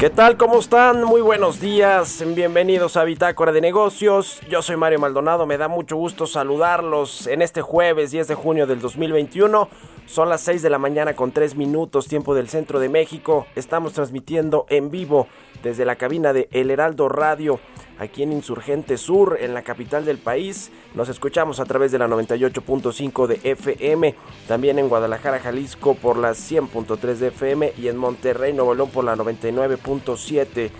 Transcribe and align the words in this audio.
¿Qué 0.00 0.08
tal? 0.08 0.38
¿Cómo 0.38 0.58
están? 0.60 1.04
Muy 1.04 1.20
buenos 1.20 1.60
días. 1.60 2.24
Bienvenidos 2.34 2.96
a 2.96 3.04
Bitácora 3.04 3.52
de 3.52 3.60
Negocios. 3.60 4.40
Yo 4.48 4.62
soy 4.62 4.78
Mario 4.78 4.98
Maldonado. 4.98 5.44
Me 5.44 5.58
da 5.58 5.68
mucho 5.68 5.94
gusto 5.96 6.26
saludarlos 6.26 7.26
en 7.26 7.42
este 7.42 7.60
jueves 7.60 8.10
10 8.10 8.28
de 8.28 8.34
junio 8.34 8.66
del 8.66 8.80
2021. 8.80 9.68
Son 10.10 10.28
las 10.28 10.40
6 10.40 10.62
de 10.62 10.70
la 10.70 10.78
mañana 10.80 11.14
con 11.14 11.30
3 11.30 11.54
minutos, 11.54 12.08
tiempo 12.08 12.34
del 12.34 12.48
centro 12.48 12.80
de 12.80 12.88
México. 12.88 13.46
Estamos 13.54 13.92
transmitiendo 13.92 14.66
en 14.68 14.90
vivo 14.90 15.28
desde 15.62 15.84
la 15.84 15.94
cabina 15.94 16.32
de 16.32 16.48
El 16.50 16.72
Heraldo 16.72 17.08
Radio 17.08 17.60
aquí 17.96 18.24
en 18.24 18.32
Insurgente 18.32 18.98
Sur, 18.98 19.38
en 19.40 19.54
la 19.54 19.62
capital 19.62 20.04
del 20.04 20.18
país. 20.18 20.72
Nos 20.96 21.08
escuchamos 21.08 21.60
a 21.60 21.64
través 21.64 21.92
de 21.92 21.98
la 21.98 22.08
98.5 22.08 23.28
de 23.28 23.40
FM, 23.52 24.16
también 24.48 24.80
en 24.80 24.88
Guadalajara, 24.88 25.38
Jalisco 25.38 25.94
por 25.94 26.16
la 26.16 26.32
100.3 26.32 27.14
de 27.14 27.28
FM 27.28 27.74
y 27.78 27.86
en 27.86 27.96
Monterrey, 27.96 28.52
Nuevo 28.52 28.74
León 28.74 28.90
por 28.90 29.04
la 29.04 29.14
99.7 29.14 30.70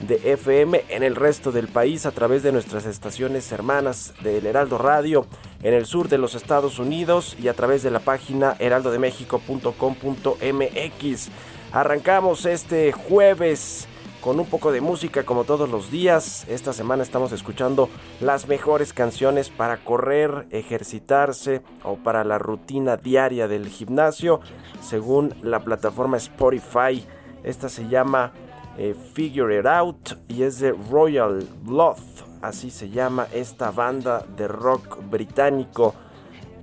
de 0.00 0.32
FM 0.32 0.84
en 0.88 1.02
el 1.02 1.16
resto 1.16 1.52
del 1.52 1.68
país 1.68 2.06
a 2.06 2.12
través 2.12 2.42
de 2.42 2.52
nuestras 2.52 2.86
estaciones 2.86 3.52
hermanas 3.52 4.14
del 4.22 4.46
Heraldo 4.46 4.78
Radio 4.78 5.26
en 5.62 5.74
el 5.74 5.84
sur 5.86 6.08
de 6.08 6.18
los 6.18 6.34
Estados 6.34 6.78
Unidos 6.78 7.36
y 7.40 7.48
a 7.48 7.54
través 7.54 7.82
de 7.82 7.90
la 7.90 8.00
página 8.00 8.56
heraldodemexico.com.mx. 8.58 11.28
Arrancamos 11.72 12.46
este 12.46 12.92
jueves 12.92 13.88
con 14.20 14.40
un 14.40 14.46
poco 14.46 14.72
de 14.72 14.80
música 14.80 15.24
como 15.24 15.44
todos 15.44 15.68
los 15.68 15.90
días. 15.90 16.46
Esta 16.48 16.72
semana 16.72 17.02
estamos 17.02 17.32
escuchando 17.32 17.88
las 18.20 18.48
mejores 18.48 18.92
canciones 18.92 19.50
para 19.50 19.78
correr, 19.78 20.46
ejercitarse 20.50 21.62
o 21.84 21.96
para 21.96 22.24
la 22.24 22.38
rutina 22.38 22.96
diaria 22.96 23.48
del 23.48 23.68
gimnasio 23.68 24.40
según 24.80 25.34
la 25.42 25.60
plataforma 25.60 26.16
Spotify. 26.16 27.04
Esta 27.44 27.68
se 27.68 27.88
llama 27.88 28.32
eh, 28.78 28.94
Figure 29.12 29.58
It 29.58 29.66
Out 29.66 30.12
y 30.28 30.44
es 30.44 30.60
de 30.60 30.72
Royal 30.72 31.46
Blood. 31.64 31.98
Así 32.40 32.70
se 32.70 32.88
llama 32.88 33.26
esta 33.32 33.72
banda 33.72 34.24
de 34.36 34.46
rock 34.46 35.00
británico 35.10 35.94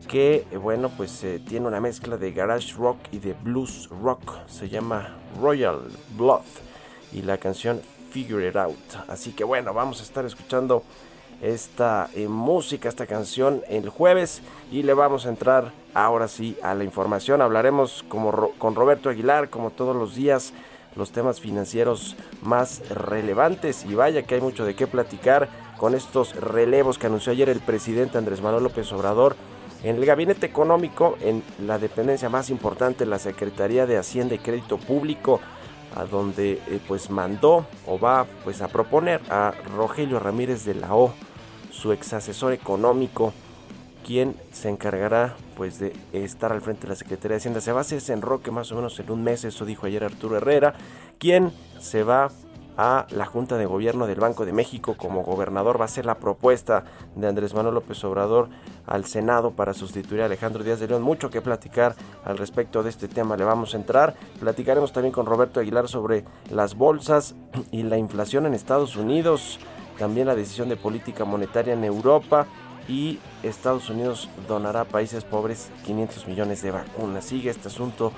que 0.08 0.46
eh, 0.50 0.58
bueno 0.58 0.90
pues 0.96 1.24
eh, 1.26 1.42
tiene 1.46 1.68
una 1.68 1.82
mezcla 1.82 2.16
de 2.16 2.32
garage 2.32 2.74
rock 2.78 3.00
y 3.12 3.20
de 3.20 3.34
blues 3.34 3.90
rock. 4.02 4.48
Se 4.48 4.70
llama 4.70 5.18
Royal 5.42 5.82
Blood 6.18 6.46
y 7.12 7.22
la 7.22 7.38
canción 7.38 7.82
Figure 8.12 8.48
It 8.48 8.56
Out. 8.56 9.10
Así 9.10 9.34
que 9.34 9.44
bueno, 9.44 9.74
vamos 9.74 10.00
a 10.00 10.04
estar 10.04 10.24
escuchando 10.24 10.84
esta 11.42 12.10
música, 12.30 12.88
esta 12.88 13.08
canción 13.08 13.62
el 13.68 13.90
jueves 13.90 14.42
y 14.72 14.84
le 14.84 14.94
vamos 14.94 15.26
a 15.26 15.30
entrar 15.30 15.74
ahora 15.94 16.30
sí 16.30 16.58
a 16.64 16.74
la 16.76 16.86
información. 16.86 17.42
Hablaremos 17.42 18.06
como 18.08 18.52
con 18.58 18.74
Roberto 18.74 19.10
Aguilar, 19.10 19.50
como 19.50 19.72
todos 19.72 19.94
los 19.98 20.16
días, 20.16 20.54
los 20.96 21.12
temas 21.12 21.40
financieros 21.40 22.16
más 22.42 22.90
relevantes. 22.90 23.86
Y 23.86 23.96
vaya 23.96 24.24
que 24.24 24.36
hay 24.36 24.42
mucho 24.42 24.66
de 24.66 24.76
qué 24.76 24.88
platicar 24.88 25.50
con 25.78 25.96
estos 25.96 26.36
relevos 26.36 26.98
que 26.98 27.08
anunció 27.08 27.32
ayer 27.32 27.50
el 27.50 27.60
presidente 27.60 28.18
Andrés 28.18 28.42
Manuel 28.42 28.64
López 28.64 28.92
Obrador 28.94 29.36
en 29.84 29.98
el 29.98 30.06
gabinete 30.06 30.46
económico, 30.46 31.18
en 31.22 31.44
la 31.60 31.78
dependencia 31.78 32.30
más 32.30 32.50
importante, 32.50 33.06
la 33.06 33.20
Secretaría 33.20 33.86
de 33.86 33.98
Hacienda 33.98 34.36
y 34.36 34.40
Crédito 34.40 34.78
Público 34.78 35.40
a 35.96 36.06
donde 36.06 36.54
eh, 36.68 36.80
pues 36.88 37.10
mandó 37.10 37.66
o 37.86 38.00
va 38.00 38.26
pues 38.44 38.62
a 38.62 38.68
proponer 38.68 39.22
a 39.30 39.54
Rogelio 39.76 40.20
Ramírez 40.20 40.66
de 40.66 40.76
la 40.76 40.94
O, 40.94 41.14
su 41.72 41.92
ex 41.92 42.14
asesor 42.14 42.54
económico, 42.54 43.34
quien 44.06 44.36
se 44.52 44.70
encargará 44.70 45.36
pues 45.58 45.80
de 45.80 45.94
estar 46.14 46.52
al 46.52 46.62
frente 46.62 46.84
de 46.84 46.90
la 46.90 46.96
Secretaría 46.96 47.36
de 47.36 47.38
Hacienda. 47.38 47.60
Se 47.60 47.72
va 47.72 47.80
a 47.80 47.82
hacer 47.82 47.98
ese 47.98 48.14
enroque 48.14 48.52
más 48.52 48.72
o 48.72 48.76
menos 48.76 49.00
en 49.00 49.10
un 49.10 49.24
mes, 49.24 49.44
eso 49.44 49.66
dijo 49.66 49.88
ayer 49.88 50.04
Arturo 50.04 50.38
Herrera, 50.38 50.76
quien 51.18 51.52
se 51.80 52.04
va 52.04 52.30
a 52.78 53.08
la 53.10 53.26
Junta 53.26 53.58
de 53.58 53.66
Gobierno 53.66 54.06
del 54.06 54.20
Banco 54.20 54.46
de 54.46 54.52
México 54.52 54.96
como 54.98 55.24
gobernador. 55.24 55.80
Va 55.80 55.86
a 55.86 55.88
ser 55.88 56.06
la 56.06 56.20
propuesta 56.20 56.84
de 57.16 57.28
Andrés 57.28 57.54
Manuel 57.54 57.76
López 57.76 58.04
Obrador 58.04 58.50
al 58.86 59.06
Senado 59.06 59.52
para 59.52 59.74
sustituir 59.74 60.22
a 60.22 60.26
Alejandro 60.26 60.64
Díaz 60.64 60.80
de 60.80 60.90
León. 60.90 61.02
Mucho 61.02 61.30
que 61.30 61.42
platicar 61.42 61.96
al 62.26 62.38
respecto 62.38 62.84
de 62.84 62.90
este 62.90 63.08
tema. 63.08 63.38
Le 63.38 63.46
vamos 63.46 63.74
a 63.74 63.78
entrar. 63.78 64.14
Platicaremos 64.40 64.92
también 64.92 65.14
con 65.14 65.26
Roberto 65.26 65.62
Aguilar 65.62 65.88
sobre 65.88 66.26
las 66.52 66.76
bolsas 66.76 67.34
y 67.72 67.84
la 67.84 67.98
inflación 67.98 68.46
en 68.46 68.54
Estados 68.54 68.98
Unidos. 68.98 69.58
También 69.98 70.28
la 70.28 70.36
decisión 70.36 70.68
de 70.68 70.76
política 70.76 71.24
monetaria 71.24 71.74
en 71.74 71.86
Europa. 71.86 72.46
Y 72.88 73.20
Estados 73.44 73.90
Unidos 73.90 74.30
donará 74.48 74.82
a 74.82 74.86
países 74.86 75.24
pobres 75.24 75.70
500 75.86 76.28
millones 76.28 76.62
de 76.62 76.72
vacunas. 76.72 77.26
Sigue 77.26 77.50
este 77.50 77.68
asunto 77.68 78.12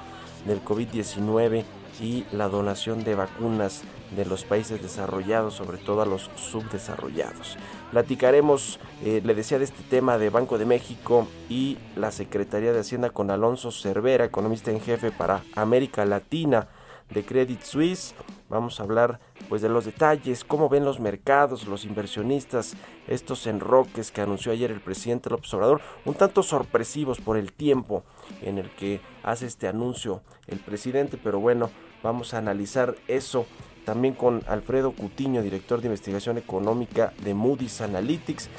del 0.45 0.63
COVID-19 0.63 1.63
y 1.99 2.25
la 2.31 2.47
donación 2.47 3.03
de 3.03 3.15
vacunas 3.15 3.83
de 4.15 4.25
los 4.25 4.43
países 4.43 4.81
desarrollados, 4.81 5.55
sobre 5.55 5.77
todo 5.77 6.01
a 6.01 6.05
los 6.05 6.29
subdesarrollados. 6.35 7.57
Platicaremos, 7.91 8.79
eh, 9.03 9.21
le 9.23 9.35
decía, 9.35 9.59
de 9.59 9.65
este 9.65 9.83
tema 9.83 10.17
de 10.17 10.29
Banco 10.29 10.57
de 10.57 10.65
México 10.65 11.27
y 11.49 11.77
la 11.95 12.11
Secretaría 12.11 12.71
de 12.71 12.79
Hacienda 12.79 13.09
con 13.09 13.31
Alonso 13.31 13.71
Cervera, 13.71 14.25
economista 14.25 14.71
en 14.71 14.81
jefe 14.81 15.11
para 15.11 15.43
América 15.55 16.05
Latina 16.05 16.67
de 17.09 17.23
Credit 17.23 17.61
Suisse. 17.61 18.15
Vamos 18.49 18.79
a 18.79 18.83
hablar 18.83 19.19
pues 19.49 19.61
de 19.61 19.69
los 19.69 19.85
detalles, 19.85 20.43
cómo 20.43 20.69
ven 20.69 20.85
los 20.85 20.99
mercados, 20.99 21.67
los 21.67 21.85
inversionistas, 21.85 22.75
estos 23.07 23.45
enroques 23.47 24.11
que 24.11 24.21
anunció 24.21 24.51
ayer 24.51 24.71
el 24.71 24.81
presidente 24.81 25.29
López 25.29 25.53
Obrador, 25.53 25.81
un 26.05 26.13
tanto 26.15 26.43
sorpresivos 26.43 27.19
por 27.19 27.37
el 27.37 27.51
tiempo 27.53 28.03
en 28.41 28.57
el 28.57 28.69
que 28.71 29.01
hace 29.23 29.45
este 29.45 29.67
anuncio 29.67 30.21
el 30.47 30.59
presidente, 30.59 31.17
pero 31.21 31.39
bueno, 31.39 31.69
vamos 32.03 32.33
a 32.33 32.37
analizar 32.37 32.95
eso 33.07 33.45
también 33.85 34.15
con 34.15 34.43
Alfredo 34.47 34.91
Cutiño, 34.91 35.41
director 35.41 35.79
de 35.79 35.87
investigación 35.87 36.37
económica 36.37 37.13
de 37.23 37.33
Moody's 37.33 37.79
Analytics, 37.79 38.49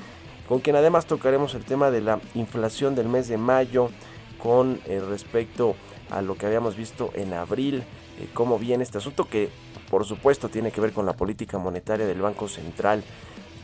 con 0.48 0.60
quien 0.60 0.76
además 0.76 1.04
tocaremos 1.04 1.54
el 1.54 1.64
tema 1.64 1.90
de 1.90 2.00
la 2.00 2.18
inflación 2.34 2.94
del 2.94 3.08
mes 3.08 3.28
de 3.28 3.36
mayo 3.36 3.90
con 4.42 4.80
eh, 4.86 5.02
respecto 5.06 5.76
a 6.10 6.22
lo 6.22 6.36
que 6.36 6.46
habíamos 6.46 6.76
visto 6.76 7.10
en 7.14 7.34
abril, 7.34 7.84
eh, 8.18 8.28
cómo 8.34 8.58
viene 8.58 8.82
este 8.82 8.98
asunto 8.98 9.28
que 9.28 9.50
por 9.90 10.04
supuesto 10.04 10.48
tiene 10.48 10.70
que 10.70 10.80
ver 10.80 10.92
con 10.92 11.06
la 11.06 11.14
política 11.14 11.58
monetaria 11.58 12.06
del 12.06 12.20
Banco 12.20 12.48
Central 12.48 13.02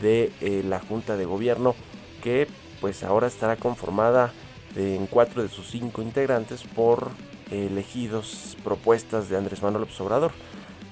de 0.00 0.32
eh, 0.40 0.62
la 0.64 0.80
Junta 0.80 1.16
de 1.16 1.24
Gobierno 1.24 1.74
que 2.22 2.48
pues 2.80 3.02
ahora 3.02 3.26
estará 3.26 3.56
conformada 3.56 4.32
en 4.76 5.06
cuatro 5.06 5.42
de 5.42 5.48
sus 5.48 5.70
cinco 5.70 6.02
integrantes 6.02 6.64
por 6.64 7.10
elegidos 7.50 8.56
propuestas 8.64 9.28
de 9.28 9.36
Andrés 9.36 9.62
Manuel 9.62 9.82
López 9.82 10.00
Obrador. 10.00 10.32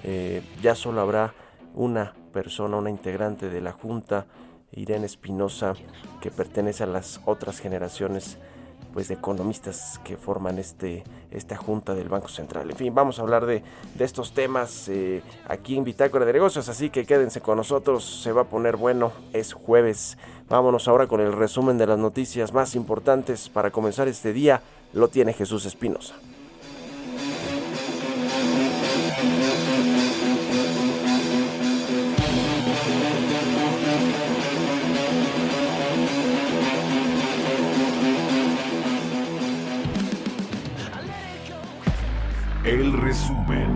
Eh, 0.04 0.42
ya 0.62 0.74
solo 0.74 1.00
habrá 1.00 1.34
una 1.74 2.14
persona, 2.32 2.76
una 2.76 2.90
integrante 2.90 3.48
de 3.48 3.60
la 3.60 3.72
Junta, 3.72 4.26
Irene 4.72 5.06
Espinosa, 5.06 5.74
que 6.20 6.30
pertenece 6.30 6.84
a 6.84 6.86
las 6.86 7.20
otras 7.24 7.60
generaciones 7.60 8.38
pues 8.92 9.08
de 9.08 9.14
economistas 9.14 10.00
que 10.04 10.16
forman 10.16 10.58
este, 10.58 11.04
esta 11.30 11.56
junta 11.56 11.94
del 11.94 12.08
Banco 12.08 12.28
Central. 12.28 12.70
En 12.70 12.76
fin, 12.76 12.94
vamos 12.94 13.18
a 13.18 13.22
hablar 13.22 13.46
de, 13.46 13.62
estos 13.98 14.32
temas 14.32 14.88
eh, 14.88 15.22
aquí 15.48 15.76
en 15.76 15.84
Bitácora 15.84 16.24
de 16.24 16.32
Negocios, 16.32 16.68
así 16.68 16.90
que 16.90 17.06
quédense 17.06 17.40
con 17.40 17.56
nosotros, 17.56 18.22
se 18.22 18.32
va 18.32 18.42
a 18.42 18.46
poner 18.46 18.76
bueno, 18.76 19.12
es 19.32 19.52
jueves. 19.52 20.18
Vámonos 20.48 20.88
ahora 20.88 21.06
con 21.06 21.20
el 21.20 21.32
resumen 21.32 21.78
de 21.78 21.86
las 21.86 21.98
noticias 21.98 22.52
más 22.52 22.74
importantes 22.74 23.48
para 23.48 23.70
comenzar 23.70 24.08
este 24.08 24.32
día, 24.32 24.62
lo 24.92 25.08
tiene 25.08 25.32
Jesús 25.32 25.64
Espinosa. 25.64 26.14
El 42.64 42.92
resumen. 42.92 43.68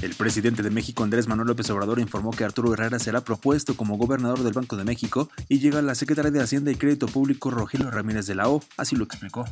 El 0.00 0.14
presidente 0.14 0.62
de 0.62 0.70
México, 0.70 1.04
Andrés 1.04 1.28
Manuel 1.28 1.48
López 1.48 1.68
Obrador, 1.68 2.00
informó 2.00 2.30
que 2.30 2.44
Arturo 2.44 2.72
Herrera 2.72 2.98
será 2.98 3.20
propuesto 3.20 3.76
como 3.76 3.98
gobernador 3.98 4.42
del 4.42 4.54
Banco 4.54 4.76
de 4.76 4.84
México 4.84 5.28
y 5.50 5.58
llega 5.58 5.80
a 5.80 5.82
la 5.82 5.94
secretaria 5.94 6.30
de 6.30 6.40
Hacienda 6.40 6.70
y 6.70 6.76
Crédito 6.76 7.08
Público, 7.08 7.50
Rogelio 7.50 7.90
Ramírez 7.90 8.26
de 8.26 8.34
la 8.34 8.48
O. 8.48 8.62
Así 8.78 8.96
lo 8.96 9.04
explicó. 9.04 9.44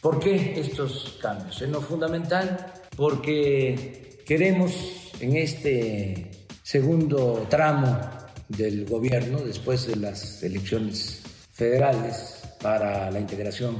¿Por 0.00 0.20
qué 0.20 0.60
estos 0.60 1.18
cambios? 1.20 1.60
En 1.62 1.72
lo 1.72 1.80
fundamental, 1.80 2.72
porque 2.96 4.22
queremos 4.24 5.10
en 5.18 5.36
este 5.36 6.46
segundo 6.62 7.44
tramo 7.50 7.98
del 8.46 8.86
gobierno, 8.86 9.40
después 9.40 9.88
de 9.88 9.96
las 9.96 10.44
elecciones 10.44 11.22
federales 11.52 12.40
para 12.62 13.10
la 13.10 13.18
integración 13.18 13.76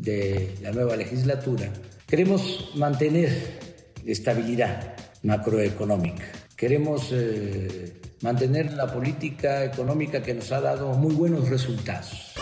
de 0.00 0.54
la 0.62 0.72
nueva 0.72 0.96
legislatura, 0.96 1.72
queremos 2.06 2.72
mantener 2.74 3.58
estabilidad 4.06 4.94
macroeconómica. 5.22 6.24
Queremos 6.56 7.08
eh, 7.12 8.00
mantener 8.22 8.72
la 8.72 8.92
política 8.92 9.64
económica 9.64 10.22
que 10.22 10.34
nos 10.34 10.50
ha 10.52 10.60
dado 10.60 10.92
muy 10.94 11.14
buenos 11.14 11.48
resultados. 11.48 12.34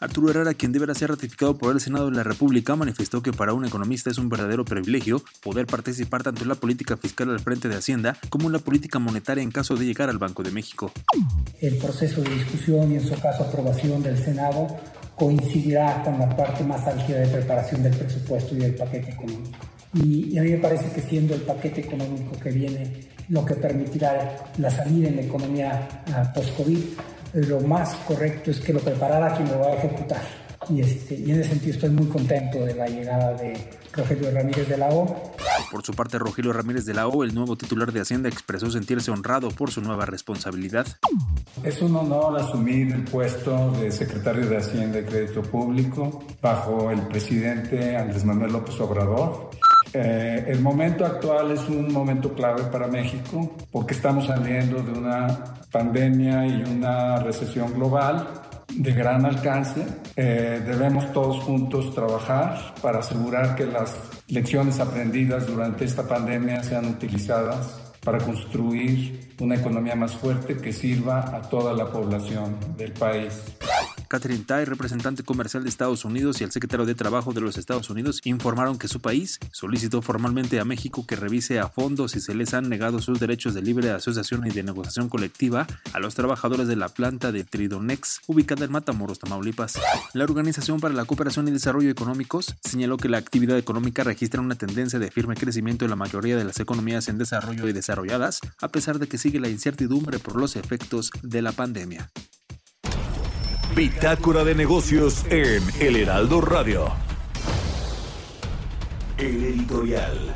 Arturo 0.00 0.30
Herrera, 0.30 0.52
quien 0.52 0.72
deberá 0.72 0.94
ser 0.94 1.08
ratificado 1.08 1.56
por 1.56 1.72
el 1.72 1.80
Senado 1.80 2.10
de 2.10 2.16
la 2.16 2.24
República, 2.24 2.76
manifestó 2.76 3.22
que 3.22 3.32
para 3.32 3.54
un 3.54 3.64
economista 3.64 4.10
es 4.10 4.18
un 4.18 4.28
verdadero 4.28 4.64
privilegio 4.64 5.22
poder 5.42 5.66
participar 5.66 6.22
tanto 6.22 6.42
en 6.42 6.48
la 6.48 6.56
política 6.56 6.96
fiscal 6.96 7.30
al 7.30 7.40
frente 7.40 7.68
de 7.68 7.76
Hacienda 7.76 8.18
como 8.28 8.46
en 8.46 8.52
la 8.52 8.58
política 8.58 8.98
monetaria 8.98 9.42
en 9.42 9.50
caso 9.50 9.76
de 9.76 9.86
llegar 9.86 10.10
al 10.10 10.18
Banco 10.18 10.42
de 10.42 10.50
México. 10.50 10.92
El 11.60 11.78
proceso 11.78 12.20
de 12.20 12.34
discusión 12.34 12.92
y 12.92 12.96
en 12.96 13.06
su 13.06 13.14
caso 13.18 13.44
aprobación 13.44 14.02
del 14.02 14.18
Senado 14.18 14.76
coincidirá 15.16 16.02
con 16.02 16.18
la 16.18 16.28
parte 16.36 16.64
más 16.64 16.86
álgida 16.86 17.20
de 17.20 17.28
preparación 17.28 17.82
del 17.82 17.94
presupuesto 17.94 18.54
y 18.54 18.58
del 18.58 18.74
paquete 18.74 19.10
económico. 19.10 19.58
Y, 19.94 20.36
a 20.38 20.42
mí 20.42 20.50
me 20.50 20.58
parece 20.58 20.90
que 20.90 21.00
siendo 21.00 21.34
el 21.34 21.42
paquete 21.42 21.82
económico 21.82 22.32
que 22.42 22.50
viene 22.50 22.92
lo 23.28 23.44
que 23.44 23.54
permitirá 23.54 24.36
la 24.58 24.70
salida 24.70 25.08
en 25.08 25.16
la 25.16 25.22
economía 25.22 25.88
ah, 26.12 26.32
post-COVID, 26.34 26.78
lo 27.34 27.60
más 27.60 27.94
correcto 28.06 28.50
es 28.50 28.60
que 28.60 28.72
lo 28.72 28.80
preparara 28.80 29.34
quien 29.34 29.48
lo 29.48 29.60
va 29.60 29.68
a 29.68 29.74
ejecutar. 29.74 30.20
Y, 30.68 30.80
este, 30.80 31.14
y 31.14 31.30
en 31.30 31.40
ese 31.40 31.50
sentido 31.50 31.74
estoy 31.74 31.90
muy 31.90 32.06
contento 32.06 32.64
de 32.64 32.74
la 32.74 32.86
llegada 32.86 33.34
de 33.34 33.54
Rogelio 33.96 34.30
Ramírez 34.30 34.68
de 34.68 34.76
la 34.76 34.88
O. 34.88 35.34
Por 35.70 35.82
su 35.84 35.94
parte, 35.94 36.18
Rogelio 36.18 36.52
Ramírez 36.52 36.84
de 36.84 36.94
la 36.94 37.06
O, 37.08 37.24
el 37.24 37.34
nuevo 37.34 37.56
titular 37.56 37.92
de 37.92 38.00
Hacienda, 38.00 38.28
expresó 38.28 38.70
sentirse 38.70 39.10
honrado 39.10 39.50
por 39.50 39.70
su 39.70 39.80
nueva 39.80 40.06
responsabilidad. 40.06 40.86
Es 41.62 41.80
un 41.82 41.96
honor 41.96 42.38
asumir 42.38 42.92
el 42.92 43.04
puesto 43.04 43.70
de 43.72 43.90
secretario 43.90 44.48
de 44.48 44.56
Hacienda 44.56 44.98
y 44.98 45.04
Crédito 45.04 45.42
Público 45.42 46.24
bajo 46.42 46.90
el 46.90 47.06
presidente 47.08 47.96
Andrés 47.96 48.24
Manuel 48.24 48.52
López 48.52 48.78
Obrador. 48.80 49.50
Eh, 49.92 50.46
el 50.48 50.60
momento 50.60 51.06
actual 51.06 51.52
es 51.52 51.68
un 51.68 51.92
momento 51.92 52.34
clave 52.34 52.64
para 52.64 52.88
México 52.88 53.54
porque 53.70 53.94
estamos 53.94 54.26
saliendo 54.26 54.82
de 54.82 54.90
una 54.90 55.54
pandemia 55.70 56.46
y 56.46 56.62
una 56.64 57.20
recesión 57.20 57.72
global 57.74 58.43
de 58.72 58.92
gran 58.92 59.24
alcance. 59.24 59.84
Eh, 60.16 60.62
debemos 60.66 61.12
todos 61.12 61.42
juntos 61.44 61.94
trabajar 61.94 62.74
para 62.80 63.00
asegurar 63.00 63.54
que 63.54 63.66
las 63.66 63.94
lecciones 64.28 64.80
aprendidas 64.80 65.46
durante 65.46 65.84
esta 65.84 66.06
pandemia 66.06 66.62
sean 66.62 66.86
utilizadas 66.86 67.92
para 68.04 68.18
construir 68.18 69.23
una 69.40 69.56
economía 69.56 69.96
más 69.96 70.14
fuerte 70.14 70.56
que 70.56 70.72
sirva 70.72 71.36
a 71.36 71.42
toda 71.42 71.72
la 71.72 71.90
población 71.90 72.56
del 72.76 72.92
país. 72.92 73.32
Catherine 74.08 74.44
Tai, 74.46 74.64
representante 74.64 75.24
comercial 75.24 75.64
de 75.64 75.68
Estados 75.68 76.04
Unidos, 76.04 76.40
y 76.40 76.44
el 76.44 76.52
secretario 76.52 76.86
de 76.86 76.94
Trabajo 76.94 77.32
de 77.32 77.40
los 77.40 77.58
Estados 77.58 77.90
Unidos 77.90 78.20
informaron 78.24 78.78
que 78.78 78.86
su 78.86 79.00
país 79.00 79.40
solicitó 79.50 80.02
formalmente 80.02 80.60
a 80.60 80.64
México 80.64 81.04
que 81.04 81.16
revise 81.16 81.58
a 81.58 81.68
fondo 81.68 82.06
si 82.06 82.20
se 82.20 82.34
les 82.34 82.54
han 82.54 82.68
negado 82.68 83.00
sus 83.00 83.18
derechos 83.18 83.54
de 83.54 83.62
libre 83.62 83.90
asociación 83.90 84.46
y 84.46 84.50
de 84.50 84.62
negociación 84.62 85.08
colectiva 85.08 85.66
a 85.92 85.98
los 85.98 86.14
trabajadores 86.14 86.68
de 86.68 86.76
la 86.76 86.88
planta 86.88 87.32
de 87.32 87.42
Tridonex, 87.42 88.20
ubicada 88.28 88.64
en 88.64 88.72
Matamoros, 88.72 89.18
Tamaulipas. 89.18 89.80
La 90.12 90.24
Organización 90.24 90.78
para 90.78 90.94
la 90.94 91.06
Cooperación 91.06 91.48
y 91.48 91.50
Desarrollo 91.50 91.90
Económicos 91.90 92.54
señaló 92.62 92.98
que 92.98 93.08
la 93.08 93.18
actividad 93.18 93.58
económica 93.58 94.04
registra 94.04 94.40
una 94.40 94.54
tendencia 94.54 94.98
de 94.98 95.10
firme 95.10 95.34
crecimiento 95.34 95.84
en 95.84 95.90
la 95.90 95.96
mayoría 95.96 96.36
de 96.36 96.44
las 96.44 96.60
economías 96.60 97.08
en 97.08 97.18
desarrollo 97.18 97.68
y 97.68 97.72
desarrolladas, 97.72 98.40
a 98.60 98.68
pesar 98.68 98.98
de 98.98 99.08
que 99.08 99.18
sigue 99.24 99.40
la 99.40 99.48
incertidumbre 99.48 100.18
por 100.18 100.36
los 100.36 100.54
efectos 100.54 101.10
de 101.22 101.40
la 101.40 101.52
pandemia. 101.52 102.10
Bitácora 103.74 104.44
de 104.44 104.54
negocios 104.54 105.24
en 105.30 105.62
El 105.80 105.96
Heraldo 105.96 106.42
Radio. 106.42 106.92
El 109.16 109.44
editorial. 109.44 110.34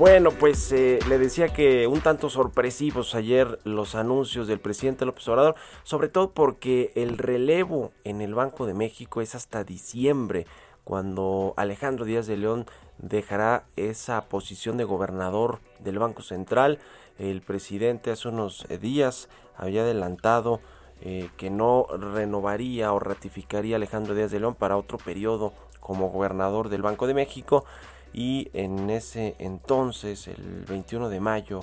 Bueno, 0.00 0.30
pues 0.30 0.72
eh, 0.72 0.98
le 1.10 1.18
decía 1.18 1.50
que 1.50 1.86
un 1.86 2.00
tanto 2.00 2.30
sorpresivos 2.30 3.14
ayer 3.14 3.58
los 3.64 3.94
anuncios 3.94 4.46
del 4.48 4.58
presidente 4.58 5.04
López 5.04 5.28
Obrador, 5.28 5.56
sobre 5.82 6.08
todo 6.08 6.30
porque 6.30 6.90
el 6.94 7.18
relevo 7.18 7.92
en 8.04 8.22
el 8.22 8.34
Banco 8.34 8.64
de 8.64 8.72
México 8.72 9.20
es 9.20 9.34
hasta 9.34 9.62
diciembre 9.62 10.46
cuando 10.84 11.52
Alejandro 11.58 12.06
Díaz 12.06 12.26
de 12.26 12.38
León 12.38 12.64
dejará 12.96 13.64
esa 13.76 14.22
posición 14.22 14.78
de 14.78 14.84
gobernador 14.84 15.58
del 15.80 15.98
Banco 15.98 16.22
Central. 16.22 16.78
El 17.18 17.42
presidente 17.42 18.10
hace 18.10 18.28
unos 18.28 18.66
días 18.80 19.28
había 19.54 19.82
adelantado 19.82 20.60
eh, 21.02 21.28
que 21.36 21.50
no 21.50 21.84
renovaría 22.14 22.90
o 22.94 23.00
ratificaría 23.00 23.74
a 23.74 23.76
Alejandro 23.76 24.14
Díaz 24.14 24.30
de 24.30 24.40
León 24.40 24.54
para 24.54 24.78
otro 24.78 24.96
periodo 24.96 25.52
como 25.78 26.08
gobernador 26.08 26.70
del 26.70 26.80
Banco 26.80 27.06
de 27.06 27.12
México 27.12 27.66
y 28.12 28.50
en 28.54 28.90
ese 28.90 29.36
entonces, 29.38 30.28
el 30.28 30.64
21 30.68 31.08
de 31.08 31.20
mayo, 31.20 31.60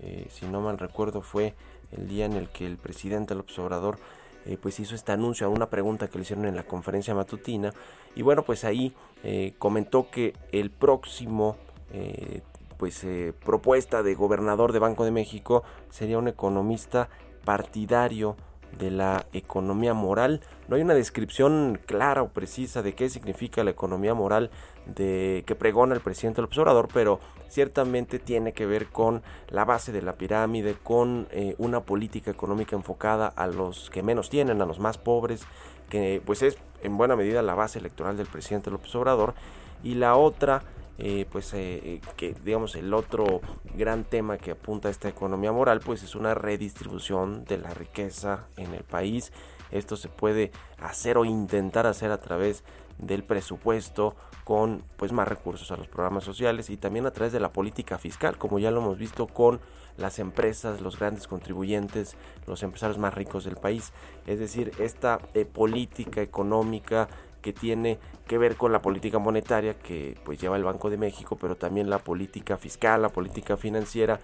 eh, 0.00 0.26
si 0.30 0.46
no 0.46 0.60
mal 0.60 0.78
recuerdo, 0.78 1.22
fue 1.22 1.54
el 1.92 2.08
día 2.08 2.26
en 2.26 2.32
el 2.32 2.48
que 2.48 2.66
el 2.66 2.76
presidente 2.76 3.34
López 3.34 3.58
Obrador 3.58 3.98
eh, 4.46 4.56
pues 4.60 4.78
hizo 4.78 4.94
este 4.94 5.10
anuncio 5.10 5.46
a 5.46 5.50
una 5.50 5.68
pregunta 5.68 6.08
que 6.08 6.18
le 6.18 6.22
hicieron 6.22 6.46
en 6.46 6.54
la 6.54 6.62
conferencia 6.62 7.14
matutina. 7.14 7.72
Y 8.14 8.22
bueno 8.22 8.44
pues 8.44 8.64
ahí 8.64 8.94
eh, 9.24 9.54
comentó 9.58 10.08
que 10.08 10.34
el 10.52 10.70
próximo 10.70 11.56
eh, 11.92 12.42
pues 12.78 13.06
propuesta 13.44 14.02
de 14.02 14.14
gobernador 14.14 14.72
de 14.72 14.78
Banco 14.78 15.04
de 15.04 15.10
México 15.10 15.64
sería 15.90 16.18
un 16.18 16.28
economista 16.28 17.08
partidario 17.44 18.36
de 18.78 18.90
la 18.90 19.26
economía 19.32 19.94
moral. 19.94 20.40
No 20.68 20.76
hay 20.76 20.82
una 20.82 20.94
descripción 20.94 21.78
clara 21.86 22.22
o 22.22 22.28
precisa 22.28 22.82
de 22.82 22.94
qué 22.94 23.08
significa 23.08 23.64
la 23.64 23.70
economía 23.70 24.14
moral 24.14 24.50
de 24.86 25.44
que 25.46 25.54
pregona 25.54 25.94
el 25.94 26.00
presidente 26.00 26.40
López 26.40 26.58
Obrador, 26.58 26.88
pero 26.92 27.20
ciertamente 27.48 28.18
tiene 28.18 28.52
que 28.52 28.66
ver 28.66 28.86
con 28.86 29.22
la 29.48 29.64
base 29.64 29.92
de 29.92 30.02
la 30.02 30.14
pirámide, 30.14 30.74
con 30.82 31.28
eh, 31.30 31.54
una 31.58 31.80
política 31.80 32.30
económica 32.30 32.76
enfocada 32.76 33.28
a 33.28 33.46
los 33.46 33.90
que 33.90 34.02
menos 34.02 34.30
tienen, 34.30 34.62
a 34.62 34.66
los 34.66 34.78
más 34.78 34.98
pobres, 34.98 35.46
que 35.88 36.22
pues 36.24 36.42
es 36.42 36.58
en 36.82 36.96
buena 36.96 37.16
medida 37.16 37.42
la 37.42 37.54
base 37.54 37.78
electoral 37.78 38.16
del 38.16 38.26
presidente 38.26 38.70
López 38.70 38.94
Obrador, 38.94 39.34
y 39.82 39.94
la 39.94 40.16
otra 40.16 40.62
eh, 40.98 41.26
pues 41.30 41.52
eh, 41.54 42.00
que 42.16 42.34
digamos 42.44 42.74
el 42.74 42.94
otro 42.94 43.40
gran 43.74 44.04
tema 44.04 44.38
que 44.38 44.52
apunta 44.52 44.88
a 44.88 44.90
esta 44.90 45.08
economía 45.08 45.52
moral 45.52 45.80
pues 45.84 46.02
es 46.02 46.14
una 46.14 46.34
redistribución 46.34 47.44
de 47.44 47.58
la 47.58 47.74
riqueza 47.74 48.46
en 48.56 48.74
el 48.74 48.82
país 48.82 49.32
esto 49.70 49.96
se 49.96 50.08
puede 50.08 50.52
hacer 50.78 51.18
o 51.18 51.24
intentar 51.24 51.86
hacer 51.86 52.10
a 52.10 52.18
través 52.18 52.62
del 52.98 53.24
presupuesto 53.24 54.14
con 54.44 54.84
pues 54.96 55.12
más 55.12 55.26
recursos 55.26 55.70
a 55.72 55.76
los 55.76 55.88
programas 55.88 56.24
sociales 56.24 56.70
y 56.70 56.76
también 56.76 57.04
a 57.06 57.10
través 57.10 57.32
de 57.32 57.40
la 57.40 57.52
política 57.52 57.98
fiscal, 57.98 58.38
como 58.38 58.58
ya 58.58 58.70
lo 58.70 58.80
hemos 58.80 58.96
visto 58.96 59.26
con 59.26 59.60
las 59.96 60.18
empresas, 60.18 60.80
los 60.80 60.98
grandes 60.98 61.26
contribuyentes, 61.26 62.16
los 62.46 62.62
empresarios 62.62 62.98
más 62.98 63.12
ricos 63.12 63.44
del 63.44 63.56
país. 63.56 63.92
Es 64.26 64.38
decir, 64.38 64.70
esta 64.78 65.18
eh, 65.34 65.44
política 65.46 66.22
económica 66.22 67.08
que 67.46 67.52
tiene 67.52 68.00
que 68.26 68.38
ver 68.38 68.56
con 68.56 68.72
la 68.72 68.82
política 68.82 69.20
monetaria 69.20 69.74
que 69.74 70.18
pues 70.24 70.40
lleva 70.40 70.56
el 70.56 70.64
Banco 70.64 70.90
de 70.90 70.96
México, 70.96 71.38
pero 71.40 71.56
también 71.56 71.88
la 71.88 72.00
política 72.00 72.56
fiscal, 72.56 73.02
la 73.02 73.08
política 73.08 73.56
financiera, 73.56 74.18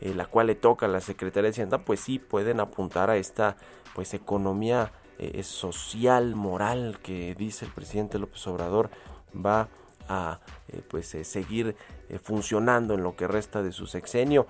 eh, 0.00 0.14
la 0.14 0.26
cual 0.26 0.46
le 0.46 0.54
toca 0.54 0.86
a 0.86 0.88
la 0.88 1.00
Secretaría 1.00 1.48
de 1.48 1.54
Hacienda, 1.54 1.78
pues 1.78 1.98
sí 1.98 2.20
pueden 2.20 2.60
apuntar 2.60 3.10
a 3.10 3.16
esta 3.16 3.56
pues 3.96 4.14
economía 4.14 4.92
eh, 5.18 5.42
social, 5.42 6.36
moral 6.36 7.00
que 7.02 7.34
dice 7.34 7.64
el 7.64 7.72
presidente 7.72 8.20
López 8.20 8.46
Obrador 8.46 8.90
va 9.34 9.68
a 10.08 10.38
pues 10.88 11.08
seguir 11.08 11.74
funcionando 12.22 12.94
en 12.94 13.02
lo 13.02 13.16
que 13.16 13.26
resta 13.26 13.60
de 13.62 13.72
su 13.72 13.86
sexenio 13.86 14.46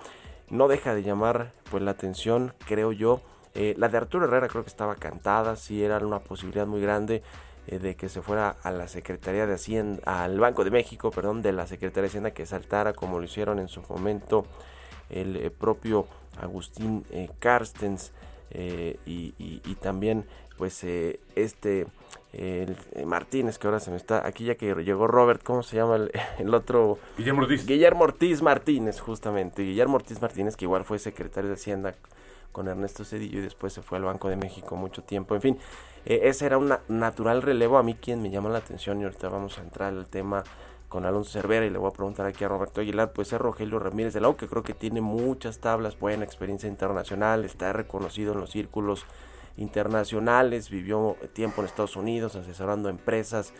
no 0.51 0.67
deja 0.67 0.93
de 0.93 1.03
llamar 1.03 1.51
pues 1.71 1.81
la 1.83 1.91
atención, 1.91 2.53
creo 2.65 2.91
yo. 2.91 3.21
Eh, 3.55 3.73
la 3.77 3.89
de 3.89 3.97
Arturo 3.97 4.25
Herrera 4.25 4.47
creo 4.47 4.63
que 4.63 4.69
estaba 4.69 4.95
cantada, 4.95 5.55
sí 5.55 5.83
era 5.83 5.97
una 5.97 6.19
posibilidad 6.19 6.67
muy 6.67 6.81
grande 6.81 7.23
eh, 7.69 7.79
de 7.79 7.95
que 7.95 8.09
se 8.09 8.21
fuera 8.21 8.55
a 8.63 8.71
la 8.71 8.87
Secretaría 8.87 9.45
de 9.45 9.53
Hacienda, 9.53 10.01
al 10.05 10.39
Banco 10.39 10.63
de 10.63 10.71
México, 10.71 11.11
perdón, 11.11 11.41
de 11.41 11.51
la 11.51 11.67
Secretaría 11.67 12.03
de 12.03 12.07
Hacienda 12.07 12.31
que 12.31 12.45
saltara 12.45 12.93
como 12.93 13.19
lo 13.19 13.25
hicieron 13.25 13.59
en 13.59 13.67
su 13.67 13.81
momento 13.87 14.45
el 15.09 15.35
eh, 15.37 15.51
propio 15.51 16.07
Agustín 16.41 17.05
Carstens 17.39 18.13
y, 18.51 19.33
y, 19.37 19.75
también 19.75 20.25
pues 20.57 20.83
este 21.35 21.85
el, 22.33 22.75
eh, 22.93 23.05
Martínez, 23.05 23.57
que 23.57 23.67
ahora 23.67 23.79
se 23.79 23.91
me 23.91 23.97
está, 23.97 24.25
aquí 24.25 24.45
ya 24.45 24.55
que 24.55 24.73
llegó 24.83 25.07
Robert, 25.07 25.41
¿cómo 25.43 25.63
se 25.63 25.77
llama 25.77 26.07
el, 26.37 26.53
otro? 26.53 26.99
Guillermo 27.17 27.41
Ortiz. 27.41 27.65
Guillermo 27.65 28.03
Ortiz 28.03 28.41
Martínez, 28.41 28.99
justamente. 28.99 29.63
Guillermo 29.63 29.95
Ortiz 29.95 30.21
Martínez, 30.21 30.55
que 30.55 30.65
igual 30.65 30.83
fue 30.83 30.99
secretario 30.99 31.49
de 31.49 31.55
Hacienda 31.55 31.95
con 32.51 32.67
Ernesto 32.67 33.03
Cedillo 33.05 33.39
y 33.39 33.43
después 33.43 33.73
se 33.73 33.81
fue 33.81 33.97
al 33.97 34.05
Banco 34.05 34.29
de 34.29 34.35
México 34.35 34.75
mucho 34.75 35.03
tiempo. 35.03 35.35
En 35.35 35.41
fin, 35.41 35.57
eh, 36.05 36.21
ese 36.23 36.45
era 36.45 36.57
un 36.57 36.73
natural 36.87 37.41
relevo. 37.41 37.77
A 37.77 37.83
mí 37.83 37.95
quien 37.95 38.21
me 38.21 38.29
llama 38.29 38.49
la 38.49 38.59
atención 38.59 39.01
y 39.01 39.03
ahorita 39.03 39.29
vamos 39.29 39.57
a 39.57 39.61
entrar 39.61 39.93
al 39.93 40.07
tema 40.07 40.43
con 40.89 41.05
Alonso 41.05 41.31
Cervera 41.31 41.65
y 41.65 41.69
le 41.69 41.77
voy 41.77 41.89
a 41.89 41.93
preguntar 41.93 42.25
aquí 42.25 42.43
a 42.43 42.47
Roberto 42.47 42.81
Aguilar, 42.81 43.13
pues 43.13 43.31
es 43.31 43.39
Rogelio 43.39 43.77
Ramírez 43.77 44.13
de 44.13 44.21
la 44.21 44.33
que 44.33 44.47
creo 44.47 44.63
que 44.63 44.73
tiene 44.73 45.01
muchas 45.01 45.59
tablas, 45.59 45.99
buena 45.99 46.25
experiencia 46.25 46.67
internacional, 46.67 47.45
está 47.45 47.71
reconocido 47.71 48.33
en 48.33 48.39
los 48.39 48.49
círculos 48.49 49.05
internacionales, 49.55 50.71
vivió 50.71 51.15
tiempo 51.33 51.61
en 51.61 51.67
Estados 51.67 51.95
Unidos 51.95 52.35
asesorando 52.35 52.89
empresas 52.89 53.53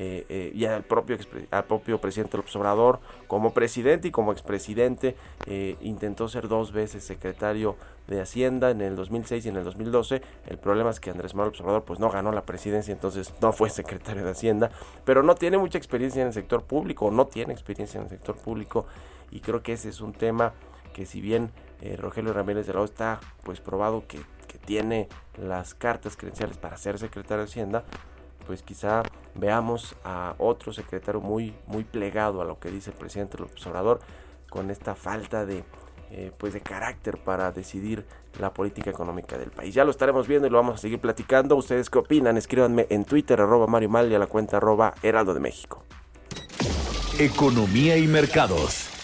eh, 0.00 0.24
eh, 0.28 0.52
y 0.54 0.64
al 0.64 0.84
propio, 0.84 1.18
al 1.50 1.64
propio 1.64 2.00
presidente 2.00 2.36
López 2.36 2.54
Obrador 2.54 3.00
como 3.26 3.52
presidente 3.52 4.06
y 4.06 4.10
como 4.12 4.30
expresidente 4.30 5.16
eh, 5.46 5.76
intentó 5.80 6.28
ser 6.28 6.46
dos 6.46 6.70
veces 6.70 7.02
secretario 7.02 7.74
de 8.06 8.20
Hacienda 8.20 8.70
en 8.70 8.80
el 8.80 8.94
2006 8.94 9.46
y 9.46 9.48
en 9.48 9.56
el 9.56 9.64
2012 9.64 10.22
el 10.46 10.58
problema 10.58 10.90
es 10.90 11.00
que 11.00 11.10
Andrés 11.10 11.34
Manuel 11.34 11.48
López 11.48 11.62
Obrador 11.62 11.82
pues 11.82 11.98
no 11.98 12.10
ganó 12.10 12.30
la 12.30 12.42
presidencia 12.42 12.92
entonces 12.92 13.34
no 13.42 13.52
fue 13.52 13.70
secretario 13.70 14.24
de 14.24 14.30
Hacienda 14.30 14.70
pero 15.04 15.24
no 15.24 15.34
tiene 15.34 15.58
mucha 15.58 15.78
experiencia 15.78 16.22
en 16.22 16.28
el 16.28 16.32
sector 16.32 16.62
público 16.62 17.10
no 17.10 17.26
tiene 17.26 17.52
experiencia 17.52 17.98
en 17.98 18.04
el 18.04 18.10
sector 18.10 18.36
público 18.36 18.86
y 19.32 19.40
creo 19.40 19.64
que 19.64 19.72
ese 19.72 19.88
es 19.88 20.00
un 20.00 20.12
tema 20.12 20.52
que 20.92 21.06
si 21.06 21.20
bien 21.20 21.50
Rogelio 21.98 22.32
Ramírez 22.32 22.68
de 22.68 22.72
la 22.74 22.82
O 22.82 22.84
está 22.84 23.18
pues 23.42 23.60
probado 23.60 24.04
que 24.06 24.20
que 24.48 24.58
tiene 24.58 25.08
las 25.36 25.74
cartas 25.74 26.16
credenciales 26.16 26.56
para 26.56 26.76
ser 26.76 26.98
secretario 26.98 27.44
de 27.44 27.50
Hacienda, 27.50 27.84
pues 28.48 28.62
quizá 28.62 29.02
veamos 29.34 29.94
a 30.04 30.34
otro 30.38 30.72
secretario 30.72 31.20
muy, 31.20 31.54
muy 31.66 31.84
plegado 31.84 32.40
a 32.40 32.46
lo 32.46 32.58
que 32.58 32.70
dice 32.70 32.90
el 32.90 32.96
presidente 32.96 33.36
López 33.36 33.64
Obrador, 33.66 34.00
con 34.48 34.70
esta 34.70 34.94
falta 34.94 35.44
de, 35.44 35.64
eh, 36.10 36.32
pues 36.38 36.54
de 36.54 36.62
carácter 36.62 37.18
para 37.18 37.52
decidir 37.52 38.06
la 38.40 38.54
política 38.54 38.88
económica 38.88 39.36
del 39.36 39.50
país. 39.50 39.74
Ya 39.74 39.84
lo 39.84 39.90
estaremos 39.90 40.26
viendo 40.26 40.48
y 40.48 40.50
lo 40.50 40.56
vamos 40.56 40.76
a 40.76 40.78
seguir 40.78 40.98
platicando. 40.98 41.56
¿Ustedes 41.56 41.90
qué 41.90 41.98
opinan? 41.98 42.38
Escríbanme 42.38 42.86
en 42.88 43.04
Twitter, 43.04 43.38
arroba 43.38 43.66
Mario 43.66 43.90
Mal 43.90 44.10
y 44.10 44.14
a 44.14 44.18
la 44.18 44.28
cuenta 44.28 44.56
arroba 44.56 44.94
Heraldo 45.02 45.34
de 45.34 45.40
México. 45.40 45.84
Economía 47.18 47.98
y 47.98 48.06
mercados. 48.06 48.97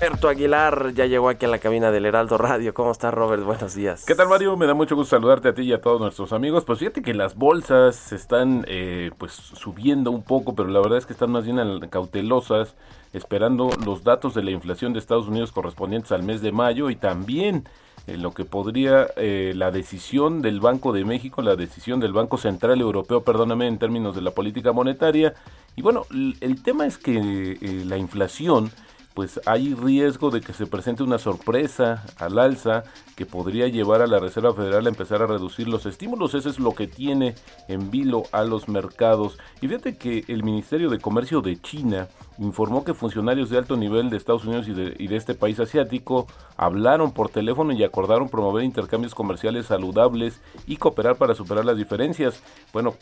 Roberto 0.00 0.28
Aguilar 0.28 0.92
ya 0.94 1.06
llegó 1.06 1.28
aquí 1.28 1.46
a 1.46 1.48
la 1.48 1.58
cabina 1.58 1.90
del 1.90 2.06
Heraldo 2.06 2.38
Radio. 2.38 2.72
¿Cómo 2.72 2.92
está 2.92 3.10
Robert? 3.10 3.42
Buenos 3.42 3.74
días. 3.74 4.04
¿Qué 4.06 4.14
tal 4.14 4.28
Mario? 4.28 4.56
Me 4.56 4.64
da 4.64 4.72
mucho 4.72 4.94
gusto 4.94 5.16
saludarte 5.16 5.48
a 5.48 5.54
ti 5.54 5.62
y 5.62 5.72
a 5.72 5.80
todos 5.80 6.00
nuestros 6.00 6.32
amigos. 6.32 6.64
Pues 6.64 6.78
fíjate 6.78 7.02
que 7.02 7.14
las 7.14 7.34
bolsas 7.34 7.96
se 7.96 8.14
están 8.14 8.64
eh, 8.68 9.10
pues 9.18 9.32
subiendo 9.32 10.12
un 10.12 10.22
poco, 10.22 10.54
pero 10.54 10.68
la 10.68 10.78
verdad 10.78 10.98
es 10.98 11.06
que 11.06 11.14
están 11.14 11.32
más 11.32 11.44
bien 11.44 11.58
cautelosas, 11.90 12.76
esperando 13.12 13.70
los 13.84 14.04
datos 14.04 14.34
de 14.34 14.44
la 14.44 14.52
inflación 14.52 14.92
de 14.92 15.00
Estados 15.00 15.26
Unidos 15.26 15.50
correspondientes 15.50 16.12
al 16.12 16.22
mes 16.22 16.42
de 16.42 16.52
mayo 16.52 16.90
y 16.90 16.94
también 16.94 17.68
eh, 18.06 18.16
lo 18.16 18.32
que 18.32 18.44
podría 18.44 19.08
eh, 19.16 19.52
la 19.56 19.72
decisión 19.72 20.42
del 20.42 20.60
Banco 20.60 20.92
de 20.92 21.04
México, 21.04 21.42
la 21.42 21.56
decisión 21.56 21.98
del 21.98 22.12
Banco 22.12 22.38
Central 22.38 22.80
Europeo, 22.80 23.24
perdóname, 23.24 23.66
en 23.66 23.78
términos 23.78 24.14
de 24.14 24.22
la 24.22 24.30
política 24.30 24.70
monetaria. 24.70 25.34
Y 25.74 25.82
bueno, 25.82 26.06
el 26.12 26.62
tema 26.62 26.86
es 26.86 26.98
que 26.98 27.58
la 27.84 27.96
inflación 27.96 28.70
pues 29.18 29.40
hay 29.46 29.74
riesgo 29.74 30.30
de 30.30 30.40
que 30.40 30.52
se 30.52 30.68
presente 30.68 31.02
una 31.02 31.18
sorpresa 31.18 32.04
al 32.18 32.38
alza 32.38 32.84
que 33.16 33.26
podría 33.26 33.66
llevar 33.66 34.00
a 34.00 34.06
la 34.06 34.20
Reserva 34.20 34.54
Federal 34.54 34.86
a 34.86 34.90
empezar 34.90 35.22
a 35.22 35.26
reducir 35.26 35.66
los 35.66 35.86
estímulos. 35.86 36.34
Eso 36.34 36.48
es 36.48 36.60
lo 36.60 36.72
que 36.72 36.86
tiene 36.86 37.34
en 37.66 37.90
vilo 37.90 38.22
a 38.30 38.44
los 38.44 38.68
mercados. 38.68 39.36
Y 39.60 39.66
fíjate 39.66 39.96
que 39.96 40.24
el 40.28 40.44
Ministerio 40.44 40.88
de 40.88 41.00
Comercio 41.00 41.40
de 41.40 41.60
China 41.60 42.06
informó 42.38 42.84
que 42.84 42.94
funcionarios 42.94 43.50
de 43.50 43.58
alto 43.58 43.76
nivel 43.76 44.10
de 44.10 44.16
Estados 44.16 44.44
Unidos 44.44 44.68
y 44.68 44.72
de, 44.72 45.16
este 45.16 45.34
país 45.34 45.58
asiático 45.58 46.26
hablaron 46.56 47.12
por 47.12 47.28
teléfono 47.28 47.72
y 47.72 47.82
acordaron 47.82 48.28
promover 48.28 48.64
intercambios 48.64 49.14
comerciales 49.14 49.66
saludables 49.66 50.40
y 50.66 50.76
cooperar 50.76 51.16
para 51.16 51.34
superar 51.34 51.64
las 51.64 51.76
diferencias. 51.76 52.42
Bueno, 52.72 52.94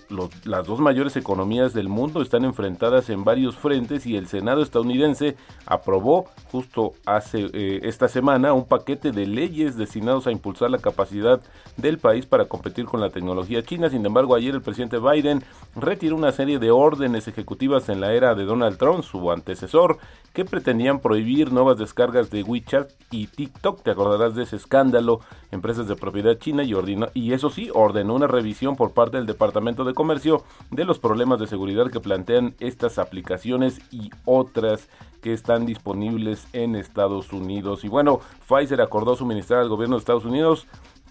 las 0.45 0.67
dos 0.67 0.81
mayores 0.81 1.17
economías 1.17 1.75
del 1.75 1.89
mundo 1.89 2.23
están 2.23 2.45
enfrentadas 2.45 3.11
en 3.11 3.25
varios 3.25 3.57
frentes 3.57 4.07
y 4.07 4.17
el 4.17 4.29
Senado 4.29 4.63
estadounidense 4.63 5.37
aprobó 5.67 6.27
justo 6.51 6.93
hace 7.05 7.51
eh, 7.53 7.81
esta 7.83 8.09
semana 8.09 8.53
un 8.53 8.67
paquete 8.67 9.13
de 9.13 9.27
leyes 9.27 9.77
destinadas 9.77 10.27
a 10.27 10.33
impulsar 10.33 10.71
la 10.71 10.79
capacidad 10.79 11.41
del 11.77 11.99
país 11.99 12.25
para 12.27 12.47
competir 12.47 12.87
con 12.87 13.01
la 13.01 13.11
tecnología 13.11 13.63
china. 13.63 13.91
Sin 13.91 14.05
embargo, 14.07 14.35
ayer 14.35 14.55
el 14.55 14.63
presidente 14.63 14.99
Biden 14.99 15.43
retiró 15.75 16.17
una 16.17 16.33
serie 16.33 16.59
de 16.59 16.71
órdenes 16.71 17.29
ejecutivas 17.29 17.89
en 17.89 18.01
la 18.01 18.13
era 18.13 18.35
de 18.35 18.45
Donald 18.45 18.79
Trump, 18.79 19.03
antecesor, 19.33 19.99
que 20.33 20.45
pretendían 20.45 21.01
prohibir 21.01 21.53
nuevas 21.53 21.79
descargas 21.79 22.31
de 22.31 22.43
WeChat 22.43 22.91
y 23.11 23.27
TikTok. 23.27 23.83
Te 23.83 23.91
acordarás 23.91 24.35
de 24.35 24.43
ese 24.43 24.57
escándalo, 24.57 25.21
empresas 25.51 25.89
de 25.89 25.97
propiedad 25.97 26.39
china 26.39 26.63
y 26.63 26.75
ordenó, 26.75 27.09
y 27.15 27.33
eso 27.33 27.51
sí, 27.51 27.71
ordenó 27.73 28.15
una 28.15 28.27
revisión 28.27 28.77
por 28.77 28.93
parte 28.93 29.17
del 29.17 29.27
Departamento 29.27 29.85
de 29.85 29.95
Comercio 29.95 30.45
de 30.71 30.85
los 30.85 30.99
problemas 30.99 31.41
de 31.41 31.47
seguridad 31.47 31.91
que 31.91 32.01
plantean 32.01 32.55
estas 32.61 32.99
aplicaciones 32.99 33.81
y 33.91 34.11
otras 34.25 34.89
que 35.23 35.33
están 35.33 35.67
disponibles 35.67 36.47
en 36.53 36.77
Estados 36.77 37.33
Unidos. 37.33 37.85
Y 37.85 37.89
bueno, 37.89 38.21
Pfizer 38.47 38.81
acordó 38.81 39.17
suministrar 39.17 39.61
al 39.61 39.69
gobierno 39.69 39.97
de 39.97 40.01
Estados 40.01 40.25
Unidos 40.25 40.67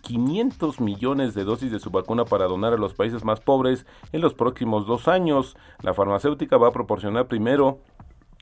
500 0.05 0.79
millones 0.81 1.33
de 1.33 1.43
dosis 1.43 1.71
de 1.71 1.79
su 1.79 1.89
vacuna 1.89 2.25
para 2.25 2.45
donar 2.45 2.73
a 2.73 2.77
los 2.77 2.93
países 2.93 3.23
más 3.23 3.39
pobres 3.39 3.87
en 4.11 4.21
los 4.21 4.35
próximos 4.35 4.85
dos 4.85 5.07
años. 5.07 5.57
La 5.81 5.95
farmacéutica 5.95 6.57
va 6.57 6.67
a 6.67 6.71
proporcionar 6.71 7.27
primero 7.27 7.79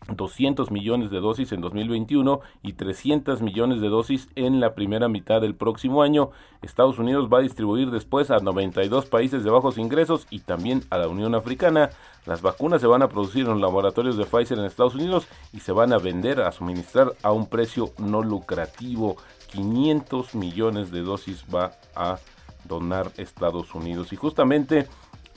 200 0.08 0.72
millones 0.72 1.12
de 1.12 1.20
dosis 1.20 1.52
en 1.52 1.62
2021 1.62 2.42
y 2.62 2.74
300 2.74 3.42
millones 3.42 3.82
de 3.82 3.90
dosis 3.90 4.28
en 4.36 4.60
la 4.60 4.76
primera 4.76 5.08
mitad 5.08 5.42
del 5.42 5.56
próximo 5.56 6.04
año. 6.04 6.32
Estados 6.62 7.00
Unidos 7.00 7.30
va 7.32 7.40
a 7.40 7.42
distribuir 7.42 7.92
después 7.92 8.32
a 8.32 8.38
92 8.38 9.06
países 9.06 9.44
de 9.44 9.50
bajos 9.50 9.78
ingresos 9.78 10.28
y 10.30 10.40
también 10.40 10.84
a 10.90 10.98
la 10.98 11.08
Unión 11.08 11.36
Africana. 11.36 11.90
Las 12.26 12.42
vacunas 12.42 12.82
se 12.82 12.88
van 12.88 13.02
a 13.02 13.10
producir 13.10 13.48
en 13.48 13.62
laboratorios 13.62 14.18
de 14.18 14.26
Pfizer 14.26 14.58
en 14.58 14.66
Estados 14.66 14.96
Unidos 14.96 15.28
y 15.52 15.60
se 15.60 15.72
van 15.72 15.94
a 15.94 15.98
vender, 15.98 16.42
a 16.42 16.52
suministrar 16.52 17.14
a 17.22 17.32
un 17.32 17.48
precio 17.48 17.92
no 17.98 18.22
lucrativo. 18.22 19.18
500 19.52 20.36
millones 20.36 20.92
de 20.92 21.02
dosis 21.02 21.46
va 21.54 21.74
a 21.96 22.18
donar 22.66 23.12
Estados 23.18 23.76
Unidos. 23.76 24.14
Y 24.14 24.16
justamente 24.16 24.88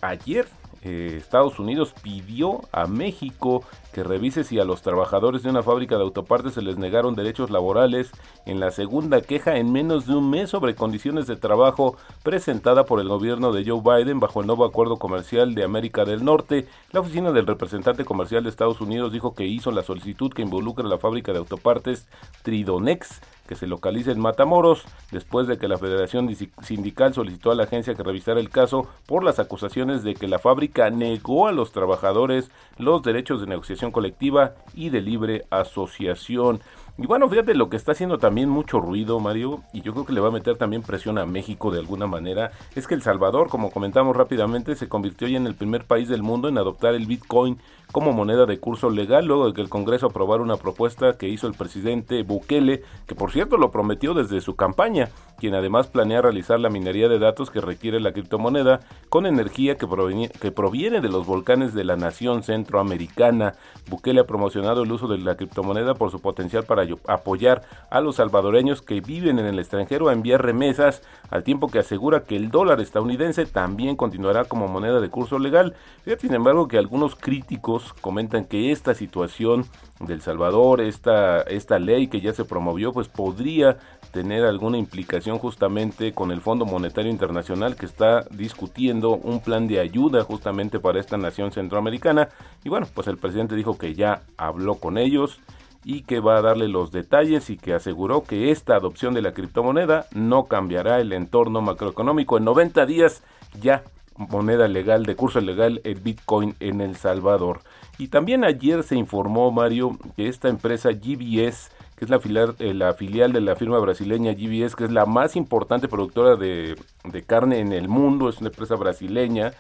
ayer 0.01 0.47
eh, 0.83 1.17
Estados 1.19 1.59
Unidos 1.59 1.95
pidió 2.03 2.61
a 2.73 2.87
México 2.87 3.65
que 3.93 4.05
revise 4.05 4.45
si 4.45 4.59
a 4.59 4.65
los 4.65 4.83
trabajadores 4.83 5.43
de 5.43 5.51
una 5.51 5.63
fábrica 5.63 5.97
de 5.97 6.03
autopartes 6.03 6.55
se 6.55 6.63
les 6.63 6.77
negaron 6.77 7.15
derechos 7.15 7.51
laborales 7.51 8.11
en 8.45 8.61
la 8.61 8.71
segunda 8.71 9.23
queja 9.23 9.57
en 9.57 9.73
menos 9.73 10.07
de 10.07 10.15
un 10.15 10.29
mes 10.29 10.51
sobre 10.51 10.75
condiciones 10.75 11.27
de 11.27 11.37
trabajo 11.37 11.97
presentada 12.23 12.85
por 12.85 13.01
el 13.01 13.09
gobierno 13.09 13.53
de 13.53 13.65
Joe 13.65 13.81
Biden 13.81 14.21
bajo 14.21 14.41
el 14.41 14.47
nuevo 14.47 14.65
acuerdo 14.65 14.99
comercial 14.99 15.55
de 15.55 15.65
América 15.65 16.05
del 16.05 16.25
Norte. 16.25 16.67
La 16.93 17.01
oficina 17.01 17.33
del 17.33 17.47
representante 17.47 18.05
comercial 18.05 18.45
de 18.45 18.51
Estados 18.51 18.81
Unidos 18.81 19.13
dijo 19.13 19.35
que 19.35 19.47
hizo 19.47 19.71
la 19.71 19.83
solicitud 19.83 20.33
que 20.33 20.43
involucra 20.43 20.85
a 20.85 20.89
la 20.89 20.99
fábrica 20.99 21.33
de 21.33 21.39
autopartes 21.39 22.07
Tridonex 22.43 23.21
que 23.47 23.55
se 23.55 23.67
localiza 23.67 24.11
en 24.11 24.21
Matamoros, 24.21 24.85
después 25.11 25.47
de 25.47 25.59
que 25.59 25.69
la 25.69 25.79
Federación 25.79 26.29
Sindical 26.63 27.15
solicitó 27.15 27.51
a 27.51 27.55
la 27.55 27.65
agencia 27.65 27.95
que 27.95 28.03
revisara 28.03 28.41
el 28.41 28.51
caso 28.51 28.89
por 29.07 29.25
las 29.25 29.39
acusaciones 29.39 30.03
de 30.03 30.15
que 30.15 30.29
la 30.29 30.39
fábrica 30.39 30.91
negó 30.91 31.49
a 31.49 31.53
los 31.53 31.73
trabajadores 31.73 32.51
los 32.79 33.03
derechos 33.03 33.41
de 33.41 33.47
negociación 33.47 33.91
colectiva 33.93 34.55
y 34.75 34.91
de 34.91 35.01
libre 35.01 35.47
asociación. 35.51 36.61
Y 36.99 37.07
bueno, 37.07 37.29
fíjate 37.29 37.55
lo 37.55 37.69
que 37.69 37.77
está 37.77 37.93
haciendo 37.93 38.17
también 38.17 38.49
mucho 38.49 38.81
ruido, 38.81 39.21
Mario, 39.21 39.63
y 39.75 39.83
yo 39.83 39.93
creo 39.93 40.07
que 40.07 40.15
le 40.15 40.21
va 40.21 40.29
a 40.29 40.33
meter 40.33 40.57
también 40.57 40.81
presión 40.81 41.19
a 41.19 41.27
México 41.27 41.71
de 41.71 41.79
alguna 41.79 42.07
manera, 42.07 42.53
es 42.75 42.87
que 42.87 42.95
El 42.95 43.03
Salvador, 43.03 43.51
como 43.51 43.71
comentamos 43.71 44.17
rápidamente, 44.17 44.75
se 44.77 44.89
convirtió 44.89 45.29
ya 45.29 45.37
en 45.37 45.47
el 45.47 45.55
primer 45.55 45.85
país 45.85 46.09
del 46.09 46.23
mundo 46.23 46.49
en 46.49 46.57
adoptar 46.57 46.95
el 46.95 47.05
Bitcoin 47.05 47.59
como 47.93 48.13
moneda 48.13 48.47
de 48.47 48.59
curso 48.59 48.89
legal, 48.89 49.27
luego 49.27 49.47
de 49.47 49.53
que 49.53 49.61
el 49.61 49.69
Congreso 49.69 50.07
aprobara 50.07 50.43
una 50.43 50.57
propuesta 50.57 51.19
que 51.19 51.29
hizo 51.29 51.47
el 51.47 51.53
presidente 51.53 52.23
Bukele, 52.23 52.83
que 53.07 53.15
por 53.15 53.31
cierto 53.31 53.59
lo 53.59 53.71
prometió 53.71 54.15
desde 54.15 54.41
su 54.41 54.57
campaña, 54.57 55.11
quien 55.39 55.55
además 55.55 55.89
planea 55.89 56.23
realizar 56.23 56.59
la 56.59 56.71
minería 56.71 57.09
de 57.09 57.19
datos 57.19 57.51
que 57.51 57.61
requiere 57.61 58.01
la 58.01 58.13
criptomoneda 58.13 58.81
con 59.11 59.27
energía 59.27 59.77
que 59.77 59.87
proviene, 59.87 60.31
que 60.31 60.51
proviene 60.51 61.03
de 61.03 61.11
los 61.11 61.27
volcanes 61.27 61.75
de 61.75 61.85
la 61.85 61.97
nación 61.97 62.43
centroamericana. 62.43 63.55
Bukele 63.89 64.21
ha 64.21 64.27
promocionado 64.27 64.83
el 64.83 64.93
uso 64.93 65.07
de 65.09 65.19
la 65.19 65.37
criptomoneda 65.37 65.95
por 65.95 66.11
su 66.11 66.21
potencial 66.21 66.65
para 66.65 66.86
apoyar 67.07 67.63
a 67.91 68.01
los 68.01 68.17
salvadoreños 68.17 68.83
que 68.83 69.01
viven 69.01 69.39
en 69.39 69.47
el 69.47 69.59
extranjero 69.59 70.09
a 70.09 70.13
enviar 70.13 70.43
remesas, 70.43 71.03
al 71.31 71.45
tiempo 71.45 71.69
que 71.69 71.79
asegura 71.79 72.25
que 72.25 72.37
el 72.37 72.51
dólar 72.51 72.81
estadounidense 72.81 73.47
también 73.47 73.97
continuará 73.97 74.45
como 74.45 74.69
moneda 74.69 75.01
de 75.01 75.11
curso 75.11 75.39
legal. 75.39 75.75
Sin 76.19 76.35
embargo, 76.35 76.69
que 76.69 76.79
algunos 76.79 77.17
críticos 77.17 77.93
comentan 78.01 78.45
que 78.45 78.73
esta 78.73 78.95
situación 78.95 79.67
del 80.01 80.21
Salvador, 80.21 80.81
esta, 80.81 81.43
esta 81.43 81.79
ley 81.79 82.09
que 82.09 82.21
ya 82.21 82.33
se 82.33 82.45
promovió, 82.45 82.93
pues 82.93 83.09
podría 83.09 83.79
tener 84.13 84.45
alguna 84.45 84.79
implicación 84.79 85.39
justamente 85.39 86.13
con 86.13 86.31
el 86.31 86.41
Fondo 86.41 86.65
Monetario 86.65 87.11
Internacional 87.11 87.77
que 87.77 87.87
está 87.87 88.25
discutiendo 88.31 89.11
un 89.11 89.41
plan 89.41 89.67
de 89.69 89.81
ayuda 89.81 90.25
justamente 90.25 90.79
para 90.79 91.01
esta 91.01 91.17
nación 91.17 91.53
centroamericana. 91.53 92.29
Y 92.65 92.69
bueno, 92.69 92.87
pues 92.95 93.07
el 93.09 93.19
presidente 93.19 93.57
dijo 93.57 93.79
que 93.79 93.95
ya 93.95 94.23
habló 94.37 94.77
con 94.77 94.99
ellos 94.99 95.41
y 95.89 96.03
que 96.03 96.19
va 96.19 96.37
a 96.37 96.43
darle 96.43 96.67
los 96.67 96.91
detalles 96.91 97.49
y 97.49 97.57
que 97.57 97.73
aseguró 97.73 98.25
que 98.25 98.51
esta 98.51 98.75
adopción 98.75 99.15
de 99.15 99.23
la 99.23 99.33
criptomoneda 99.33 100.07
no 100.13 100.47
cambiará 100.47 100.99
el 100.99 101.13
entorno 101.13 101.63
macroeconómico. 101.63 102.39
En 102.39 102.45
90 102.45 102.87
días 102.87 103.23
ya 103.61 103.85
moneda 104.17 104.67
legal, 104.67 105.07
de 105.07 105.15
curso 105.15 105.41
legal, 105.41 105.81
el 105.85 106.01
Bitcoin 106.01 106.57
en 106.59 106.81
El 106.81 106.97
Salvador. 106.97 107.61
Y 107.99 108.09
también 108.09 108.43
ayer 108.43 108.83
se 108.83 108.97
informó, 108.97 109.53
Mario, 109.53 109.97
que 110.17 110.27
esta 110.27 110.49
empresa 110.49 110.91
GBS, 110.91 111.71
que 111.95 112.05
es 112.05 112.11
la 112.11 112.19
filial, 112.19 112.57
eh, 112.59 112.75
la 112.75 112.95
filial 112.95 113.33
de 113.33 113.43
la 113.43 113.55
firma 113.55 113.79
brasileña 113.79 114.33
GBS, 114.33 114.75
que 114.75 114.87
es 114.87 114.91
la 114.91 115.07
más 115.07 115.37
importante 115.37 115.87
productora 115.87 116.35
de, 116.35 116.75
de 117.05 117.23
carne 117.23 117.61
en 117.61 117.73
el 117.73 117.87
mundo, 117.87 118.29
es 118.29 118.41
una 118.41 118.49
empresa 118.49 118.75
brasileña, 118.75 119.53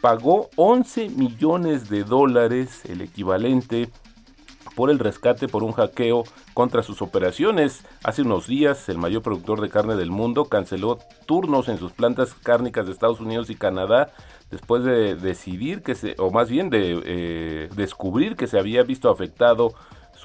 pagó 0.00 0.48
11 0.56 1.10
millones 1.10 1.90
de 1.90 2.02
dólares, 2.02 2.82
el 2.86 3.02
equivalente 3.02 3.90
por 4.76 4.90
el 4.90 5.00
rescate 5.00 5.48
por 5.48 5.64
un 5.64 5.72
hackeo 5.72 6.22
contra 6.54 6.84
sus 6.84 7.02
operaciones. 7.02 7.84
Hace 8.04 8.22
unos 8.22 8.46
días, 8.46 8.88
el 8.88 8.98
mayor 8.98 9.22
productor 9.22 9.60
de 9.60 9.70
carne 9.70 9.96
del 9.96 10.10
mundo 10.10 10.44
canceló 10.44 10.98
turnos 11.24 11.68
en 11.68 11.78
sus 11.78 11.92
plantas 11.92 12.34
cárnicas 12.34 12.86
de 12.86 12.92
Estados 12.92 13.18
Unidos 13.18 13.50
y 13.50 13.56
Canadá 13.56 14.12
después 14.50 14.84
de 14.84 15.16
decidir 15.16 15.82
que 15.82 15.94
se, 15.94 16.14
o 16.18 16.30
más 16.30 16.50
bien 16.50 16.70
de 16.70 17.02
eh, 17.04 17.68
descubrir 17.74 18.36
que 18.36 18.46
se 18.46 18.58
había 18.58 18.82
visto 18.82 19.10
afectado 19.10 19.74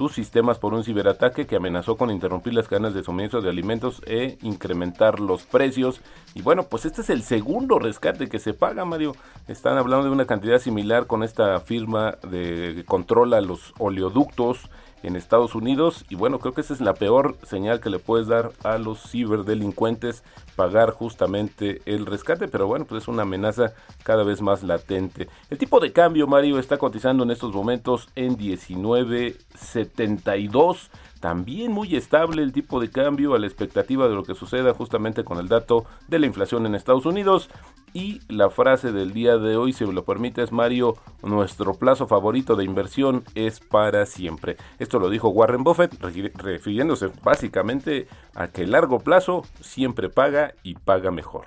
sistemas 0.09 0.59
por 0.59 0.73
un 0.73 0.83
ciberataque 0.83 1.47
que 1.47 1.55
amenazó 1.55 1.97
con 1.97 2.11
interrumpir 2.11 2.53
las 2.53 2.67
cadenas 2.67 2.93
de 2.93 3.03
suministro 3.03 3.41
de 3.41 3.49
alimentos 3.49 4.01
e 4.05 4.37
incrementar 4.41 5.19
los 5.19 5.43
precios. 5.43 6.01
Y 6.33 6.41
bueno, 6.41 6.63
pues 6.63 6.85
este 6.85 7.01
es 7.01 7.09
el 7.09 7.23
segundo 7.23 7.79
rescate 7.79 8.29
que 8.29 8.39
se 8.39 8.53
paga, 8.53 8.85
Mario. 8.85 9.15
Están 9.47 9.77
hablando 9.77 10.05
de 10.05 10.11
una 10.11 10.25
cantidad 10.25 10.59
similar 10.59 11.07
con 11.07 11.23
esta 11.23 11.59
firma 11.59 12.17
de 12.23 12.73
que 12.75 12.85
controla 12.85 13.41
los 13.41 13.73
oleoductos 13.77 14.69
en 15.03 15.15
Estados 15.15 15.55
Unidos 15.55 16.05
y 16.09 16.15
bueno, 16.15 16.39
creo 16.39 16.53
que 16.53 16.59
esa 16.61 16.73
es 16.73 16.81
la 16.81 16.93
peor 16.93 17.37
señal 17.43 17.79
que 17.79 17.89
le 17.89 17.99
puedes 17.99 18.27
dar 18.27 18.51
a 18.63 18.77
los 18.77 19.01
ciberdelincuentes, 19.09 20.23
pagar 20.55 20.91
justamente 20.91 21.81
el 21.85 22.05
rescate, 22.05 22.47
pero 22.47 22.67
bueno, 22.67 22.85
pues 22.85 23.03
es 23.03 23.07
una 23.07 23.23
amenaza 23.23 23.73
cada 24.03 24.23
vez 24.23 24.41
más 24.41 24.63
latente. 24.63 25.27
El 25.49 25.57
tipo 25.57 25.79
de 25.79 25.91
cambio, 25.91 26.27
Mario, 26.27 26.59
está 26.59 26.77
cotizando 26.77 27.23
en 27.23 27.31
estos 27.31 27.53
momentos 27.53 28.09
en 28.15 28.37
19.72 28.37 30.89
también 31.21 31.71
muy 31.71 31.95
estable 31.95 32.41
el 32.41 32.51
tipo 32.51 32.81
de 32.81 32.89
cambio 32.89 33.35
a 33.35 33.39
la 33.39 33.45
expectativa 33.45 34.09
de 34.09 34.15
lo 34.15 34.23
que 34.23 34.33
suceda 34.33 34.73
justamente 34.73 35.23
con 35.23 35.37
el 35.37 35.47
dato 35.47 35.85
de 36.07 36.17
la 36.17 36.25
inflación 36.25 36.65
en 36.65 36.73
Estados 36.73 37.05
Unidos. 37.05 37.47
Y 37.93 38.21
la 38.29 38.49
frase 38.49 38.93
del 38.93 39.11
día 39.11 39.37
de 39.37 39.57
hoy, 39.57 39.73
si 39.73 39.85
me 39.85 39.91
lo 39.91 40.05
permites, 40.05 40.53
Mario, 40.53 40.95
nuestro 41.23 41.73
plazo 41.73 42.07
favorito 42.07 42.55
de 42.55 42.63
inversión 42.63 43.25
es 43.35 43.59
para 43.59 44.05
siempre. 44.05 44.55
Esto 44.79 44.97
lo 44.97 45.09
dijo 45.09 45.27
Warren 45.29 45.65
Buffett, 45.65 45.99
refiriéndose 46.01 47.09
básicamente 47.21 48.07
a 48.33 48.47
que 48.47 48.63
el 48.63 48.71
largo 48.71 48.99
plazo 48.99 49.43
siempre 49.59 50.09
paga 50.09 50.53
y 50.63 50.75
paga 50.75 51.11
mejor. 51.11 51.45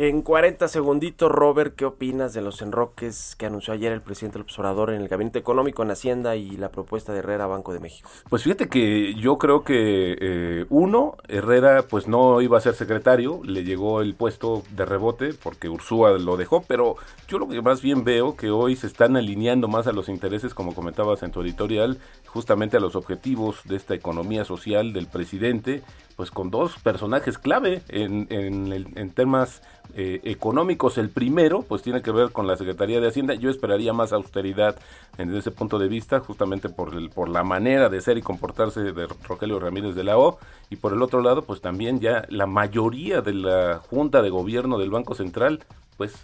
En 0.00 0.22
40 0.22 0.68
segunditos, 0.68 1.28
Robert, 1.28 1.74
¿qué 1.74 1.84
opinas 1.84 2.32
de 2.32 2.40
los 2.40 2.62
enroques 2.62 3.34
que 3.36 3.46
anunció 3.46 3.74
ayer 3.74 3.90
el 3.90 4.00
presidente 4.00 4.38
López 4.38 4.56
Obrador 4.60 4.90
en 4.90 5.00
el 5.00 5.08
Gabinete 5.08 5.40
Económico, 5.40 5.82
en 5.82 5.90
Hacienda 5.90 6.36
y 6.36 6.50
la 6.52 6.68
propuesta 6.68 7.12
de 7.12 7.18
Herrera 7.18 7.48
Banco 7.48 7.72
de 7.72 7.80
México? 7.80 8.08
Pues 8.30 8.44
fíjate 8.44 8.68
que 8.68 9.14
yo 9.14 9.38
creo 9.38 9.64
que 9.64 10.16
eh, 10.20 10.66
uno, 10.68 11.16
Herrera 11.26 11.82
pues 11.90 12.06
no 12.06 12.40
iba 12.40 12.58
a 12.58 12.60
ser 12.60 12.74
secretario, 12.74 13.40
le 13.42 13.64
llegó 13.64 14.00
el 14.00 14.14
puesto 14.14 14.62
de 14.70 14.84
rebote 14.84 15.34
porque 15.34 15.68
Ursúa 15.68 16.12
lo 16.12 16.36
dejó, 16.36 16.62
pero 16.62 16.94
yo 17.26 17.40
lo 17.40 17.48
que 17.48 17.60
más 17.60 17.82
bien 17.82 18.04
veo 18.04 18.36
que 18.36 18.52
hoy 18.52 18.76
se 18.76 18.86
están 18.86 19.16
alineando 19.16 19.66
más 19.66 19.88
a 19.88 19.92
los 19.92 20.08
intereses, 20.08 20.54
como 20.54 20.76
comentabas 20.76 21.24
en 21.24 21.32
tu 21.32 21.40
editorial, 21.40 21.98
justamente 22.28 22.76
a 22.76 22.80
los 22.80 22.94
objetivos 22.94 23.60
de 23.64 23.76
esta 23.76 23.94
economía 23.94 24.44
social 24.44 24.92
del 24.92 25.06
presidente, 25.06 25.82
pues 26.14 26.30
con 26.30 26.50
dos 26.50 26.78
personajes 26.82 27.38
clave 27.38 27.82
en, 27.88 28.26
en, 28.30 29.10
temas 29.10 29.62
eh, 29.94 30.20
económicos. 30.24 30.98
El 30.98 31.10
primero, 31.10 31.62
pues 31.62 31.82
tiene 31.82 32.02
que 32.02 32.10
ver 32.10 32.30
con 32.32 32.46
la 32.46 32.56
Secretaría 32.56 33.00
de 33.00 33.08
Hacienda. 33.08 33.34
Yo 33.34 33.50
esperaría 33.50 33.92
más 33.92 34.12
austeridad 34.12 34.76
desde 35.16 35.38
ese 35.38 35.50
punto 35.50 35.78
de 35.78 35.88
vista, 35.88 36.20
justamente 36.20 36.68
por, 36.68 36.94
el, 36.94 37.08
por 37.10 37.28
la 37.28 37.44
manera 37.44 37.88
de 37.88 38.00
ser 38.00 38.18
y 38.18 38.22
comportarse 38.22 38.92
de 38.92 39.06
Rogelio 39.26 39.58
Ramírez 39.58 39.94
de 39.94 40.04
la 40.04 40.18
O. 40.18 40.38
Y 40.70 40.76
por 40.76 40.92
el 40.92 41.02
otro 41.02 41.22
lado, 41.22 41.42
pues 41.42 41.60
también 41.60 42.00
ya 42.00 42.24
la 42.28 42.46
mayoría 42.46 43.20
de 43.22 43.34
la 43.34 43.78
Junta 43.78 44.20
de 44.20 44.30
Gobierno 44.30 44.78
del 44.78 44.90
Banco 44.90 45.14
Central, 45.14 45.64
pues 45.96 46.14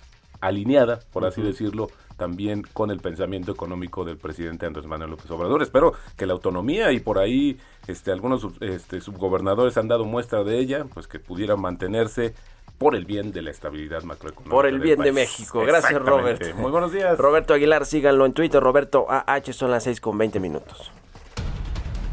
alineada, 0.47 1.01
por 1.13 1.25
así 1.25 1.43
decirlo, 1.43 1.89
también 2.17 2.63
con 2.73 2.91
el 2.91 3.01
pensamiento 3.01 3.53
económico 3.53 4.05
del 4.05 4.17
presidente 4.17 4.67
Andrés 4.67 4.87
Manuel 4.87 5.11
López 5.11 5.31
Obrador. 5.31 5.63
Espero 5.63 5.95
que 6.17 6.27
la 6.27 6.33
autonomía 6.35 6.93
y 6.93 7.01
por 7.01 7.19
ahí 7.19 7.59
este, 7.87 8.13
algunos 8.13 8.47
este, 8.61 9.01
subgobernadores 9.01 9.77
han 9.77 9.89
dado 9.89 10.05
muestra 10.05 10.45
de 10.45 10.59
ella, 10.59 10.87
pues 10.93 11.09
que 11.09 11.19
pudiera 11.19 11.57
mantenerse 11.57 12.35
por 12.79 12.95
el 12.95 13.05
bien 13.05 13.33
de 13.33 13.43
la 13.43 13.51
estabilidad 13.51 14.03
macroeconómica. 14.03 14.55
Por 14.55 14.67
el 14.67 14.81
bien 14.81 15.01
de 15.01 15.13
México. 15.13 15.61
Gracias, 15.61 16.01
Robert. 16.01 16.55
Muy 16.57 16.71
buenos 16.71 16.93
días. 16.93 17.17
Roberto 17.19 17.55
Aguilar, 17.55 17.87
síganlo 17.87 18.27
en 18.27 18.33
Twitter. 18.33 18.63
Roberto 18.63 19.07
AH 19.09 19.53
son 19.53 19.71
las 19.71 19.85
6 19.85 20.01
con 20.01 20.19
20 20.19 20.41
minutos. 20.41 20.91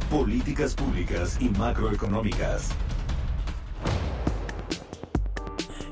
Políticas 0.09 0.75
públicas 0.75 1.37
y 1.41 1.49
macroeconómicas. 1.49 2.69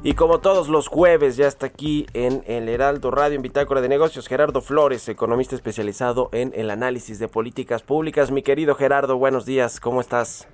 Y 0.01 0.13
como 0.13 0.39
todos 0.39 0.69
los 0.69 0.87
jueves, 0.87 1.35
ya 1.35 1.45
está 1.45 1.65
aquí 1.65 2.05
en 2.13 2.41
el 2.47 2.69
Heraldo 2.69 3.11
Radio, 3.11 3.35
en 3.35 3.41
Bitácora 3.41 3.81
de 3.81 3.89
Negocios, 3.89 4.29
Gerardo 4.29 4.61
Flores, 4.61 5.09
economista 5.09 5.55
especializado 5.55 6.29
en 6.31 6.53
el 6.55 6.71
análisis 6.71 7.19
de 7.19 7.27
políticas 7.27 7.83
públicas. 7.83 8.31
Mi 8.31 8.41
querido 8.41 8.75
Gerardo, 8.75 9.17
buenos 9.17 9.45
días, 9.45 9.81
¿cómo 9.81 9.99
estás? 9.99 10.47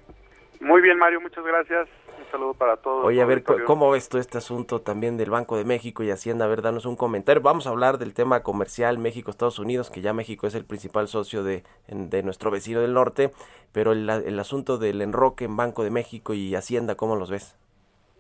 Muy 0.60 0.82
bien, 0.82 0.98
Mario, 0.98 1.22
muchas 1.22 1.46
gracias. 1.46 1.88
Un 2.18 2.32
saludo 2.32 2.54
para 2.56 2.78
todos. 2.78 3.06
Oye, 3.06 3.22
a 3.22 3.26
ver, 3.26 3.44
¿cómo 3.44 3.92
ves 3.92 4.10
tú 4.10 4.18
este 4.18 4.40
asunto 4.40 4.82
también 4.82 5.16
del 5.16 5.30
Banco 5.30 5.58
de 5.58 5.64
México 5.64 6.02
y 6.02 6.10
Hacienda? 6.10 6.46
A 6.46 6.48
ver, 6.48 6.64
danos 6.64 6.88
un 6.88 6.96
comentario. 6.96 7.44
Vamos 7.44 7.68
a 7.68 7.70
hablar 7.70 8.00
del 8.00 8.16
tema 8.16 8.42
comercial 8.42 8.98
México-Estados 8.98 9.60
Unidos, 9.60 9.92
que 9.92 10.02
ya 10.02 10.12
México 10.12 10.48
es 10.48 10.56
el 10.56 10.66
principal 10.66 11.08
socio 11.08 11.44
de, 11.44 11.64
de 11.88 12.24
nuestro 12.24 12.50
vecino 12.50 12.82
del 12.82 12.96
norte, 12.96 13.32
pero 13.72 13.92
el, 13.92 14.10
el 14.10 14.40
asunto 14.40 14.80
del 14.80 15.04
enroque 15.04 15.46
en 15.46 15.56
Banco 15.56 15.84
de 15.84 15.92
México 15.92 16.34
y 16.34 16.56
Hacienda, 16.56 16.96
¿cómo 16.96 17.16
los 17.16 17.30
ves? 17.30 17.56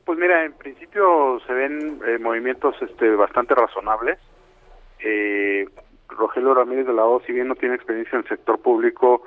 Pues 0.05 0.19
mira, 0.19 0.45
en 0.45 0.53
principio 0.53 1.39
se 1.47 1.53
ven 1.53 1.99
eh, 2.05 2.19
movimientos 2.19 2.75
este, 2.81 3.09
bastante 3.15 3.55
razonables. 3.55 4.19
Eh, 4.99 5.67
Rogelio 6.09 6.53
Ramírez 6.53 6.85
de 6.85 6.93
la 6.93 7.05
O, 7.05 7.21
si 7.21 7.33
bien 7.33 7.47
no 7.47 7.55
tiene 7.55 7.75
experiencia 7.75 8.15
en 8.17 8.23
el 8.23 8.29
sector 8.29 8.61
público, 8.61 9.23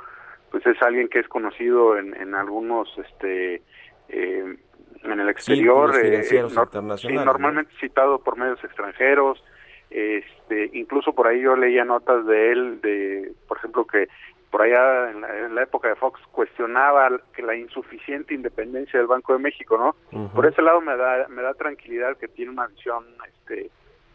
pues 0.51 0.65
es 0.67 0.81
alguien 0.81 1.09
que 1.09 1.19
es 1.19 1.29
conocido 1.29 1.99
en, 1.99 2.15
en 2.15 2.35
algunos, 2.35 2.89
este, 2.99 3.63
eh, 4.09 4.57
en 5.03 5.21
el 5.21 5.29
exterior, 5.29 5.95
eh, 5.97 6.23
sí, 6.23 7.13
normalmente 7.13 7.73
citado 7.81 8.21
por 8.21 8.37
medios 8.37 8.63
extranjeros. 8.63 9.43
Este, 9.91 10.71
incluso 10.75 11.15
por 11.15 11.27
ahí 11.27 11.41
yo 11.41 11.57
leía 11.57 11.85
notas 11.85 12.27
de 12.27 12.53
él, 12.53 12.81
de, 12.83 13.33
por 13.49 13.57
ejemplo, 13.59 13.87
que 13.87 14.09
por 14.51 14.63
allá 14.63 15.11
en 15.11 15.55
la, 15.55 15.63
época 15.63 15.89
de 15.89 15.97
Fox 15.97 16.21
cuestionaba 16.33 17.11
que 17.35 17.43
la 17.43 17.55
insuficiente 17.55 18.35
independencia 18.35 18.99
del 18.99 19.07
Banco 19.07 19.35
de 19.35 19.41
México, 19.41 19.77
¿no? 19.77 20.29
Por 20.31 20.47
ese 20.47 20.63
lado 20.63 20.81
me 20.81 20.97
da 20.97 21.29
me 21.29 21.43
da 21.43 21.55
tranquilidad 21.55 22.17
que 22.17 22.29
tiene 22.29 22.53
una 22.53 22.67
visión 22.67 23.05
este 23.27 23.71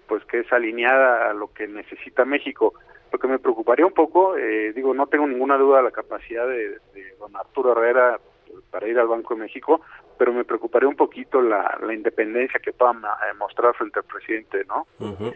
pues 0.08 0.26
que 0.26 0.40
es 0.40 0.52
alineada 0.52 1.30
a 1.30 1.34
lo 1.34 1.54
que 1.54 1.68
necesita 1.68 2.26
México. 2.26 2.74
Lo 3.12 3.20
que 3.20 3.28
me 3.28 3.40
preocuparía 3.40 3.86
un 3.86 3.94
poco, 3.94 4.36
eh, 4.38 4.74
digo, 4.74 4.94
no 4.94 5.08
tengo 5.08 5.28
ninguna 5.28 5.58
duda 5.58 5.78
de 5.78 5.84
la 5.84 5.92
capacidad 5.92 6.48
de, 6.48 6.80
don 7.20 7.36
Arturo 7.36 7.72
Herrera 7.72 8.20
para 8.72 8.88
ir 8.88 9.00
al 9.00 9.08
Banco 9.08 9.36
de 9.36 9.42
México, 9.42 9.82
pero 10.18 10.34
me 10.34 10.44
preocuparía 10.44 10.90
un 10.90 10.96
poquito 10.96 11.42
la, 11.42 11.80
independencia 11.94 12.60
que 12.60 12.74
pueda 12.74 12.94
mostrar 13.38 13.74
frente 13.76 14.00
al 14.00 14.06
presidente, 14.06 14.66
¿no? 14.68 14.88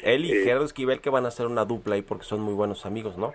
Él 0.03 0.25
y 0.25 0.31
eh, 0.31 0.43
Gerardo 0.43 0.65
Esquivel 0.65 1.01
que 1.01 1.09
van 1.09 1.25
a 1.25 1.29
hacer 1.29 1.45
una 1.45 1.65
dupla 1.65 1.95
ahí 1.95 2.01
porque 2.01 2.25
son 2.25 2.41
muy 2.41 2.53
buenos 2.53 2.85
amigos, 2.85 3.17
¿no? 3.17 3.33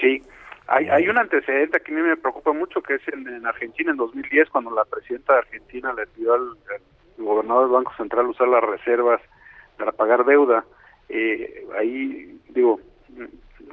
Sí, 0.00 0.22
hay, 0.66 0.88
hay 0.88 1.08
un 1.08 1.18
antecedente 1.18 1.80
que 1.80 1.92
a 1.92 1.94
mí 1.94 2.02
me 2.02 2.16
preocupa 2.16 2.52
mucho, 2.52 2.82
que 2.82 2.94
es 2.94 3.02
en, 3.08 3.46
Argentina 3.46 3.90
en 3.90 3.96
2010, 3.96 4.48
cuando 4.50 4.70
la 4.70 4.84
presidenta 4.84 5.34
de 5.34 5.38
Argentina 5.40 5.92
le 5.92 6.06
pidió 6.06 6.34
al, 6.34 6.56
gobernador 7.18 7.64
del 7.64 7.72
Banco 7.72 7.92
Central 7.96 8.26
usar 8.26 8.48
las 8.48 8.62
reservas 8.62 9.20
para 9.76 9.92
pagar 9.92 10.24
deuda. 10.24 10.64
Eh, 11.08 11.66
ahí, 11.78 12.40
digo, 12.48 12.80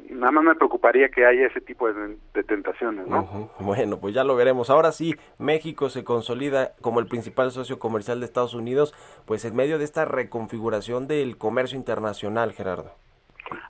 nada 0.09 0.31
más 0.31 0.43
me 0.43 0.55
preocuparía 0.55 1.09
que 1.09 1.25
haya 1.25 1.47
ese 1.47 1.61
tipo 1.61 1.91
de, 1.91 2.17
tentaciones, 2.43 3.07
¿no? 3.07 3.49
Bueno, 3.59 3.99
pues 3.99 4.13
ya 4.13 4.23
lo 4.23 4.35
veremos. 4.35 4.69
Ahora 4.69 4.91
sí, 4.91 5.15
México 5.39 5.89
se 5.89 6.03
consolida 6.03 6.73
como 6.81 6.99
el 6.99 7.07
principal 7.07 7.51
socio 7.51 7.79
comercial 7.79 8.19
de 8.19 8.25
Estados 8.25 8.53
Unidos, 8.53 8.93
pues 9.25 9.45
en 9.45 9.55
medio 9.55 9.79
de 9.79 9.85
esta 9.85 10.05
reconfiguración 10.05 11.07
del 11.07 11.37
comercio 11.37 11.77
internacional, 11.77 12.51
Gerardo. 12.53 12.91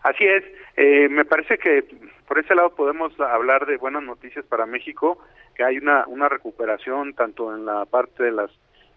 Así 0.04 0.26
es, 0.26 0.44
eh, 0.78 1.08
me 1.10 1.26
parece 1.26 1.58
que 1.58 1.86
por 2.32 2.40
ese 2.40 2.56
lado 2.56 2.70
podemos 2.70 3.12
hablar 3.20 3.66
de 3.66 3.76
buenas 3.76 4.04
noticias 4.04 4.46
para 4.46 4.66
México, 4.66 5.18
que 5.54 5.66
hay 5.66 5.78
una, 5.78 6.06
una 6.08 6.30
recuperación 6.30 7.14
tanto 7.14 7.54
en 7.54 7.66
la 7.66 7.84
parte 7.84 8.24
de 8.24 8.32
las 8.32 8.50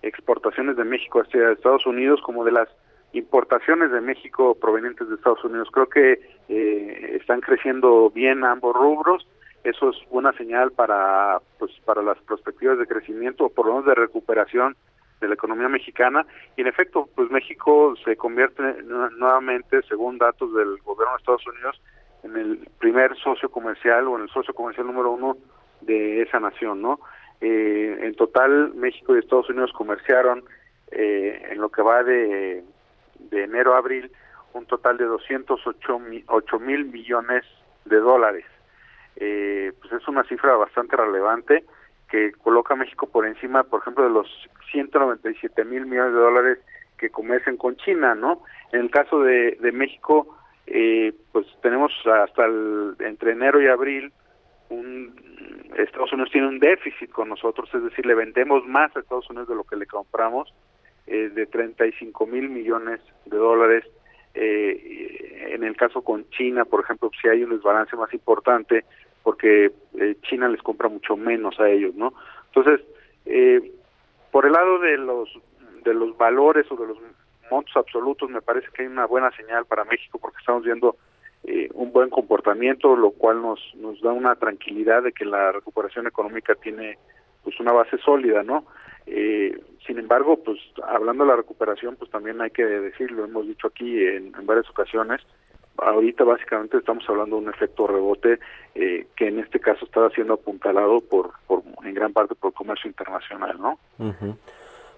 exportaciones 0.02 0.76
de 0.76 0.84
México 0.84 1.20
hacia 1.20 1.50
Estados 1.50 1.84
Unidos 1.84 2.20
como 2.22 2.44
de 2.44 2.52
las 2.52 2.68
importaciones 3.12 3.90
de 3.90 4.00
México 4.00 4.54
provenientes 4.54 5.08
de 5.08 5.16
Estados 5.16 5.42
Unidos. 5.42 5.68
Creo 5.72 5.88
que 5.88 6.20
eh, 6.48 7.16
están 7.20 7.40
creciendo 7.40 8.08
bien 8.10 8.44
ambos 8.44 8.72
rubros. 8.72 9.26
Eso 9.64 9.90
es 9.90 9.96
una 10.10 10.32
señal 10.34 10.70
para 10.70 11.40
pues 11.58 11.72
para 11.84 12.02
las 12.02 12.18
perspectivas 12.18 12.78
de 12.78 12.86
crecimiento 12.86 13.46
o 13.46 13.48
por 13.48 13.66
lo 13.66 13.72
menos 13.72 13.86
de 13.86 13.96
recuperación 13.96 14.76
de 15.20 15.26
la 15.26 15.34
economía 15.34 15.68
mexicana 15.68 16.24
y 16.56 16.60
en 16.60 16.68
efecto 16.68 17.08
pues 17.16 17.32
México 17.32 17.96
se 18.04 18.14
convierte 18.14 18.62
nuevamente 18.84 19.82
según 19.88 20.18
datos 20.18 20.54
del 20.54 20.78
gobierno 20.84 21.14
de 21.14 21.18
Estados 21.18 21.46
Unidos 21.48 21.80
en 22.24 22.36
el 22.36 22.68
primer 22.78 23.16
socio 23.18 23.50
comercial 23.50 24.08
o 24.08 24.16
en 24.16 24.22
el 24.22 24.28
socio 24.30 24.54
comercial 24.54 24.86
número 24.86 25.12
uno 25.12 25.36
de 25.80 26.22
esa 26.22 26.40
nación 26.40 26.82
no 26.82 27.00
eh, 27.40 27.98
en 28.00 28.14
total 28.14 28.74
México 28.74 29.14
y 29.14 29.20
Estados 29.20 29.50
Unidos 29.50 29.72
comerciaron 29.72 30.44
eh, 30.90 31.48
en 31.50 31.60
lo 31.60 31.70
que 31.70 31.82
va 31.82 32.02
de, 32.02 32.64
de 33.18 33.44
enero 33.44 33.74
a 33.74 33.78
abril 33.78 34.10
un 34.52 34.66
total 34.66 34.96
de 34.96 35.04
208 35.04 36.58
mil 36.60 36.84
millones 36.86 37.44
de 37.84 37.96
dólares 37.96 38.46
eh, 39.16 39.72
pues 39.80 39.92
es 39.92 40.08
una 40.08 40.24
cifra 40.24 40.56
bastante 40.56 40.96
relevante 40.96 41.64
que 42.10 42.32
coloca 42.32 42.74
a 42.74 42.76
México 42.76 43.08
por 43.08 43.26
encima, 43.26 43.64
por 43.64 43.80
ejemplo, 43.80 44.04
de 44.04 44.10
los 44.10 44.28
197 44.70 45.64
mil 45.64 45.86
millones 45.86 46.14
de 46.14 46.20
dólares 46.20 46.58
que 46.98 47.10
comercian 47.10 47.56
con 47.56 47.76
China, 47.76 48.14
¿no? 48.14 48.42
En 48.72 48.80
el 48.80 48.90
caso 48.90 49.20
de, 49.20 49.56
de 49.60 49.72
México, 49.72 50.36
eh, 50.66 51.12
pues 51.32 51.46
tenemos 51.62 51.73
hasta 52.06 52.46
entre 53.00 53.32
enero 53.32 53.60
y 53.60 53.66
abril 53.66 54.12
un 54.68 55.14
Estados 55.76 56.12
Unidos 56.12 56.30
tiene 56.30 56.48
un 56.48 56.58
déficit 56.58 57.10
con 57.10 57.28
nosotros, 57.28 57.68
es 57.74 57.82
decir, 57.82 58.06
le 58.06 58.14
vendemos 58.14 58.64
más 58.66 58.94
a 58.94 59.00
Estados 59.00 59.28
Unidos 59.28 59.48
de 59.48 59.56
lo 59.56 59.64
que 59.64 59.76
le 59.76 59.86
compramos, 59.86 60.52
eh, 61.06 61.30
de 61.30 61.46
35 61.46 62.26
mil 62.26 62.48
millones 62.48 63.00
de 63.26 63.36
dólares. 63.36 63.84
Eh, 64.34 65.50
en 65.52 65.64
el 65.64 65.76
caso 65.76 66.02
con 66.02 66.28
China, 66.30 66.64
por 66.64 66.82
ejemplo, 66.84 67.10
si 67.20 67.28
hay 67.28 67.42
un 67.44 67.50
desbalance 67.50 67.96
más 67.96 68.12
importante, 68.14 68.84
porque 69.22 69.72
eh, 69.98 70.16
China 70.22 70.48
les 70.48 70.62
compra 70.62 70.88
mucho 70.88 71.16
menos 71.16 71.58
a 71.58 71.68
ellos, 71.68 71.94
¿no? 71.94 72.14
Entonces, 72.46 72.86
eh, 73.26 73.72
por 74.30 74.46
el 74.46 74.52
lado 74.52 74.78
de 74.78 74.98
los 74.98 75.28
de 75.84 75.94
los 75.94 76.16
valores 76.16 76.70
o 76.70 76.76
de 76.76 76.86
los 76.86 76.98
montos 77.50 77.76
absolutos, 77.76 78.30
me 78.30 78.40
parece 78.40 78.68
que 78.72 78.82
hay 78.82 78.88
una 78.88 79.06
buena 79.06 79.30
señal 79.32 79.66
para 79.66 79.84
México 79.84 80.18
porque 80.18 80.38
estamos 80.38 80.62
viendo 80.64 80.96
eh, 81.44 81.68
un 81.74 81.92
buen 81.92 82.10
comportamiento, 82.10 82.96
lo 82.96 83.10
cual 83.10 83.42
nos 83.42 83.60
nos 83.76 84.00
da 84.00 84.12
una 84.12 84.34
tranquilidad 84.36 85.02
de 85.02 85.12
que 85.12 85.24
la 85.24 85.52
recuperación 85.52 86.06
económica 86.06 86.54
tiene 86.54 86.98
pues 87.42 87.58
una 87.60 87.72
base 87.72 87.98
sólida, 87.98 88.42
¿no? 88.42 88.64
sin 89.86 89.98
embargo, 89.98 90.42
pues 90.42 90.58
hablando 90.82 91.24
de 91.24 91.30
la 91.30 91.36
recuperación, 91.36 91.96
pues 91.96 92.10
también 92.10 92.40
hay 92.40 92.50
que 92.50 92.64
decirlo, 92.64 93.26
hemos 93.26 93.46
dicho 93.46 93.66
aquí 93.66 94.02
en 94.02 94.32
varias 94.46 94.70
ocasiones, 94.70 95.20
ahorita 95.78 96.24
básicamente 96.24 96.78
estamos 96.78 97.04
hablando 97.08 97.36
de 97.36 97.42
un 97.42 97.48
efecto 97.50 97.86
rebote 97.86 98.38
eh, 98.74 99.06
que 99.16 99.28
en 99.28 99.40
este 99.40 99.60
caso 99.60 99.84
está 99.84 100.08
siendo 100.10 100.34
apuntalado 100.34 101.00
por, 101.00 101.32
por 101.46 101.62
en 101.84 101.94
gran 101.94 102.12
parte 102.12 102.34
por 102.34 102.50
el 102.50 102.54
comercio 102.54 102.88
internacional, 102.88 103.58
¿no? 103.60 103.78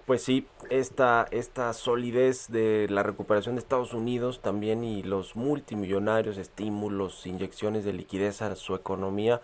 Pues 0.07 0.23
sí, 0.23 0.47
esta, 0.69 1.27
esta 1.31 1.73
solidez 1.73 2.47
de 2.47 2.87
la 2.89 3.03
recuperación 3.03 3.55
de 3.55 3.59
Estados 3.59 3.93
Unidos 3.93 4.39
también 4.41 4.85
y 4.85 5.03
los 5.03 5.35
multimillonarios 5.35 6.37
estímulos, 6.37 7.27
inyecciones 7.27 7.83
de 7.83 7.91
liquidez 7.91 8.41
a 8.41 8.55
su 8.55 8.73
economía, 8.73 9.41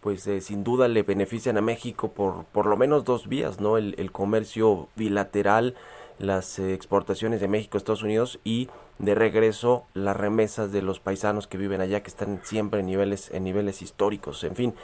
pues 0.00 0.24
eh, 0.28 0.40
sin 0.40 0.62
duda 0.62 0.86
le 0.86 1.02
benefician 1.02 1.58
a 1.58 1.60
México 1.60 2.12
por 2.12 2.44
por 2.44 2.66
lo 2.66 2.76
menos 2.76 3.04
dos 3.04 3.26
vías, 3.26 3.58
¿no? 3.60 3.78
El, 3.78 4.12
comercio 4.12 4.86
bilateral, 4.94 5.74
las 6.20 6.60
eh, 6.60 6.72
exportaciones 6.72 7.40
de 7.40 7.48
México 7.48 7.76
a 7.76 7.78
Estados 7.78 8.04
Unidos 8.04 8.38
y 8.44 8.68
de 9.00 9.16
regreso 9.16 9.86
las 9.92 10.16
remesas 10.16 10.70
de 10.70 10.82
los 10.82 11.00
paisanos 11.00 11.48
que 11.48 11.58
viven 11.58 11.80
allá 11.80 12.04
que 12.04 12.10
están 12.10 12.40
siempre 12.44 12.78
en 12.78 12.86
niveles 12.86 13.30
en 13.32 13.42
niveles 13.42 13.82
históricos 13.82 14.44
en 14.44 14.54
fin 14.54 14.74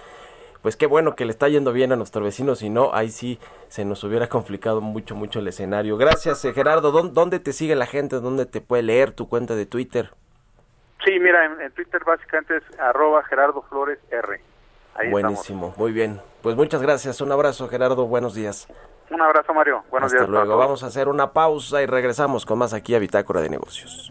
pues 0.63 0.77
qué 0.77 0.87
bueno 0.87 1.15
que 1.15 1.25
le 1.25 1.33
está 1.33 1.49
yendo 1.49 1.73
bien 1.73 1.93
a 1.93 1.97
nuestro 1.97 2.23
vecino 2.23 2.55
si 2.55 2.71
no 2.71 2.95
ahí 2.95 3.11
sí 3.11 3.39
se 3.69 3.85
nos 3.85 4.03
hubiera 4.05 4.29
complicado 4.29 4.81
mucho 4.81 5.15
mucho 5.15 5.41
el 5.41 5.49
escenario 5.49 5.97
gracias 5.97 6.45
eh, 6.45 6.53
Gerardo 6.53 6.93
¿Dónde, 6.93 7.41
te 7.41 7.53
sigue 7.53 7.75
la 7.75 7.87
gente 7.87 8.17
dónde 8.17 8.47
te 8.47 8.61
puede 8.61 8.83
leer 8.83 9.13
tu 9.13 9.29
cuenta 9.29 9.55
de 9.55 9.67
Twitter 9.67 10.11
sí 11.05 11.19
mira 11.19 11.45
en, 11.45 11.73
Twitter 11.73 12.03
básicamente 12.05 12.57
es 12.57 12.81
arroba 12.81 13.23
Gerardo 13.25 13.63
Flores 13.69 13.99
R 14.11 14.41
buenísimo 15.11 15.75
muy 15.77 15.93
bien 15.93 16.21
pues 16.41 16.57
muchas 16.57 16.81
gracias 16.81 17.21
un 17.21 17.33
abrazo 17.33 17.69
Gerardo 17.69 18.07
buenos 18.07 18.35
días 18.35 18.69
un 19.11 19.21
abrazo, 19.21 19.53
Mario. 19.53 19.85
Buenos 19.91 20.11
Hasta 20.11 20.25
días. 20.25 20.31
luego. 20.31 20.57
Vamos 20.57 20.83
a 20.83 20.87
hacer 20.87 21.07
una 21.07 21.35
pausa 21.35 21.83
y 21.83 21.87
regresamos 21.87 22.47
con 22.47 22.59
más 22.59 22.73
aquí 22.73 22.95
a 22.95 22.99
Bitácora 22.99 23.43
de 23.43 23.51
Negocios. 23.51 24.11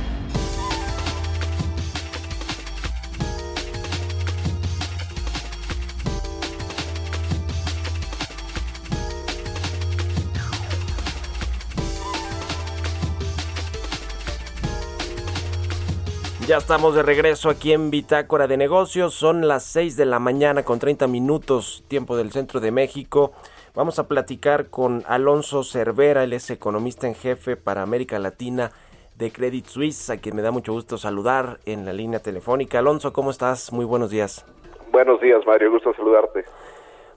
Ya 16.51 16.57
estamos 16.57 16.93
de 16.95 17.01
regreso 17.01 17.49
aquí 17.49 17.71
en 17.71 17.91
Bitácora 17.91 18.45
de 18.45 18.57
Negocios. 18.57 19.13
Son 19.13 19.47
las 19.47 19.63
6 19.63 19.95
de 19.95 20.03
la 20.03 20.19
mañana 20.19 20.63
con 20.63 20.79
30 20.79 21.07
minutos, 21.07 21.85
tiempo 21.87 22.17
del 22.17 22.33
centro 22.33 22.59
de 22.59 22.71
México. 22.71 23.31
Vamos 23.73 23.99
a 23.99 24.09
platicar 24.09 24.69
con 24.69 25.01
Alonso 25.07 25.63
Cervera, 25.63 26.25
él 26.25 26.33
es 26.33 26.49
economista 26.49 27.07
en 27.07 27.15
jefe 27.15 27.55
para 27.55 27.83
América 27.83 28.19
Latina 28.19 28.71
de 29.15 29.31
Credit 29.31 29.65
Suisse, 29.65 30.09
a 30.09 30.17
quien 30.17 30.35
me 30.35 30.41
da 30.41 30.51
mucho 30.51 30.73
gusto 30.73 30.97
saludar 30.97 31.59
en 31.65 31.85
la 31.85 31.93
línea 31.93 32.19
telefónica. 32.19 32.79
Alonso, 32.79 33.13
¿cómo 33.13 33.31
estás? 33.31 33.71
Muy 33.71 33.85
buenos 33.85 34.09
días. 34.09 34.45
Buenos 34.91 35.21
días, 35.21 35.39
Mario, 35.47 35.71
gusto 35.71 35.93
saludarte. 35.93 36.43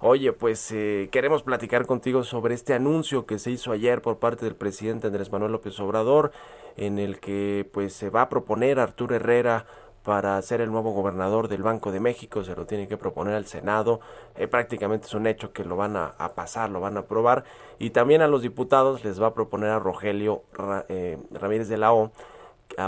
Oye, 0.07 0.35
pues 0.35 0.71
eh, 0.71 1.09
queremos 1.11 1.43
platicar 1.43 1.87
contigo 1.87 2.25
sobre 2.25 2.55
este 2.55 2.75
anuncio 2.75 3.25
que 3.25 3.39
se 3.39 3.51
hizo 3.51 3.73
ayer 3.73 4.03
por 4.03 4.19
parte 4.19 4.45
del 4.45 4.55
presidente 4.55 5.07
Andrés 5.07 5.33
Manuel 5.33 5.53
López 5.53 5.81
Obrador, 5.81 6.31
en 6.77 6.99
el 6.99 7.21
que 7.21 7.67
pues 7.73 7.95
se 7.95 8.11
va 8.11 8.21
a 8.21 8.29
proponer 8.29 8.79
a 8.79 8.83
Arturo 8.83 9.17
Herrera 9.17 9.65
para 10.03 10.43
ser 10.43 10.61
el 10.61 10.71
nuevo 10.71 10.93
gobernador 10.93 11.49
del 11.49 11.63
Banco 11.63 11.91
de 11.91 12.01
México, 12.01 12.45
se 12.45 12.55
lo 12.55 12.67
tiene 12.67 12.87
que 12.87 12.99
proponer 12.99 13.35
al 13.35 13.47
Senado, 13.47 14.01
eh, 14.37 14.47
prácticamente 14.47 15.07
es 15.07 15.15
un 15.15 15.27
hecho 15.27 15.55
que 15.55 15.65
lo 15.65 15.75
van 15.75 15.97
a, 15.97 16.13
pasar, 16.35 16.69
lo 16.69 16.81
van 16.81 16.99
a 16.99 17.01
aprobar, 17.01 17.45
y 17.79 17.89
también 17.89 18.21
a 18.21 18.29
los 18.29 18.43
diputados 18.43 19.05
les 19.05 19.23
va 19.23 19.29
a 19.29 19.35
proponer 19.35 19.71
a 19.71 19.79
Rogelio 19.79 20.43
eh, 20.91 21.17
Ramírez 21.31 21.69
de 21.69 21.79
la 21.79 21.95
O 21.95 22.13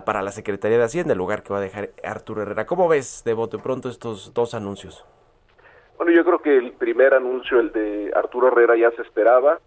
para 0.05 0.21
la 0.21 0.33
Secretaría 0.33 0.77
de 0.77 0.85
Hacienda, 0.85 1.13
el 1.13 1.19
lugar 1.19 1.43
que 1.43 1.55
va 1.55 1.61
a 1.61 1.63
dejar 1.63 1.93
Arturo 2.05 2.43
Herrera. 2.43 2.67
¿Cómo 2.67 2.89
ves 2.89 3.23
de 3.25 3.33
bote 3.33 3.57
pronto 3.57 3.89
estos 3.89 4.35
dos 4.35 4.53
anuncios? 4.53 5.07
Bueno, 5.97 6.13
yo 6.13 6.25
creo 6.25 6.41
que 6.41 6.57
el 6.57 6.73
primer 6.73 7.15
anuncio, 7.15 7.59
el 7.59 7.73
de 7.73 8.13
Arturo 8.15 8.49
Herrera, 8.49 8.77
ya 8.77 8.91
se 8.93 9.03
esperaba. 9.03 9.59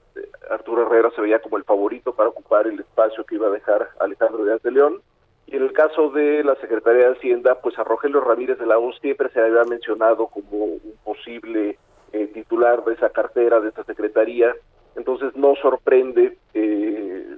Arturo 0.49 0.83
Herrera 0.83 1.09
se 1.15 1.21
veía 1.21 1.41
como 1.41 1.57
el 1.57 1.63
favorito 1.63 2.13
para 2.13 2.29
ocupar 2.29 2.67
el 2.67 2.79
espacio 2.79 3.25
que 3.25 3.35
iba 3.35 3.47
a 3.47 3.51
dejar 3.51 3.89
Alejandro 3.99 4.43
de 4.43 4.71
León. 4.71 5.01
Y 5.47 5.55
en 5.55 5.63
el 5.63 5.73
caso 5.73 6.09
de 6.11 6.43
la 6.43 6.55
Secretaría 6.55 7.07
de 7.07 7.15
Hacienda, 7.15 7.55
pues 7.55 7.79
a 7.79 7.83
Rogelio 7.83 8.21
Ramírez 8.21 8.59
de 8.59 8.67
la 8.67 8.77
O 8.77 8.93
siempre 8.93 9.29
se 9.29 9.41
había 9.41 9.63
mencionado 9.63 10.27
como 10.27 10.65
un 10.65 10.93
posible 11.03 11.79
eh, 12.13 12.27
titular 12.27 12.83
de 12.85 12.93
esa 12.93 13.09
cartera, 13.09 13.59
de 13.59 13.69
esta 13.69 13.83
secretaría. 13.85 14.53
Entonces 14.95 15.35
no 15.35 15.55
sorprende 15.55 16.37
eh, 16.53 17.37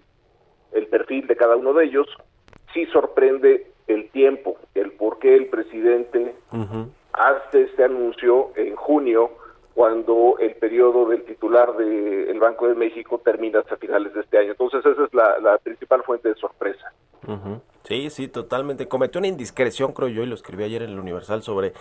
el 0.73 0.87
perfil 0.87 1.27
de 1.27 1.37
cada 1.37 1.55
uno 1.55 1.71
de 1.73 1.85
ellos. 1.85 2.07
Sí 2.73 2.85
sorprende 2.87 3.67
el 3.87 4.09
tiempo, 4.09 4.57
el 4.75 4.91
por 4.91 5.19
qué 5.19 5.35
el 5.35 5.47
presidente 5.47 6.35
hace 7.13 7.63
este 7.63 7.83
anuncio 7.83 8.51
en 8.55 8.75
junio 8.75 9.31
cuando 9.73 10.35
el 10.39 10.55
periodo 10.55 11.09
del 11.09 11.23
titular 11.23 11.75
del 11.77 12.39
Banco 12.39 12.67
de 12.67 12.75
México 12.75 13.19
termina 13.23 13.59
hasta 13.59 13.77
finales 13.77 14.13
de 14.13 14.21
este 14.21 14.37
año. 14.37 14.51
Entonces 14.51 14.85
esa 14.85 15.03
es 15.05 15.13
la, 15.13 15.57
principal 15.63 16.03
fuente 16.03 16.29
de 16.29 16.35
sorpresa. 16.35 16.91
Sí, 17.87 18.09
sí, 18.09 18.27
totalmente. 18.27 18.87
Cometió 18.87 19.19
una 19.19 19.27
indiscreción, 19.27 19.93
creo 19.93 20.07
yo, 20.07 20.23
y 20.23 20.27
lo 20.27 20.35
escribí 20.35 20.63
ayer 20.63 20.83
en 20.83 20.91
el 20.91 20.99
Universal 20.99 21.43
sobre 21.43 21.73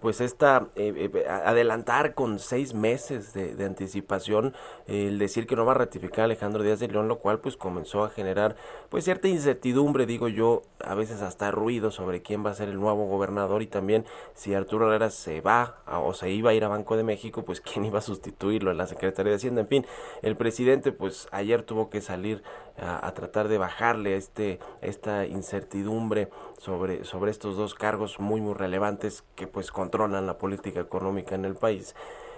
pues 0.00 0.20
esta 0.20 0.66
eh, 0.76 1.10
eh, 1.14 1.26
adelantar 1.28 2.12
con 2.14 2.38
seis 2.38 2.74
meses 2.74 3.32
de, 3.32 3.64
anticipación 3.64 4.52
el 4.86 5.18
decir 5.18 5.46
que 5.46 5.56
no 5.56 5.64
va 5.64 5.72
a 5.72 5.76
ratificar 5.76 6.20
a 6.20 6.24
Alejandro 6.24 6.62
Díaz 6.62 6.80
de 6.80 6.88
León, 6.88 7.08
lo 7.08 7.20
cual 7.20 7.38
pues 7.38 7.56
comenzó 7.56 8.04
a 8.04 8.10
generar 8.10 8.54
pues 8.90 9.04
cierta 9.04 9.28
incertidumbre, 9.28 10.04
digo 10.04 10.28
yo, 10.28 10.60
a 10.84 10.94
veces 10.94 11.22
hasta 11.22 11.50
ruido 11.50 11.90
sobre 11.90 12.20
quién 12.20 12.44
va 12.44 12.50
a 12.50 12.54
ser 12.54 12.68
el 12.68 12.78
nuevo 12.78 13.06
gobernador 13.06 13.62
y 13.62 13.66
también 13.66 14.04
si 14.34 14.52
Arturo 14.52 14.88
Herrera 14.88 15.08
se 15.08 15.40
va 15.40 15.76
o 15.86 16.12
se 16.12 16.30
iba 16.30 16.50
a 16.50 16.54
ir 16.54 16.64
a 16.64 16.68
Banco 16.68 16.98
de 16.98 17.02
México, 17.02 17.46
pues 17.46 17.60
quién 17.62 17.86
iba 17.86 18.00
a 18.00 18.02
sustituirlo 18.02 18.72
en 18.72 18.76
la 18.76 18.86
Secretaría 18.86 19.30
de 19.30 19.36
Hacienda. 19.36 19.62
En 19.62 19.68
fin, 19.68 19.86
el 20.20 20.36
presidente 20.36 20.92
pues 20.92 21.28
ayer 21.30 21.62
tuvo 21.62 21.88
que 21.88 22.02
salir 22.02 22.42
a, 22.76 23.10
tratar 23.12 23.48
de 23.48 23.58
bajarle 23.58 24.16
este 24.16 24.58
esta 24.80 25.26
incertidumbre 25.26 26.28
sobre 26.58 27.04
sobre 27.04 27.30
estos 27.30 27.56
dos 27.56 27.74
cargos 27.74 28.18
muy 28.18 28.40
muy 28.40 28.54
relevantes 28.54 29.24
que 29.34 29.46
pues 29.46 29.70
controlan 29.70 30.26
la 30.26 30.38
política 30.38 30.80
económica 30.80 31.34
en 31.34 31.44
el 31.44 31.54
país. 31.54 31.94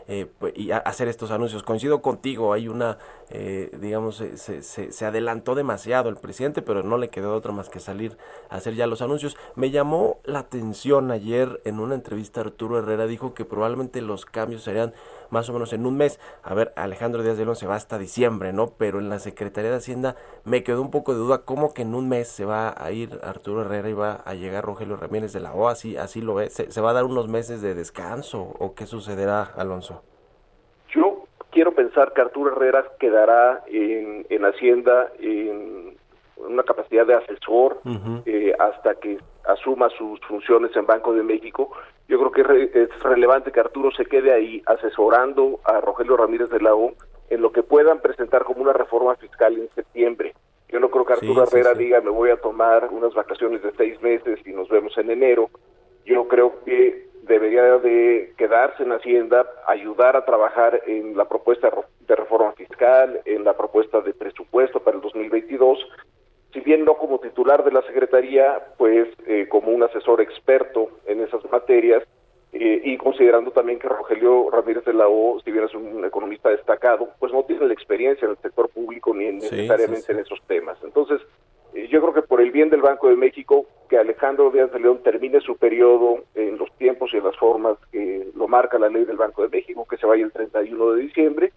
Eh, 0.08 0.26
pues, 0.38 0.52
y 0.56 0.70
hacer 0.70 1.08
estos 1.08 1.30
anuncios. 1.30 1.62
Coincido 1.62 2.00
contigo, 2.00 2.52
hay 2.52 2.68
una, 2.68 2.98
eh, 3.30 3.70
digamos, 3.80 4.16
se, 4.16 4.62
se, 4.62 5.04
adelantó 5.04 5.54
demasiado 5.54 6.08
el 6.08 6.16
presidente, 6.16 6.62
pero 6.62 6.82
no 6.82 6.96
le 6.96 7.08
quedó 7.08 7.34
otra 7.34 7.52
más 7.52 7.68
que 7.68 7.80
salir 7.80 8.16
a 8.48 8.56
hacer 8.56 8.74
ya 8.74 8.86
los 8.86 9.02
anuncios. 9.02 9.36
Me 9.56 9.70
llamó 9.70 10.18
la 10.24 10.40
atención 10.40 11.10
ayer 11.10 11.60
en 11.64 11.80
una 11.80 11.96
entrevista 11.96 12.40
Arturo 12.40 12.78
Herrera, 12.78 13.06
dijo 13.06 13.34
que 13.34 13.44
probablemente 13.44 14.00
los 14.00 14.26
cambios 14.26 14.62
serían 14.62 14.94
más 15.30 15.48
o 15.48 15.52
menos 15.52 15.72
en 15.72 15.86
un 15.86 15.96
mes. 15.96 16.20
A 16.42 16.54
ver, 16.54 16.72
Alejandro 16.76 17.22
Díaz 17.22 17.36
de 17.36 17.44
León 17.44 17.56
se 17.56 17.66
va 17.66 17.74
hasta 17.74 17.98
diciembre, 17.98 18.52
¿no? 18.52 18.68
Pero 18.78 19.00
en 19.00 19.08
la 19.08 19.18
Secretaría 19.18 19.70
de 19.70 19.76
Hacienda 19.78 20.16
me 20.44 20.62
quedó 20.62 20.82
un 20.82 20.90
poco 20.90 21.12
de 21.12 21.18
duda 21.18 21.38
cómo 21.38 21.74
que 21.74 21.82
en 21.82 21.94
un 21.94 22.08
mes 22.08 22.28
se 22.28 22.44
va 22.44 22.74
a 22.76 22.90
ir 22.92 23.18
Arturo 23.24 23.62
Herrera 23.62 23.88
y 23.88 23.94
va 23.94 24.14
a 24.24 24.34
llegar 24.34 24.64
Rogelio 24.64 24.96
Ramírez 24.96 25.32
de 25.32 25.40
la 25.40 25.52
O, 25.52 25.68
así, 25.68 25.96
así 25.96 26.20
lo 26.20 26.34
ve. 26.34 26.50
¿Se, 26.50 26.70
¿Se, 26.70 26.80
va 26.80 26.90
a 26.90 26.94
dar 26.94 27.04
unos 27.04 27.28
meses 27.28 27.60
de 27.60 27.74
descanso 27.74 28.54
o 28.58 28.74
qué 28.74 28.86
sucederá, 28.86 29.52
Alonso? 29.56 29.95
Quiero 31.56 31.72
pensar 31.72 32.12
que 32.12 32.20
Arturo 32.20 32.52
Herrera 32.52 32.84
quedará 33.00 33.64
en, 33.66 34.26
en 34.28 34.44
Hacienda 34.44 35.10
en 35.18 35.96
una 36.36 36.62
capacidad 36.64 37.06
de 37.06 37.14
asesor 37.14 37.80
eh, 38.26 38.52
hasta 38.58 38.96
que 38.96 39.18
asuma 39.46 39.88
sus 39.96 40.20
funciones 40.28 40.76
en 40.76 40.84
Banco 40.84 41.14
de 41.14 41.22
México. 41.22 41.72
Yo 42.08 42.18
creo 42.18 42.30
que 42.30 42.70
es 42.74 43.02
relevante 43.02 43.52
que 43.52 43.60
Arturo 43.60 43.90
se 43.92 44.04
quede 44.04 44.34
ahí 44.34 44.62
asesorando 44.66 45.60
a 45.64 45.80
Rogelio 45.80 46.18
Ramírez 46.18 46.50
de 46.50 46.60
la 46.60 46.74
O 46.74 46.92
en 47.30 47.40
lo 47.40 47.50
que 47.52 47.62
puedan 47.62 48.00
presentar 48.00 48.44
como 48.44 48.60
una 48.60 48.74
reforma 48.74 49.14
fiscal 49.14 49.56
en 49.56 49.70
septiembre. 49.74 50.34
Yo 50.68 50.78
no 50.78 50.90
creo 50.90 51.06
que 51.06 51.14
Arturo 51.14 51.44
Herrera 51.44 51.72
diga 51.72 52.02
me 52.02 52.10
voy 52.10 52.28
a 52.28 52.36
tomar 52.36 52.90
unas 52.92 53.14
vacaciones 53.14 53.62
de 53.62 53.72
seis 53.78 54.00
meses 54.02 54.40
y 54.44 54.50
nos 54.50 54.68
vemos 54.68 54.96
en 54.98 55.10
enero. 55.10 55.48
Yo 56.04 56.28
creo 56.28 56.62
que 56.66 57.05
debería 57.26 57.62
de 57.78 58.32
quedarse 58.36 58.82
en 58.82 58.92
Hacienda, 58.92 59.46
ayudar 59.66 60.16
a 60.16 60.24
trabajar 60.24 60.82
en 60.86 61.16
la 61.16 61.26
propuesta 61.26 61.70
de 62.06 62.16
reforma 62.16 62.52
fiscal, 62.52 63.20
en 63.24 63.44
la 63.44 63.56
propuesta 63.56 64.00
de 64.00 64.14
presupuesto 64.14 64.80
para 64.80 64.96
el 64.96 65.02
2022, 65.02 65.78
si 66.52 66.60
bien 66.60 66.84
no 66.84 66.94
como 66.94 67.18
titular 67.18 67.64
de 67.64 67.72
la 67.72 67.82
Secretaría, 67.82 68.62
pues 68.78 69.08
eh, 69.26 69.46
como 69.48 69.72
un 69.72 69.82
asesor 69.82 70.20
experto 70.20 70.88
en 71.06 71.20
esas 71.20 71.44
materias, 71.50 72.02
eh, 72.52 72.80
y 72.84 72.96
considerando 72.96 73.50
también 73.50 73.78
que 73.78 73.88
Rogelio 73.88 74.48
Ramírez 74.50 74.84
de 74.84 74.94
la 74.94 75.08
O, 75.08 75.38
si 75.44 75.50
bien 75.50 75.64
es 75.64 75.74
un 75.74 76.04
economista 76.04 76.48
destacado, 76.48 77.10
pues 77.18 77.32
no 77.32 77.42
tiene 77.44 77.66
la 77.66 77.74
experiencia 77.74 78.24
en 78.24 78.30
el 78.30 78.38
sector 78.38 78.70
público 78.70 79.12
ni 79.12 79.30
necesariamente 79.32 80.12
en 80.12 80.20
esos 80.20 80.40
temas. 80.46 80.78
Entonces, 80.82 81.20
yo 81.90 82.00
creo 82.00 82.14
que 82.14 82.22
por 82.22 82.40
el 82.40 82.50
bien 82.50 82.70
del 82.70 82.82
Banco 82.82 83.08
de 83.08 83.16
México, 83.16 83.66
que 83.88 83.98
Alejandro 83.98 84.50
Díaz 84.50 84.72
de 84.72 84.80
León 84.80 85.00
termine 85.02 85.40
su 85.40 85.56
periodo 85.56 86.24
en 86.34 86.58
los 86.58 86.70
tiempos 86.76 87.12
y 87.12 87.18
en 87.18 87.24
las 87.24 87.36
formas 87.36 87.76
que 87.92 88.28
lo 88.34 88.48
marca 88.48 88.78
la 88.78 88.88
ley 88.88 89.04
del 89.04 89.16
Banco 89.16 89.42
de 89.42 89.48
México, 89.48 89.86
que 89.88 89.96
se 89.96 90.06
vaya 90.06 90.24
el 90.24 90.32
31 90.32 90.92
de 90.92 91.02
diciembre, 91.02 91.52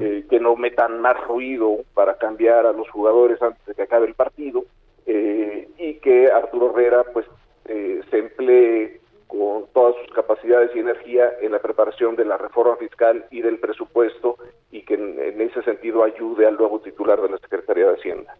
eh, 0.00 0.24
que 0.28 0.40
no 0.40 0.56
metan 0.56 1.00
más 1.00 1.22
ruido 1.26 1.78
para 1.94 2.16
cambiar 2.16 2.66
a 2.66 2.72
los 2.72 2.88
jugadores 2.90 3.40
antes 3.42 3.64
de 3.66 3.74
que 3.74 3.82
acabe 3.82 4.06
el 4.06 4.14
partido, 4.14 4.64
eh, 5.06 5.68
y 5.78 5.94
que 5.94 6.30
Arturo 6.30 6.70
Herrera 6.70 7.04
pues 7.12 7.26
se 7.66 8.18
emplee 8.18 9.00
con 9.26 9.66
todas 9.72 9.96
sus 9.96 10.14
capacidades 10.14 10.70
y 10.74 10.78
energía 10.78 11.30
en 11.40 11.52
la 11.52 11.58
preparación 11.58 12.14
de 12.14 12.24
la 12.24 12.36
reforma 12.36 12.76
fiscal 12.76 13.24
y 13.30 13.40
del 13.40 13.58
presupuesto 13.58 14.36
y 14.70 14.82
que 14.82 14.94
en, 14.94 15.40
ese 15.40 15.62
sentido 15.62 16.04
ayude 16.04 16.46
al 16.46 16.56
nuevo 16.56 16.80
titular 16.80 17.20
de 17.20 17.30
la 17.30 17.38
Secretaría 17.38 17.88
de 17.88 17.94
Hacienda. 17.94 18.36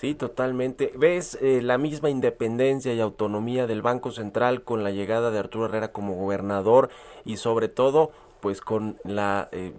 Sí, 0.00 0.14
totalmente. 0.14 0.92
¿Ves 0.96 1.36
eh, 1.42 1.60
la 1.60 1.76
misma 1.76 2.08
independencia 2.08 2.94
y 2.94 3.00
autonomía 3.00 3.66
del 3.66 3.82
Banco 3.82 4.12
Central 4.12 4.62
con 4.62 4.82
la 4.82 4.92
llegada 4.92 5.30
de 5.30 5.38
Arturo 5.38 5.66
Herrera 5.66 5.92
como 5.92 6.14
gobernador 6.14 6.88
y 7.26 7.36
sobre 7.36 7.68
todo 7.68 8.10
pues 8.40 8.62
con 8.62 8.96
la, 9.04 9.50
eh, 9.52 9.74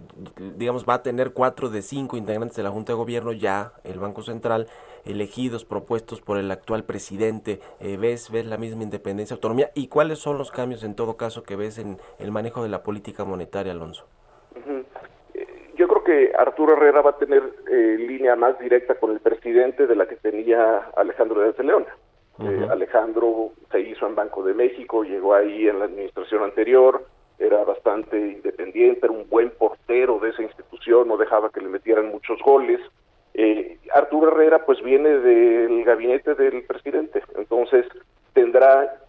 digamos, 0.56 0.84
va 0.88 0.94
a 0.94 1.02
tener 1.02 1.32
cuatro 1.32 1.70
de 1.70 1.82
cinco 1.82 2.16
integrantes 2.16 2.56
de 2.56 2.62
la 2.62 2.70
Junta 2.70 2.92
de 2.92 2.98
Gobierno 2.98 3.32
ya, 3.32 3.72
el 3.82 3.98
Banco 3.98 4.22
Central, 4.22 4.68
elegidos, 5.04 5.64
propuestos 5.64 6.20
por 6.20 6.38
el 6.38 6.52
actual 6.52 6.84
presidente. 6.84 7.60
Eh, 7.80 7.96
¿ves, 7.96 8.30
¿Ves 8.30 8.46
la 8.46 8.58
misma 8.58 8.84
independencia, 8.84 9.34
autonomía? 9.34 9.72
¿Y 9.74 9.88
cuáles 9.88 10.20
son 10.20 10.38
los 10.38 10.52
cambios 10.52 10.84
en 10.84 10.94
todo 10.94 11.16
caso 11.16 11.42
que 11.42 11.56
ves 11.56 11.78
en 11.78 11.98
el 12.20 12.30
manejo 12.30 12.62
de 12.62 12.68
la 12.68 12.84
política 12.84 13.24
monetaria, 13.24 13.72
Alonso? 13.72 14.06
Creo 16.02 16.28
que 16.28 16.32
Arturo 16.36 16.74
Herrera 16.74 17.02
va 17.02 17.10
a 17.10 17.18
tener 17.18 17.42
eh, 17.70 17.96
línea 17.98 18.36
más 18.36 18.58
directa 18.58 18.94
con 18.94 19.12
el 19.12 19.20
presidente 19.20 19.86
de 19.86 19.96
la 19.96 20.06
que 20.06 20.16
tenía 20.16 20.78
Alejandro 20.96 21.40
de 21.40 21.64
León. 21.64 21.86
Eh, 22.40 22.66
Alejandro 22.70 23.52
se 23.70 23.80
hizo 23.80 24.06
en 24.06 24.14
Banco 24.14 24.42
de 24.42 24.54
México, 24.54 25.04
llegó 25.04 25.34
ahí 25.34 25.68
en 25.68 25.78
la 25.78 25.84
administración 25.84 26.42
anterior, 26.42 27.04
era 27.38 27.62
bastante 27.64 28.16
independiente, 28.18 29.00
era 29.02 29.12
un 29.12 29.28
buen 29.28 29.50
portero 29.50 30.18
de 30.18 30.30
esa 30.30 30.42
institución, 30.42 31.08
no 31.08 31.16
dejaba 31.16 31.50
que 31.50 31.60
le 31.60 31.68
metieran 31.68 32.08
muchos 32.10 32.40
goles. 32.42 32.80
Eh, 33.34 33.78
Arturo 33.94 34.28
Herrera 34.28 34.64
pues 34.64 34.82
viene 34.82 35.10
del 35.18 35.84
gabinete 35.84 36.34
del 36.34 36.64
presidente, 36.64 37.22
entonces 37.36 37.86
tendrá 38.32 39.00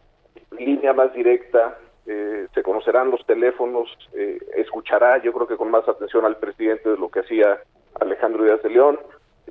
línea 0.51 0.93
más 0.93 1.13
directa 1.13 1.77
eh, 2.06 2.48
se 2.54 2.63
conocerán 2.63 3.12
los 3.12 3.26
teléfonos, 3.26 3.89
eh, 4.13 4.38
escuchará 4.58 5.22
yo 5.24 5.32
creo 5.32 5.48
que 5.48 5.56
con 5.56 5.72
más 5.72 5.88
atención 5.88 6.26
al 6.26 6.36
presidente 6.36 6.89
de 6.89 6.98
lo 6.98 7.10
que 7.10 7.22
hacía 7.22 7.62
Alejandro 8.00 8.44
Díaz 8.44 8.62
de 8.62 8.70
León, 8.70 9.00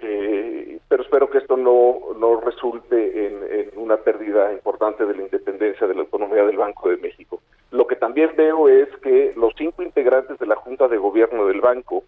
eh, 0.03 0.79
pero 0.87 1.03
espero 1.03 1.31
que 1.31 1.39
esto 1.39 1.57
no, 1.57 2.13
no 2.19 2.41
resulte 2.41 3.27
en, 3.27 3.71
una 3.77 3.97
pérdida 3.97 4.53
importante 4.53 5.07
de 5.07 5.15
la 5.15 5.23
independencia 5.23 5.87
de 5.87 5.95
la 5.95 6.03
autonomía 6.03 6.45
del 6.45 6.57
Banco 6.57 6.91
de 6.91 6.99
México. 6.99 7.41
Lo 7.71 7.87
que 7.87 7.97
también 7.97 8.31
veo 8.37 8.69
es 8.69 8.89
que 8.99 9.33
los 9.35 9.55
cinco 9.57 9.83
integrantes 9.83 10.39
de 10.39 10.47
la 10.47 10.57
Junta 10.57 10.89
de 10.89 10.99
Gobierno 10.99 11.47
del 11.47 11.61
banco 11.61 12.05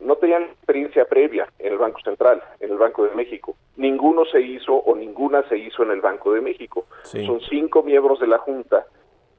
no 0.00 0.16
tenían 0.16 0.42
experiencia 0.42 1.04
previa 1.04 1.46
en 1.60 1.74
el 1.74 1.78
Banco 1.78 2.00
Central, 2.00 2.42
en 2.58 2.72
el 2.72 2.78
Banco 2.78 3.04
de 3.04 3.14
México. 3.14 3.54
Ninguno 3.76 4.24
se 4.24 4.40
hizo 4.40 4.74
o 4.74 4.96
ninguna 4.96 5.46
se 5.48 5.56
hizo 5.56 5.84
en 5.84 5.92
el 5.92 6.00
Banco 6.00 6.32
de 6.32 6.40
México. 6.40 6.86
Son 7.04 7.40
cinco 7.48 7.84
miembros 7.84 8.18
de 8.18 8.26
la 8.26 8.38
Junta 8.38 8.84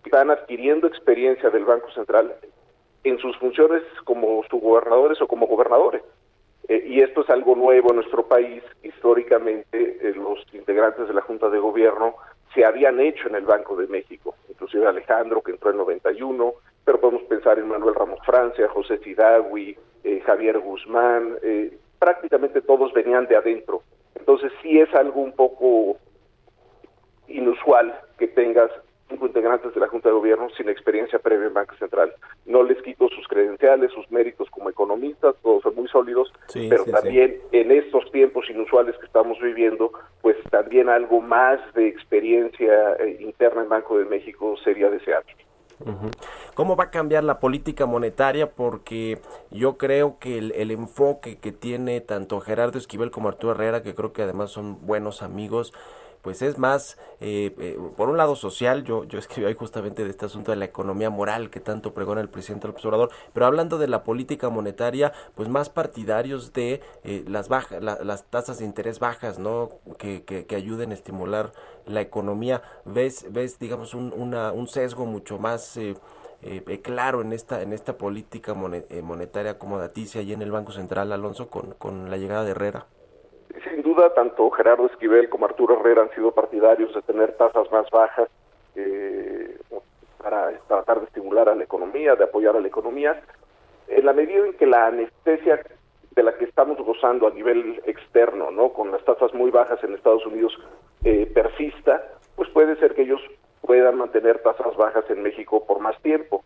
están 0.06 0.32
adquiriendo 0.32 0.88
experiencia 0.88 1.50
del 1.50 1.66
Banco 1.66 1.90
Central 1.92 2.34
en 3.04 3.18
sus 3.20 3.38
funciones 3.38 3.84
como 4.06 4.44
subgobernadores 4.50 5.22
o 5.22 5.28
como 5.28 5.48
gobernadores. 5.48 6.02
Eh, 6.70 6.86
y 6.88 7.02
esto 7.02 7.22
es 7.22 7.30
algo 7.30 7.56
nuevo 7.56 7.90
en 7.90 7.98
nuestro 7.98 8.26
país. 8.28 8.64
Históricamente, 8.84 9.68
eh, 10.02 10.14
los 10.16 10.40
integrantes 10.54 11.08
de 11.08 11.14
la 11.14 11.22
Junta 11.22 11.50
de 11.50 11.60
Gobierno 11.60 12.16
se 12.54 12.66
habían 12.66 13.00
hecho 13.00 13.28
en 13.28 13.36
el 13.36 13.46
Banco 13.46 13.76
de 13.76 13.88
México, 13.88 14.36
inclusive 14.50 14.88
Alejandro 14.88 15.42
que 15.42 15.52
entró 15.52 15.72
en 15.72 15.78
91, 15.78 16.54
pero 16.86 17.00
podemos 17.00 17.24
pensar 17.24 17.58
en 17.58 17.68
Manuel 17.68 17.96
Ramos 17.96 18.20
Francia, 18.26 18.70
José 18.70 18.98
Fidagui, 19.00 19.76
eh, 20.04 20.22
Javier 20.26 20.60
Guzmán, 20.60 21.38
eh, 21.42 21.78
prácticamente 21.98 22.62
todos 22.62 22.94
venían 22.94 23.28
de 23.28 23.38
adentro. 23.38 23.82
Entonces 24.16 24.52
sí 24.62 24.80
es 24.80 24.94
algo 24.94 25.22
un 25.22 25.34
poco 25.34 25.98
inusual 27.28 27.98
que 28.18 28.28
tengas 28.28 28.70
cinco 29.10 29.28
integrantes 29.28 29.74
de 29.74 29.80
la 29.80 29.88
Junta 29.88 30.10
de 30.10 30.16
Gobierno 30.16 30.48
sin 30.58 30.70
experiencia 30.70 31.20
previa 31.20 31.48
en 31.48 31.54
Banca 31.54 31.76
Central. 31.78 32.14
No 32.46 32.64
les 32.64 32.82
quito 32.82 33.08
sus 33.10 33.28
credenciales, 33.28 33.92
sus 33.92 34.10
méritos 34.12 34.50
como 34.50 34.70
economistas, 34.70 35.36
todos 35.42 35.64
son 35.64 35.76
muy 35.76 35.88
sólidos, 35.88 36.32
pero 36.54 36.86
también 36.86 37.40
en 37.52 37.72
estos 37.72 38.12
tiempos 38.12 38.50
inusuales 38.50 38.96
que 38.98 39.06
estamos 39.06 39.40
viviendo, 39.40 39.92
pues 40.22 40.38
también 40.50 40.90
algo 40.90 41.22
más 41.22 41.60
de 41.74 41.88
experiencia 41.88 42.94
eh, 43.00 43.18
interna 43.22 43.64
en 43.64 43.70
Banco 43.70 43.98
de 43.98 44.06
México 44.06 44.56
sería 44.64 44.90
deseable. 44.90 45.34
¿Cómo 46.54 46.76
va 46.76 46.86
a 46.86 46.92
cambiar 46.92 47.24
la 47.24 47.40
política 47.40 47.86
monetaria? 47.86 48.52
Porque 48.52 49.20
yo 49.52 49.78
creo 49.78 50.18
que 50.20 50.38
el, 50.38 50.52
el, 50.54 50.72
enfoque 50.72 51.38
que 51.40 51.52
tiene 51.52 52.00
tanto 52.00 52.40
Gerardo 52.40 52.78
Esquivel 52.78 53.12
como 53.12 53.28
Arturo 53.28 53.54
Herrera, 53.54 53.84
que 53.84 53.96
creo 53.96 54.14
que 54.14 54.22
además 54.22 54.52
son 54.52 54.86
buenos 54.86 55.24
amigos, 55.24 55.74
pues 56.24 56.42
es 56.42 56.58
más, 56.58 56.98
eh, 57.20 57.54
eh, 57.60 57.78
por 57.98 58.08
un 58.10 58.16
lado 58.16 58.38
social, 58.38 58.86
yo, 58.86 59.04
yo 59.04 59.20
escribí 59.20 59.46
ahí 59.46 59.56
justamente 59.56 60.06
de 60.06 60.10
este 60.10 60.26
asunto 60.26 60.52
de 60.52 60.58
la 60.58 60.64
economía 60.64 61.10
moral 61.10 61.50
que 61.50 61.60
tanto 61.60 61.94
pregona 61.94 62.22
el 62.22 62.30
presidente 62.30 62.66
del 62.66 62.76
observador, 62.76 63.12
pero 63.34 63.46
hablando 63.46 63.78
de 63.78 63.90
la 63.90 64.06
política 64.06 64.50
monetaria, 64.50 65.12
pues 65.36 65.50
más 65.50 65.70
partidarios 65.70 66.54
de 66.54 66.82
eh, 67.04 67.26
las 67.28 67.50
bajas, 67.50 67.84
las 67.84 68.24
tasas 68.24 68.60
de 68.60 68.66
interés 68.66 69.00
bajas, 69.00 69.38
¿no? 69.38 69.70
Que, 69.98 70.24
que, 70.24 70.56
ayuden 70.56 70.92
a 70.92 70.94
estimular 70.94 71.52
la 71.86 72.00
economía. 72.00 72.62
¿Ves, 72.86 73.26
ves 73.30 73.60
digamos, 73.60 73.94
un, 73.94 74.14
un 74.14 74.68
sesgo 74.68 75.06
mucho 75.06 75.40
más... 75.40 75.78
claro 76.84 77.22
en 77.22 77.34
esta 77.34 77.62
en 77.62 77.74
esta 77.74 77.98
política 77.98 78.54
monetaria 78.54 79.52
acomodaticia 79.52 80.22
y 80.22 80.32
en 80.32 80.42
el 80.42 80.52
Banco 80.52 80.72
Central, 80.72 81.12
Alonso, 81.12 81.50
con, 81.50 81.74
con 81.74 82.10
la 82.10 82.18
llegada 82.18 82.46
de 82.46 82.52
Herrera? 82.52 82.88
Sin 83.62 83.82
duda, 83.82 84.14
tanto 84.14 84.50
Gerardo 84.52 84.88
Esquivel 84.88 85.30
como 85.30 85.46
Arturo 85.46 85.80
Herrera 85.80 86.04
han 86.04 86.12
sido 86.12 86.32
partidarios 86.32 86.94
de 86.94 87.02
tener 87.02 87.34
tasas 87.34 87.72
más 87.72 87.90
bajas 87.92 88.30
eh, 88.76 89.58
para 90.22 90.52
tratar 90.68 91.00
de 91.00 91.06
estimular 91.06 91.50
a 91.50 91.56
la 91.56 91.64
economía, 91.64 92.16
de 92.16 92.24
apoyar 92.24 92.56
a 92.56 92.60
la 92.60 92.68
economía. 92.68 93.22
En 93.88 94.06
la 94.06 94.14
medida 94.14 94.46
en 94.46 94.54
que 94.54 94.66
la 94.66 94.88
anestesia 94.88 95.62
de 96.16 96.24
la 96.24 96.34
que 96.38 96.46
estamos 96.46 96.78
gozando 96.78 97.28
a 97.28 97.32
nivel 97.32 97.82
externo, 97.86 98.52
¿no? 98.52 98.70
con 98.74 98.92
las 98.92 99.04
tasas 99.04 99.34
muy 99.34 99.52
bajas 99.52 99.84
en 99.84 99.94
Estados 99.94 100.26
Unidos, 100.26 100.58
eh, 101.04 101.30
persista, 101.34 102.04
pues 102.36 102.50
puede 102.50 102.76
ser 102.78 102.96
que 102.96 103.04
ellos 103.04 103.22
puedan 103.62 103.98
mantener 103.98 104.40
tasas 104.40 104.76
bajas 104.76 105.06
en 105.10 105.24
México 105.24 105.66
por 105.66 105.80
más 105.80 106.00
tiempo. 106.02 106.44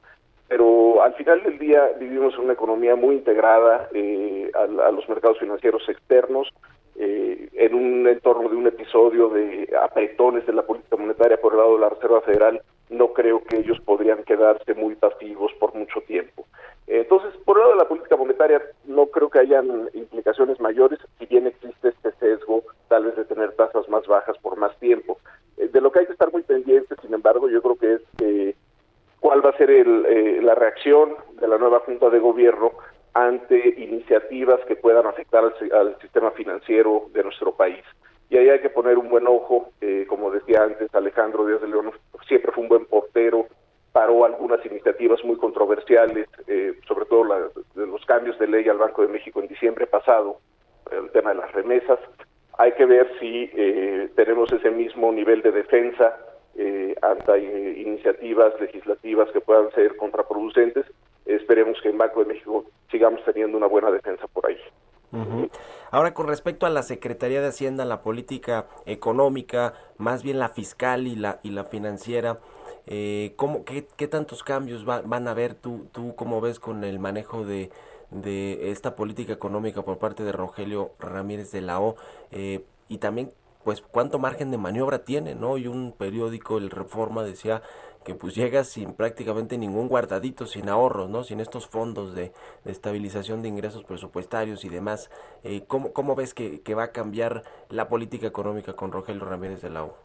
Pero 0.48 1.04
al 1.04 1.14
final 1.16 1.44
del 1.44 1.60
día 1.60 1.92
vivimos 2.00 2.34
en 2.36 2.46
una 2.46 2.54
economía 2.54 2.96
muy 2.96 3.16
integrada 3.16 3.90
eh, 3.94 4.50
a, 4.54 4.92
los 4.92 5.08
mercados 5.10 5.40
financieros 5.40 5.88
externos, 5.90 6.50
eh, 7.00 7.50
en 7.54 7.76
un 7.76 8.08
entorno 8.08 8.50
de 8.50 8.56
un 8.56 8.66
episodio 8.66 9.30
de 9.30 9.70
apretones 9.82 10.48
de 10.48 10.54
la 10.54 10.64
política 10.64 10.98
monetaria 10.98 11.40
por 11.40 11.54
el 11.54 11.60
lado 11.60 11.76
de 11.76 11.82
la 11.82 11.90
Reserva 11.90 12.22
Federal, 12.22 12.62
no 12.90 13.14
creo 13.14 13.44
que 13.44 13.58
ellos 13.58 13.80
podrían 13.82 14.24
quedarse 14.24 14.74
muy 14.74 14.96
pasivos 14.96 15.54
por 15.60 15.76
mucho 15.76 16.02
tiempo. 16.02 16.48
Entonces, 16.88 17.36
por 17.46 17.58
el 17.58 17.62
lado 17.62 17.74
de 17.74 17.84
la 17.84 17.88
política 17.88 18.16
monetaria, 18.16 18.62
no 18.86 19.08
creo 19.08 19.30
que 19.30 19.40
hayan 19.40 19.90
implicaciones 19.94 20.60
mayores, 20.60 21.00
si 21.20 21.28
bien 21.28 21.46
existe 21.46 21.90
este 21.90 22.12
sesgo, 22.14 22.64
tal 22.88 23.06
vez 23.06 23.16
de 23.16 23.26
tener 23.26 23.52
tasas 23.52 23.88
más 23.90 24.08
bajas 24.08 24.38
por 24.40 24.58
más 24.58 24.76
tiempo. 24.80 25.20
Eh, 25.58 25.68
de 25.68 25.82
lo 25.82 25.92
que 25.92 26.00
hay 26.00 26.06
que 26.08 26.14
estar 26.14 26.32
muy 26.32 26.42
pendiente, 26.42 26.96
sin 27.02 27.14
embargo, 27.14 27.48
yo 27.48 27.62
creo 27.62 27.76
que 27.76 27.94
es 27.94 28.02
eh, 28.24 28.56
cuál 29.20 29.46
va 29.46 29.52
a 29.52 29.58
ser 29.58 29.70
el, 29.70 30.44
la 30.44 30.56
reacción 30.56 31.16
de 31.40 31.48
la 31.48 31.58
nueva 31.60 31.80
Junta 31.80 32.10
de 32.10 32.20
Gobierno 32.20 32.72
ante 33.18 33.74
iniciativas 33.78 34.60
que 34.68 34.76
puedan 34.76 35.08
afectar 35.08 35.44
al, 35.44 35.98
sistema 36.00 36.30
financiero 36.32 37.10
de 37.14 37.24
nuestro 37.24 37.52
país. 37.52 37.84
Y 38.30 38.38
ahí 38.38 38.50
hay 38.50 38.60
que 38.60 38.70
poner 38.70 39.00
un 39.00 39.10
buen 39.10 39.26
ojo, 39.26 39.72
eh, 39.82 40.06
como 40.08 40.30
decía 40.30 40.62
antes 40.62 40.94
Alejandro 40.94 41.48
Díaz 41.48 41.62
de 41.62 41.68
León, 41.68 41.92
siempre 42.28 42.52
fue 42.52 42.64
un 42.64 42.70
buen 42.70 42.86
portero, 42.86 43.48
paró 43.92 44.24
algunas 44.24 44.64
iniciativas 44.68 45.24
muy 45.24 45.36
controversiales, 45.38 46.28
eh, 46.46 46.76
sobre 46.88 47.06
todo 47.06 47.52
de 47.74 47.88
los 47.88 48.06
cambios 48.06 48.38
de 48.38 48.48
ley 48.48 48.70
al 48.70 48.78
Banco 48.78 49.02
de 49.02 49.08
México 49.08 49.40
en 49.40 49.48
diciembre 49.48 49.88
pasado, 49.88 50.38
el 50.92 51.10
tema 51.10 51.32
de 51.32 51.38
las 51.38 51.52
remesas. 51.54 51.98
Hay 52.60 52.74
que 52.74 52.86
ver 52.86 53.10
si 53.20 53.50
eh, 53.52 54.12
tenemos 54.16 54.52
ese 54.52 54.70
mismo 54.70 55.12
nivel 55.12 55.42
de 55.42 55.52
defensa 55.52 56.18
ante 57.04 57.38
iniciativas 57.80 58.60
legislativas 58.60 59.30
que 59.32 59.42
puedan 59.42 59.70
ser 59.74 59.96
contraproducentes 59.96 60.88
esperemos 61.28 61.78
que 61.82 61.90
en 61.90 61.98
Banco 61.98 62.22
de 62.22 62.34
México 62.34 62.66
sigamos 62.90 63.24
teniendo 63.26 63.58
una 63.58 63.68
buena 63.68 63.92
defensa 63.92 64.28
por 64.28 64.48
ahí. 64.48 64.58
Ahora, 65.90 66.14
con 66.14 66.28
respecto 66.28 66.66
a 66.66 66.70
la 66.70 66.84
Secretaría 66.84 67.42
de 67.42 67.48
Hacienda, 67.48 67.86
la 67.86 68.02
política 68.02 68.68
económica, 68.86 69.74
más 69.98 70.22
bien 70.22 70.38
la 70.38 70.50
fiscal 70.50 71.08
y 71.08 71.16
la, 71.16 71.40
y 71.44 71.52
la 71.52 71.64
financiera, 71.64 72.40
eh, 72.88 73.34
¿cómo, 73.38 73.64
qué, 73.64 74.08
tantos 74.08 74.44
cambios 74.44 74.86
van 74.86 75.28
a 75.28 75.32
haber? 75.32 75.54
¿Tú, 75.54 75.88
¿Tú 75.92 76.16
cómo 76.16 76.42
ves 76.42 76.60
con 76.60 76.84
el 76.84 77.00
manejo 77.00 77.46
de, 77.46 77.70
de 78.12 78.72
esta 78.72 78.96
política 78.96 79.34
económica 79.34 79.82
por 79.84 79.98
parte 79.98 80.24
de 80.24 80.32
Rogelio 80.34 80.92
Ramírez 81.00 81.52
de 81.52 81.62
la 81.62 81.80
O? 81.80 81.96
Eh, 82.32 82.64
y 82.90 82.98
también, 82.98 83.32
pues, 83.64 83.82
¿cuánto 83.82 84.20
margen 84.20 84.52
de 84.52 84.58
maniobra 84.58 85.04
tiene? 85.04 85.36
¿no? 85.36 85.58
Y 85.58 85.68
un 85.68 85.94
periódico, 85.94 86.58
el 86.58 86.70
Reforma, 86.70 87.24
decía 87.24 87.62
que 88.04 88.16
pues 88.16 88.36
llegas 88.36 88.68
sin 88.70 88.94
prácticamente 88.94 89.58
ningún 89.58 89.88
guardadito, 89.88 90.46
sin 90.46 90.70
ahorros, 90.70 91.10
¿no? 91.10 91.24
Sin 91.24 91.40
estos 91.40 91.68
fondos 91.68 92.16
de, 92.16 92.32
estabilización 92.66 93.42
de 93.42 93.50
ingresos 93.50 93.84
presupuestarios 93.84 94.64
y 94.66 94.70
demás. 94.70 95.10
Eh, 95.44 95.64
¿cómo, 95.68 95.94
¿Cómo 95.94 96.16
ves 96.16 96.34
que, 96.34 96.62
va 96.76 96.84
a 96.84 96.92
cambiar 96.92 97.44
la 97.70 97.90
política 97.90 98.28
económica 98.28 98.74
con 98.74 98.92
Rogelio 98.92 99.26
Ramírez 99.26 99.62
de 99.62 99.70
la 99.70 99.84
O? 99.84 99.98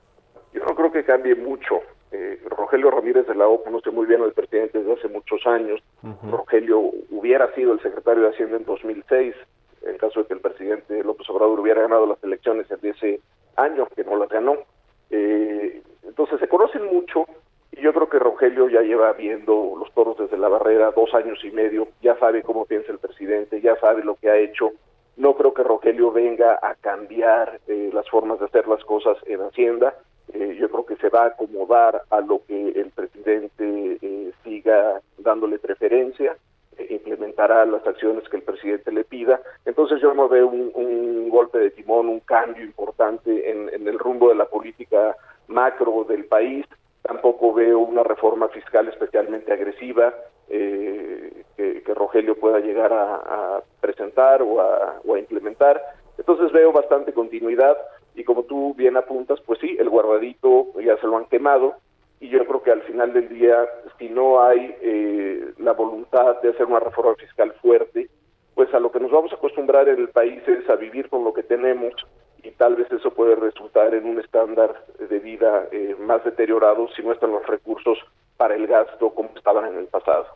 Yo 0.53 0.65
no 0.65 0.75
creo 0.75 0.93
que 0.93 1.05
cambie 1.05 1.35
mucho. 1.35 1.81
Eh, 2.11 2.41
Rogelio 2.47 2.91
Ramírez 2.91 3.27
de 3.27 3.35
la 3.35 3.49
O 3.49 3.63
conoce 3.63 3.91
muy 3.91 4.07
bien 4.07 4.23
al 4.23 4.33
presidente 4.33 4.79
desde 4.79 4.93
hace 4.93 5.09
muchos 5.09 5.47
años. 5.47 5.83
Rogelio 6.31 6.81
hubiera 7.11 7.55
sido 7.55 7.73
el 7.73 7.81
secretario 7.81 8.25
de 8.25 8.31
Hacienda 8.31 8.57
en 8.57 8.65
2006, 8.65 9.35
en 9.83 9.99
caso 9.99 10.21
de 10.21 10.27
que 10.27 10.35
el 10.35 10.41
presidente 10.41 11.03
López 11.05 11.29
Obrador 11.31 11.61
hubiera 11.61 11.83
ganado 11.83 12.07
las 12.07 12.23
elecciones 12.23 12.71
en 12.71 12.91
ese 12.91 13.21
año, 13.57 13.87
que 13.95 14.05
no 14.05 14.17
las 14.17 14.29
ganó. 14.29 14.57
Eh, 15.11 15.83
entonces 16.03 16.41
se 16.41 16.49
conocen 16.49 16.85
mucho, 16.87 17.27
y 17.73 17.81
yo 17.81 17.93
creo 17.95 18.09
que 18.09 18.19
Rogelio 18.19 18.69
ya 18.69 18.83
lleva 18.83 19.13
viendo 19.15 19.75
los 19.79 19.91
toros 19.95 20.19
desde 20.19 20.37
la 20.37 20.49
barrera 20.49 20.91
dos 20.91 21.13
años 21.15 21.43
y 21.43 21.51
medio, 21.51 21.89
ya 22.03 22.17
sabe 22.19 22.43
cómo 22.43 22.67
piensa 22.67 22.93
el 22.93 22.99
presidente, 22.99 23.63
ya 23.63 23.77
sabe 23.77 24.05
lo 24.05 24.17
que 24.17 24.31
ha 24.31 24.37
hecho. 24.37 24.73
No 25.17 25.35
creo 25.35 25.55
que 25.55 25.63
Rogelio 25.63 26.13
venga 26.13 26.59
a 26.63 26.75
cambiar 26.75 27.61
eh, 27.67 27.91
las 27.93 28.09
formas 28.11 28.39
de 28.41 28.47
hacer 28.47 28.69
las 28.69 28.85
cosas 28.85 29.17
en 29.27 29.41
Hacienda. 29.41 29.95
Eh, 30.35 30.57
yo 30.59 30.71
creo 30.71 30.85
que 30.85 30.97
se 30.97 31.09
va 31.09 31.25
a 31.25 31.27
acomodar 31.29 32.03
a 32.11 32.21
lo 32.21 32.45
que 32.47 32.69
el 32.71 32.91
presidente 32.91 33.99
eh, 34.03 34.33
siga 34.45 35.01
dándole 35.19 35.59
preferencia, 35.59 36.37
implementará 36.91 37.65
las 37.65 37.87
acciones 37.87 38.29
que 38.29 38.37
el 38.37 38.43
presidente 38.43 38.93
le 38.93 39.05
pida. 39.05 39.41
Entonces 39.65 40.01
yo 40.01 40.13
no 40.13 40.29
veo 40.29 40.47
un, 40.49 41.31
golpe 41.31 41.59
de 41.59 41.71
timón, 41.71 42.11
un 42.11 42.21
cambio 42.21 42.63
importante 42.63 43.51
en 43.51 43.89
el 43.89 43.99
rumbo 43.99 44.29
de 44.29 44.35
la 44.35 44.45
política 44.45 45.17
macro 45.49 46.05
del 46.05 46.27
país 46.27 46.67
tampoco 47.03 47.53
veo 47.53 47.81
una 47.81 48.03
reforma 48.03 48.49
fiscal 48.49 48.89
especialmente 48.89 49.53
agresiva 49.53 50.15
eh, 50.49 51.45
que, 51.57 51.83
Rogelio 51.95 52.37
pueda 52.37 52.59
llegar 52.59 52.91
a, 52.93 53.63
presentar 53.81 54.43
o 54.43 54.61
a, 54.61 55.19
implementar. 55.19 55.81
Entonces 56.17 56.51
veo 56.53 56.73
bastante 56.73 57.13
continuidad 57.13 57.77
y 58.15 58.25
como 58.25 58.45
tú 58.45 58.75
bien 58.75 58.97
apuntas, 58.97 59.41
pues 59.45 59.59
sí, 59.61 59.77
el 59.79 59.91
guardadito 59.91 60.69
ya 60.81 60.97
se 60.99 61.07
lo 61.07 61.17
han 61.19 61.27
quemado 61.27 61.75
y 62.19 62.29
yo 62.29 62.45
creo 62.47 62.63
que 62.63 62.71
al 62.71 62.83
final 62.83 63.13
del 63.13 63.29
día, 63.29 63.57
si 63.99 64.09
no 64.09 64.43
hay 64.43 64.75
eh, 64.81 65.53
la 65.59 65.73
voluntad 65.73 66.41
de 66.41 66.51
hacer 66.51 66.67
una 66.67 66.81
reforma 66.81 67.15
fiscal 67.17 67.53
fuerte, 67.61 68.09
pues 68.55 68.73
a 68.75 68.81
lo 68.81 68.91
que 68.91 69.01
nos 69.01 69.11
vamos 69.11 69.33
a 69.33 69.37
acostumbrar 69.37 69.89
en 69.89 69.99
el 69.99 70.09
país 70.09 70.43
es 70.47 70.69
a 70.71 70.77
vivir 70.77 71.09
con 71.09 71.25
lo 71.25 71.33
que 71.33 71.43
tenemos 71.43 71.93
y 72.43 72.51
tal 72.53 72.77
vez 72.77 72.91
eso 72.91 73.13
puede 73.13 73.35
resultar 73.37 73.95
en 73.95 74.07
un 74.07 74.21
estándar 74.21 74.82
de 75.33 75.37
vida 75.37 75.69
eh, 75.73 75.97
más 76.01 76.25
deteriorado 76.25 76.89
si 76.95 77.03
no 77.03 77.13
están 77.13 77.33
los 77.33 77.47
recursos 77.47 77.99
para 78.37 78.55
el 78.55 78.67
gasto 78.67 79.11
como 79.11 79.31
estaban 79.37 79.67
en 79.67 79.79
el 79.79 79.87
pasado. 79.87 80.27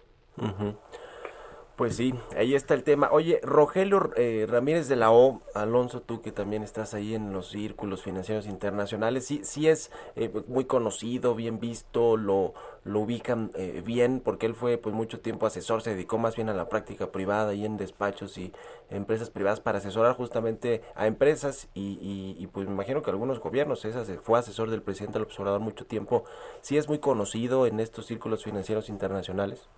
Pues 1.76 1.96
sí, 1.96 2.14
ahí 2.34 2.54
está 2.54 2.72
el 2.72 2.84
tema. 2.84 3.10
Oye, 3.12 3.38
Rogelio 3.42 4.10
eh, 4.16 4.46
Ramírez 4.48 4.88
de 4.88 4.96
la 4.96 5.12
O, 5.12 5.42
Alonso, 5.52 6.00
tú 6.00 6.22
que 6.22 6.32
también 6.32 6.62
estás 6.62 6.94
ahí 6.94 7.14
en 7.14 7.34
los 7.34 7.50
círculos 7.50 8.02
financieros 8.02 8.46
internacionales, 8.46 9.26
sí, 9.26 9.42
sí 9.44 9.68
es 9.68 9.90
eh, 10.14 10.32
muy 10.48 10.64
conocido, 10.64 11.34
bien 11.34 11.60
visto, 11.60 12.16
lo, 12.16 12.54
lo 12.82 13.00
ubican 13.00 13.50
eh, 13.56 13.82
bien, 13.84 14.22
porque 14.24 14.46
él 14.46 14.54
fue 14.54 14.78
pues 14.78 14.94
mucho 14.94 15.20
tiempo 15.20 15.44
asesor, 15.44 15.82
se 15.82 15.90
dedicó 15.90 16.16
más 16.16 16.34
bien 16.34 16.48
a 16.48 16.54
la 16.54 16.70
práctica 16.70 17.12
privada 17.12 17.52
y 17.52 17.66
en 17.66 17.76
despachos 17.76 18.38
y 18.38 18.54
empresas 18.88 19.28
privadas 19.28 19.60
para 19.60 19.76
asesorar 19.76 20.16
justamente 20.16 20.80
a 20.94 21.06
empresas 21.06 21.68
y, 21.74 21.98
y, 22.38 22.46
pues 22.46 22.66
me 22.66 22.72
imagino 22.72 23.02
que 23.02 23.10
algunos 23.10 23.38
gobiernos, 23.38 23.84
esa 23.84 24.02
fue 24.22 24.38
asesor 24.38 24.70
del 24.70 24.80
presidente 24.80 25.18
López 25.18 25.38
Obrador 25.40 25.60
mucho 25.60 25.84
tiempo, 25.84 26.24
sí 26.62 26.78
es 26.78 26.88
muy 26.88 27.00
conocido 27.00 27.66
en 27.66 27.80
estos 27.80 28.06
círculos 28.06 28.44
financieros 28.44 28.88
internacionales 28.88 29.68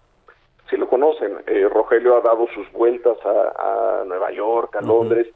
conocen. 0.99 1.39
Eh, 1.47 1.69
Rogelio 1.69 2.17
ha 2.17 2.21
dado 2.21 2.47
sus 2.55 2.71
vueltas 2.73 3.17
a, 3.25 4.03
Nueva 4.07 4.33
York, 4.33 4.75
a 4.77 4.81
Londres, 4.81 5.29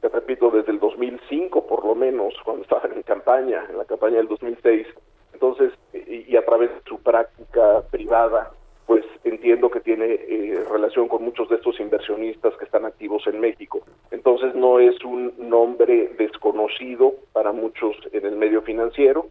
te 0.00 0.08
repito, 0.08 0.50
desde 0.50 0.72
el 0.72 0.80
2005 0.80 1.66
por 1.66 1.84
lo 1.84 1.94
menos, 1.94 2.34
cuando 2.44 2.62
estaba 2.62 2.88
en 2.94 3.02
campaña, 3.02 3.64
en 3.68 3.78
la 3.78 3.84
campaña 3.84 4.16
del 4.16 4.28
2006. 4.28 4.86
Entonces, 5.32 5.72
y, 5.92 6.36
a 6.36 6.44
través 6.44 6.70
de 6.70 6.80
su 6.86 6.98
práctica 7.02 7.82
privada, 7.90 8.52
pues 8.86 9.04
entiendo 9.24 9.70
que 9.70 9.80
tiene 9.80 10.06
eh, 10.06 10.64
relación 10.70 11.08
con 11.08 11.22
muchos 11.24 11.48
de 11.48 11.56
estos 11.56 11.78
inversionistas 11.78 12.54
que 12.56 12.64
están 12.64 12.84
activos 12.84 13.26
en 13.26 13.40
México. 13.40 13.80
Entonces 14.10 14.54
no 14.54 14.78
es 14.78 15.02
un 15.04 15.34
nombre 15.38 16.14
desconocido 16.18 17.14
para 17.32 17.52
muchos 17.52 17.96
en 18.12 18.24
el 18.24 18.36
medio 18.36 18.62
financiero, 18.62 19.26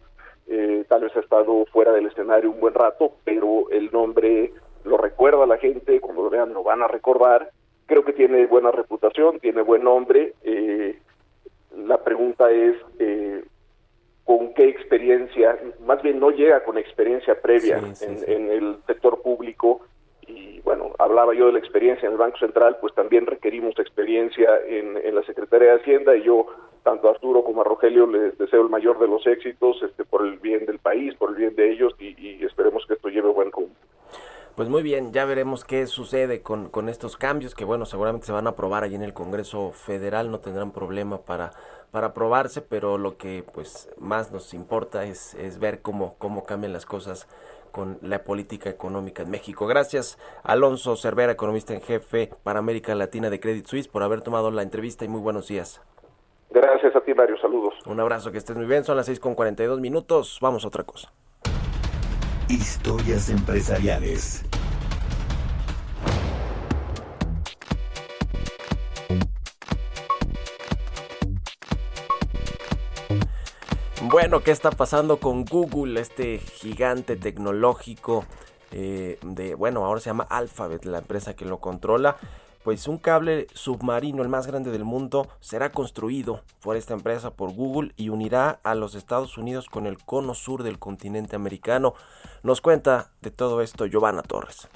eh, 0.48 0.84
tal 0.88 1.02
vez 1.02 1.16
ha 1.16 1.20
estado 1.20 1.64
fuera 1.66 1.92
del 1.92 2.06
escenario 2.06 2.50
un 2.50 2.60
buen 2.60 2.74
rato, 2.74 3.12
pero 3.24 3.70
el 3.70 3.90
nombre 3.92 4.52
lo 4.84 4.96
recuerda 4.96 5.46
la 5.46 5.58
gente, 5.58 6.00
cuando 6.00 6.24
lo 6.24 6.30
vean 6.30 6.52
lo 6.52 6.62
van 6.62 6.82
a 6.82 6.88
recordar. 6.88 7.50
Creo 7.86 8.04
que 8.04 8.12
tiene 8.12 8.46
buena 8.46 8.70
reputación, 8.70 9.38
tiene 9.40 9.62
buen 9.62 9.84
nombre. 9.84 10.34
Eh, 10.42 10.98
la 11.76 11.98
pregunta 11.98 12.50
es 12.50 12.76
eh, 12.98 13.44
con 14.24 14.54
qué 14.54 14.68
experiencia, 14.68 15.58
más 15.84 16.02
bien 16.02 16.20
no 16.20 16.30
llega 16.30 16.64
con 16.64 16.78
experiencia 16.78 17.40
previa 17.40 17.80
en, 18.00 18.50
el 18.50 18.76
sector 18.86 19.20
público. 19.22 19.80
Y 20.26 20.60
bueno, 20.60 20.92
hablaba 20.98 21.34
yo 21.34 21.46
de 21.46 21.52
la 21.52 21.58
experiencia 21.58 22.06
en 22.06 22.12
el 22.12 22.18
Banco 22.18 22.38
Central, 22.38 22.78
pues 22.80 22.94
también 22.94 23.26
requerimos 23.26 23.78
experiencia 23.78 24.48
en, 24.66 24.92
la 25.14 25.22
Secretaría 25.24 25.72
de 25.72 25.80
Hacienda 25.80 26.16
y 26.16 26.22
yo 26.22 26.46
tanto 26.84 27.08
a 27.08 27.12
Arturo 27.12 27.44
como 27.44 27.60
a 27.60 27.64
Rogelio 27.64 28.06
les 28.06 28.36
deseo 28.38 28.62
el 28.62 28.68
mayor 28.68 28.98
de 28.98 29.08
los 29.08 29.26
éxitos 29.26 29.82
este, 29.82 30.04
por 30.04 30.26
el 30.26 30.38
bien 30.38 30.66
del 30.66 30.78
país, 30.78 31.14
por 31.16 31.30
el 31.30 31.36
bien 31.36 31.54
de 31.54 31.70
ellos 31.70 31.94
y, 31.98 32.14
y 32.18 32.44
esperemos 32.44 32.86
que 32.86 32.94
esto 32.94 33.08
lleve 33.08 33.28
buen 33.28 33.52
rumbo. 33.52 33.71
Pues 34.54 34.68
muy 34.68 34.82
bien, 34.82 35.12
ya 35.14 35.24
veremos 35.24 35.64
qué 35.64 35.86
sucede 35.86 36.42
con, 36.42 36.68
con 36.68 36.90
estos 36.90 37.16
cambios, 37.16 37.54
que 37.54 37.64
bueno, 37.64 37.86
seguramente 37.86 38.26
se 38.26 38.32
van 38.32 38.46
a 38.46 38.50
aprobar 38.50 38.84
allí 38.84 38.94
en 38.94 39.02
el 39.02 39.14
Congreso 39.14 39.72
Federal, 39.72 40.30
no 40.30 40.40
tendrán 40.40 40.72
problema 40.72 41.22
para, 41.22 41.52
para 41.90 42.08
aprobarse, 42.08 42.60
pero 42.60 42.98
lo 42.98 43.16
que 43.16 43.44
pues 43.54 43.90
más 43.98 44.30
nos 44.30 44.52
importa 44.52 45.04
es, 45.06 45.32
es 45.34 45.58
ver 45.58 45.80
cómo, 45.80 46.16
cómo 46.18 46.44
cambian 46.44 46.74
las 46.74 46.84
cosas 46.84 47.28
con 47.70 47.98
la 48.02 48.24
política 48.24 48.68
económica 48.68 49.22
en 49.22 49.30
México. 49.30 49.66
Gracias, 49.66 50.18
Alonso 50.42 50.96
Cervera, 50.96 51.32
economista 51.32 51.72
en 51.72 51.80
jefe 51.80 52.28
para 52.42 52.58
América 52.58 52.94
Latina 52.94 53.30
de 53.30 53.40
Credit 53.40 53.64
Suisse, 53.64 53.88
por 53.88 54.02
haber 54.02 54.20
tomado 54.20 54.50
la 54.50 54.60
entrevista 54.60 55.06
y 55.06 55.08
muy 55.08 55.22
buenos 55.22 55.48
días. 55.48 55.80
Gracias 56.50 56.94
a 56.94 57.00
ti, 57.00 57.14
Mario. 57.14 57.38
Saludos. 57.40 57.72
Un 57.86 57.98
abrazo, 58.00 58.30
que 58.30 58.36
estés 58.36 58.54
muy 58.54 58.66
bien. 58.66 58.84
Son 58.84 58.98
las 58.98 59.06
6 59.06 59.18
con 59.18 59.34
42 59.34 59.80
minutos. 59.80 60.38
Vamos 60.42 60.66
a 60.66 60.68
otra 60.68 60.84
cosa. 60.84 61.10
Historias 62.48 63.28
empresariales. 63.30 64.44
Bueno, 74.02 74.40
¿qué 74.40 74.50
está 74.50 74.70
pasando 74.70 75.18
con 75.18 75.44
Google, 75.44 75.98
este 76.00 76.38
gigante 76.38 77.16
tecnológico 77.16 78.26
eh, 78.70 79.18
de, 79.22 79.54
bueno, 79.54 79.86
ahora 79.86 80.00
se 80.00 80.10
llama 80.10 80.26
Alphabet, 80.28 80.84
la 80.84 80.98
empresa 80.98 81.34
que 81.34 81.44
lo 81.44 81.60
controla? 81.60 82.16
Pues 82.64 82.86
un 82.86 82.98
cable 82.98 83.48
submarino, 83.54 84.22
el 84.22 84.28
más 84.28 84.46
grande 84.46 84.70
del 84.70 84.84
mundo, 84.84 85.28
será 85.40 85.72
construido 85.72 86.42
por 86.60 86.76
esta 86.76 86.94
empresa, 86.94 87.32
por 87.32 87.52
Google, 87.52 87.92
y 87.96 88.08
unirá 88.10 88.60
a 88.62 88.74
los 88.74 88.94
Estados 88.94 89.36
Unidos 89.36 89.68
con 89.68 89.86
el 89.86 89.98
cono 89.98 90.34
sur 90.34 90.62
del 90.62 90.78
continente 90.78 91.34
americano. 91.34 91.94
Nos 92.42 92.60
cuenta 92.60 93.10
de 93.20 93.30
todo 93.32 93.62
esto 93.62 93.86
Giovanna 93.86 94.22
Torres. 94.22 94.68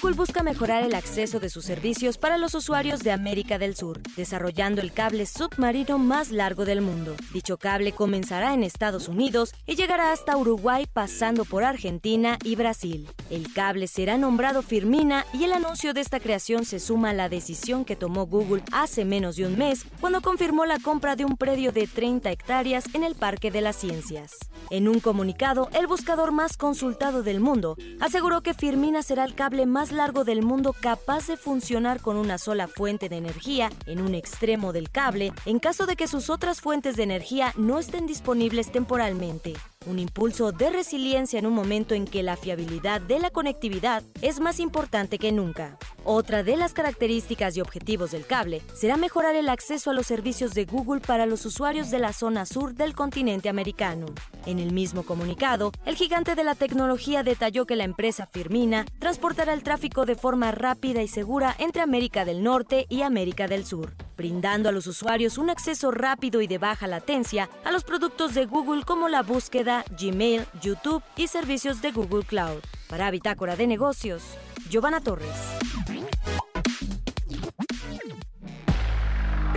Google 0.00 0.16
busca 0.16 0.44
mejorar 0.44 0.84
el 0.84 0.94
acceso 0.94 1.40
de 1.40 1.48
sus 1.48 1.64
servicios 1.64 2.18
para 2.18 2.38
los 2.38 2.54
usuarios 2.54 3.00
de 3.00 3.10
América 3.10 3.58
del 3.58 3.74
Sur, 3.74 4.00
desarrollando 4.16 4.80
el 4.80 4.92
cable 4.92 5.26
submarino 5.26 5.98
más 5.98 6.30
largo 6.30 6.64
del 6.64 6.82
mundo. 6.82 7.16
Dicho 7.32 7.56
cable 7.56 7.90
comenzará 7.90 8.54
en 8.54 8.62
Estados 8.62 9.08
Unidos 9.08 9.54
y 9.66 9.74
llegará 9.74 10.12
hasta 10.12 10.36
Uruguay 10.36 10.86
pasando 10.92 11.44
por 11.44 11.64
Argentina 11.64 12.38
y 12.44 12.54
Brasil. 12.54 13.08
El 13.28 13.52
cable 13.52 13.88
será 13.88 14.16
nombrado 14.18 14.62
Firmina 14.62 15.26
y 15.32 15.42
el 15.44 15.52
anuncio 15.52 15.92
de 15.94 16.00
esta 16.00 16.20
creación 16.20 16.64
se 16.64 16.78
suma 16.78 17.10
a 17.10 17.14
la 17.14 17.28
decisión 17.28 17.84
que 17.84 17.96
tomó 17.96 18.26
Google 18.26 18.62
hace 18.70 19.04
menos 19.04 19.34
de 19.34 19.46
un 19.46 19.58
mes 19.58 19.84
cuando 20.00 20.20
confirmó 20.20 20.64
la 20.64 20.78
compra 20.78 21.16
de 21.16 21.24
un 21.24 21.36
predio 21.36 21.72
de 21.72 21.88
30 21.88 22.30
hectáreas 22.30 22.84
en 22.94 23.02
el 23.02 23.16
Parque 23.16 23.50
de 23.50 23.62
las 23.62 23.74
Ciencias. 23.74 24.36
En 24.70 24.86
un 24.86 25.00
comunicado, 25.00 25.70
el 25.72 25.86
buscador 25.86 26.30
más 26.30 26.56
consultado 26.56 27.22
del 27.22 27.40
mundo 27.40 27.76
aseguró 28.00 28.42
que 28.42 28.54
Firmina 28.54 29.02
será 29.02 29.24
el 29.24 29.34
cable 29.34 29.66
más 29.66 29.87
largo 29.92 30.24
del 30.24 30.42
mundo 30.42 30.74
capaz 30.78 31.26
de 31.26 31.36
funcionar 31.36 32.00
con 32.00 32.16
una 32.16 32.38
sola 32.38 32.68
fuente 32.68 33.08
de 33.08 33.16
energía 33.16 33.70
en 33.86 34.00
un 34.00 34.14
extremo 34.14 34.72
del 34.72 34.90
cable 34.90 35.32
en 35.46 35.58
caso 35.58 35.86
de 35.86 35.96
que 35.96 36.08
sus 36.08 36.30
otras 36.30 36.60
fuentes 36.60 36.96
de 36.96 37.02
energía 37.02 37.52
no 37.56 37.78
estén 37.78 38.06
disponibles 38.06 38.70
temporalmente 38.72 39.54
un 39.88 39.98
impulso 39.98 40.52
de 40.52 40.70
resiliencia 40.70 41.38
en 41.38 41.46
un 41.46 41.54
momento 41.54 41.94
en 41.94 42.04
que 42.04 42.22
la 42.22 42.36
fiabilidad 42.36 43.00
de 43.00 43.18
la 43.18 43.30
conectividad 43.30 44.02
es 44.22 44.40
más 44.40 44.60
importante 44.60 45.18
que 45.18 45.32
nunca. 45.32 45.78
Otra 46.04 46.42
de 46.42 46.56
las 46.56 46.72
características 46.72 47.56
y 47.56 47.60
objetivos 47.60 48.10
del 48.10 48.26
cable 48.26 48.62
será 48.74 48.96
mejorar 48.96 49.34
el 49.34 49.48
acceso 49.48 49.90
a 49.90 49.94
los 49.94 50.06
servicios 50.06 50.54
de 50.54 50.64
Google 50.64 51.00
para 51.00 51.26
los 51.26 51.44
usuarios 51.44 51.90
de 51.90 51.98
la 51.98 52.12
zona 52.12 52.46
sur 52.46 52.74
del 52.74 52.94
continente 52.94 53.48
americano. 53.48 54.06
En 54.46 54.58
el 54.58 54.72
mismo 54.72 55.02
comunicado, 55.04 55.72
el 55.84 55.96
gigante 55.96 56.34
de 56.34 56.44
la 56.44 56.54
tecnología 56.54 57.22
detalló 57.22 57.66
que 57.66 57.76
la 57.76 57.84
empresa 57.84 58.26
Firmina 58.26 58.84
transportará 58.98 59.52
el 59.52 59.62
tráfico 59.62 60.06
de 60.06 60.14
forma 60.14 60.50
rápida 60.50 61.02
y 61.02 61.08
segura 61.08 61.54
entre 61.58 61.82
América 61.82 62.24
del 62.24 62.42
Norte 62.42 62.86
y 62.88 63.02
América 63.02 63.46
del 63.48 63.64
Sur 63.64 63.94
brindando 64.18 64.68
a 64.68 64.72
los 64.72 64.86
usuarios 64.88 65.38
un 65.38 65.48
acceso 65.48 65.92
rápido 65.92 66.42
y 66.42 66.48
de 66.48 66.58
baja 66.58 66.88
latencia 66.88 67.48
a 67.64 67.70
los 67.70 67.84
productos 67.84 68.34
de 68.34 68.46
Google 68.46 68.82
como 68.82 69.08
la 69.08 69.22
búsqueda, 69.22 69.67
Gmail, 70.00 70.46
YouTube 70.60 71.02
y 71.16 71.28
servicios 71.28 71.82
de 71.82 71.92
Google 71.92 72.24
Cloud. 72.24 72.62
Para 72.88 73.10
Bitácora 73.10 73.56
de 73.56 73.66
Negocios, 73.66 74.22
Giovanna 74.70 75.00
Torres. 75.00 75.28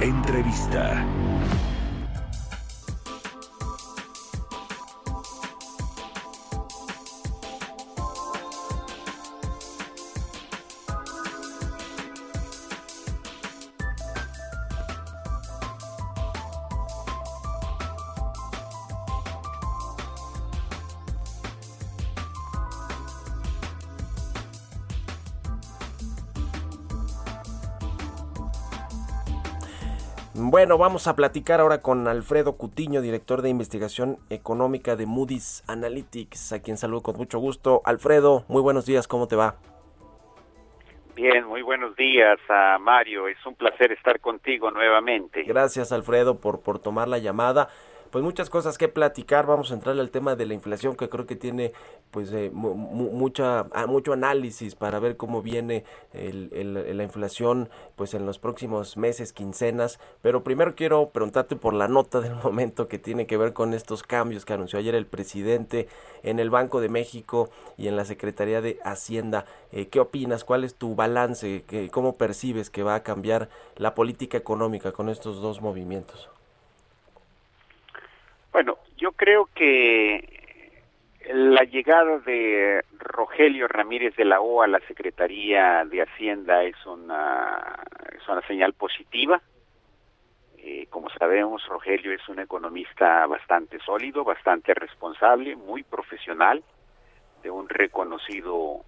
Entrevista. 0.01 1.05
Bueno, 30.51 30.77
vamos 30.77 31.07
a 31.07 31.15
platicar 31.15 31.61
ahora 31.61 31.81
con 31.81 32.09
Alfredo 32.09 32.57
Cutiño, 32.57 32.99
director 32.99 33.41
de 33.41 33.47
investigación 33.47 34.17
económica 34.29 34.97
de 34.97 35.05
Moody's 35.05 35.63
Analytics, 35.65 36.51
a 36.51 36.61
quien 36.61 36.75
saludo 36.75 37.03
con 37.03 37.15
mucho 37.15 37.39
gusto. 37.39 37.81
Alfredo, 37.85 38.43
muy 38.49 38.61
buenos 38.61 38.85
días, 38.85 39.07
¿cómo 39.07 39.29
te 39.29 39.37
va? 39.37 39.55
Bien, 41.15 41.45
muy 41.45 41.61
buenos 41.61 41.95
días 41.95 42.37
a 42.49 42.77
Mario, 42.79 43.29
es 43.29 43.37
un 43.45 43.55
placer 43.55 43.93
estar 43.93 44.19
contigo 44.19 44.71
nuevamente. 44.71 45.43
Gracias 45.43 45.93
Alfredo 45.93 46.41
por, 46.41 46.59
por 46.59 46.79
tomar 46.79 47.07
la 47.07 47.19
llamada. 47.19 47.69
Pues 48.11 48.23
muchas 48.23 48.49
cosas 48.49 48.77
que 48.77 48.87
platicar. 48.87 49.47
Vamos 49.47 49.71
a 49.71 49.73
entrar 49.73 49.97
al 49.97 50.11
tema 50.11 50.35
de 50.35 50.45
la 50.45 50.53
inflación 50.53 50.95
que 50.95 51.09
creo 51.09 51.25
que 51.25 51.35
tiene 51.35 51.71
pues 52.11 52.31
eh, 52.33 52.51
mucha 52.51 53.67
ah, 53.71 53.87
mucho 53.87 54.13
análisis 54.13 54.75
para 54.75 54.99
ver 54.99 55.17
cómo 55.17 55.41
viene 55.41 55.85
la 56.13 57.03
inflación 57.03 57.69
pues 57.95 58.13
en 58.13 58.25
los 58.25 58.37
próximos 58.37 58.97
meses, 58.97 59.33
quincenas. 59.33 59.99
Pero 60.21 60.43
primero 60.43 60.75
quiero 60.75 61.09
preguntarte 61.09 61.55
por 61.55 61.73
la 61.73 61.87
nota 61.87 62.19
del 62.19 62.35
momento 62.43 62.87
que 62.87 62.99
tiene 62.99 63.25
que 63.25 63.37
ver 63.37 63.53
con 63.53 63.73
estos 63.73 64.03
cambios 64.03 64.45
que 64.45 64.53
anunció 64.53 64.77
ayer 64.77 64.93
el 64.93 65.05
presidente 65.05 65.87
en 66.23 66.39
el 66.39 66.49
Banco 66.49 66.81
de 66.81 66.89
México 66.89 67.49
y 67.77 67.87
en 67.87 67.95
la 67.95 68.05
Secretaría 68.05 68.61
de 68.61 68.79
Hacienda. 68.83 69.45
Eh, 69.71 69.87
¿Qué 69.87 69.99
opinas? 69.99 70.43
¿Cuál 70.43 70.65
es 70.65 70.75
tu 70.75 70.95
balance? 70.95 71.63
¿Cómo 71.91 72.17
percibes 72.17 72.69
que 72.69 72.83
va 72.83 72.95
a 72.95 73.03
cambiar 73.03 73.49
la 73.77 73.95
política 73.95 74.37
económica 74.37 74.91
con 74.91 75.07
estos 75.07 75.41
dos 75.41 75.61
movimientos? 75.61 76.29
Bueno, 78.51 78.77
yo 78.97 79.13
creo 79.13 79.49
que 79.55 80.41
la 81.33 81.63
llegada 81.63 82.19
de 82.19 82.83
Rogelio 82.97 83.67
Ramírez 83.67 84.15
de 84.15 84.25
la 84.25 84.41
O 84.41 84.61
a 84.61 84.67
la 84.67 84.79
Secretaría 84.81 85.85
de 85.85 86.01
Hacienda 86.01 86.63
es 86.63 86.75
una, 86.85 87.79
es 88.13 88.27
una 88.27 88.41
señal 88.47 88.73
positiva. 88.73 89.41
Eh, 90.57 90.87
como 90.89 91.09
sabemos, 91.11 91.65
Rogelio 91.67 92.11
es 92.11 92.27
un 92.29 92.39
economista 92.39 93.25
bastante 93.25 93.79
sólido, 93.79 94.23
bastante 94.23 94.73
responsable, 94.73 95.55
muy 95.55 95.83
profesional, 95.83 96.63
de 97.41 97.49
un 97.49 97.69
reconocido 97.69 98.83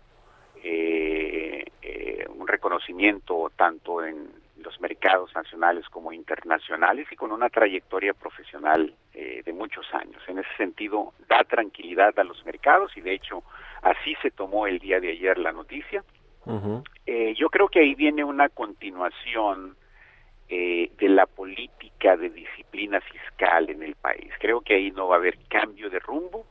eh, 0.63 1.65
eh, 1.81 2.25
un 2.29 2.47
reconocimiento 2.47 3.51
tanto 3.55 4.03
en 4.03 4.29
los 4.63 4.79
mercados 4.81 5.33
nacionales 5.35 5.87
como 5.89 6.11
internacionales 6.11 7.07
y 7.11 7.15
con 7.15 7.31
una 7.31 7.49
trayectoria 7.49 8.13
profesional 8.13 8.93
eh, 9.13 9.41
de 9.45 9.53
muchos 9.53 9.85
años. 9.93 10.21
En 10.27 10.39
ese 10.39 10.55
sentido, 10.57 11.13
da 11.27 11.43
tranquilidad 11.43 12.17
a 12.17 12.23
los 12.23 12.43
mercados 12.45 12.95
y 12.97 13.01
de 13.01 13.13
hecho 13.13 13.43
así 13.81 14.15
se 14.21 14.31
tomó 14.31 14.67
el 14.67 14.79
día 14.79 14.99
de 14.99 15.11
ayer 15.11 15.37
la 15.37 15.51
noticia. 15.51 16.03
Eh, 17.05 17.33
yo 17.37 17.49
creo 17.49 17.67
que 17.67 17.79
ahí 17.79 17.95
viene 17.95 18.23
una 18.23 18.49
continuación 18.49 19.77
eh, 20.49 20.91
de 20.97 21.09
la 21.09 21.25
política 21.25 22.17
de 22.17 22.29
disciplina 22.29 22.99
fiscal 23.01 23.69
en 23.69 23.81
el 23.81 23.95
país. 23.95 24.31
Creo 24.39 24.61
que 24.61 24.75
ahí 24.75 24.91
no 24.91 25.07
va 25.07 25.15
a 25.15 25.19
haber 25.19 25.37
cambio 25.47 25.89
de 25.89 25.99
rumbo. 25.99 26.45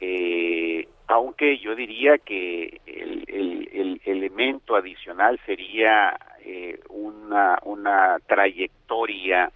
Eh, 0.00 0.86
aunque 1.08 1.58
yo 1.58 1.74
diría 1.74 2.18
que 2.18 2.80
el, 2.86 4.00
elemento 4.04 4.76
adicional 4.76 5.40
sería 5.46 6.16
eh, 6.46 6.80
una, 6.88 7.58
una 7.64 8.18
trayectoria 8.26 9.50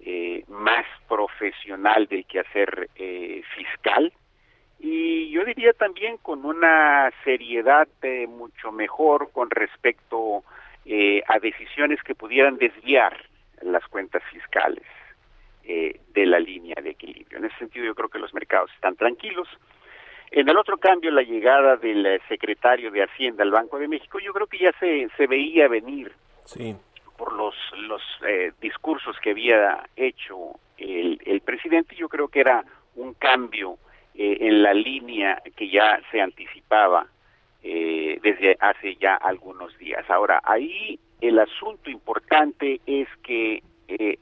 eh, 0.00 0.44
más 0.48 0.86
profesional 1.08 2.06
del 2.06 2.24
quehacer 2.24 2.88
eh, 2.94 3.42
fiscal 3.56 4.12
y 4.78 5.30
yo 5.30 5.44
diría 5.44 5.72
también 5.72 6.18
con 6.18 6.44
una 6.44 7.10
seriedad 7.24 7.88
eh, 8.02 8.26
mucho 8.26 8.72
mejor 8.72 9.30
con 9.32 9.50
respecto 9.50 10.44
a 11.28 11.40
decisiones 11.40 12.00
que 12.04 12.14
pudieran 12.14 12.58
desviar 12.58 13.20
las 13.60 13.84
cuentas 13.88 14.22
fiscales 14.30 14.84
de 15.64 16.26
la 16.26 16.38
línea 16.38 16.76
de 16.80 16.90
equilibrio. 16.90 17.38
En 17.38 17.46
ese 17.46 17.58
sentido 17.58 17.86
yo 17.86 17.94
creo 17.96 18.08
que 18.08 18.20
los 18.20 18.32
mercados 18.32 18.70
están 18.72 18.94
tranquilos 18.94 19.48
en 20.30 20.48
el 20.48 20.56
otro 20.56 20.76
cambio, 20.76 21.10
la 21.10 21.22
llegada 21.22 21.76
del 21.76 22.04
eh, 22.04 22.20
secretario 22.28 22.90
de 22.90 23.02
Hacienda 23.02 23.44
al 23.44 23.50
Banco 23.50 23.78
de 23.78 23.88
México, 23.88 24.18
yo 24.18 24.32
creo 24.32 24.46
que 24.46 24.58
ya 24.58 24.72
se, 24.78 25.08
se 25.16 25.26
veía 25.26 25.68
venir 25.68 26.12
por 27.16 27.32
los, 27.32 27.54
los 27.78 28.02
eh, 28.26 28.52
discursos 28.60 29.16
que 29.20 29.30
había 29.30 29.88
hecho 29.96 30.58
el, 30.78 31.20
el 31.24 31.40
presidente. 31.40 31.96
Yo 31.96 32.08
creo 32.08 32.28
que 32.28 32.40
era 32.40 32.64
un 32.94 33.14
cambio 33.14 33.78
eh, 34.14 34.38
en 34.40 34.62
la 34.62 34.74
línea 34.74 35.42
que 35.56 35.68
ya 35.68 36.00
se 36.10 36.20
anticipaba 36.20 37.06
desde 37.62 38.56
hace 38.60 38.94
ya 38.94 39.16
algunos 39.16 39.76
días. 39.76 40.08
Ahora, 40.08 40.40
ahí 40.44 41.00
el 41.20 41.36
asunto 41.40 41.90
importante 41.90 42.80
es 42.86 43.08
que 43.24 43.60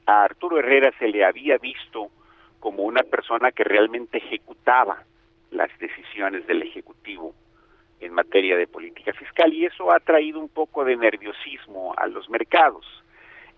a 0.07 0.23
Arturo 0.23 0.57
Herrera 0.57 0.91
se 0.97 1.07
le 1.09 1.23
había 1.23 1.59
visto 1.59 2.09
como 2.59 2.81
una 2.81 3.03
persona 3.03 3.51
que 3.51 3.63
realmente 3.63 4.17
ejecutaba 4.17 5.03
las 5.51 5.69
decisiones 5.77 6.47
del 6.47 6.63
Ejecutivo 6.63 7.35
en 7.99 8.13
materia 8.13 8.57
de 8.57 8.67
política 8.67 9.13
fiscal 9.13 9.53
y 9.53 9.65
eso 9.65 9.91
ha 9.91 9.99
traído 9.99 10.39
un 10.39 10.49
poco 10.49 10.83
de 10.83 10.95
nerviosismo 10.95 11.93
a 11.97 12.07
los 12.07 12.29
mercados. 12.29 12.85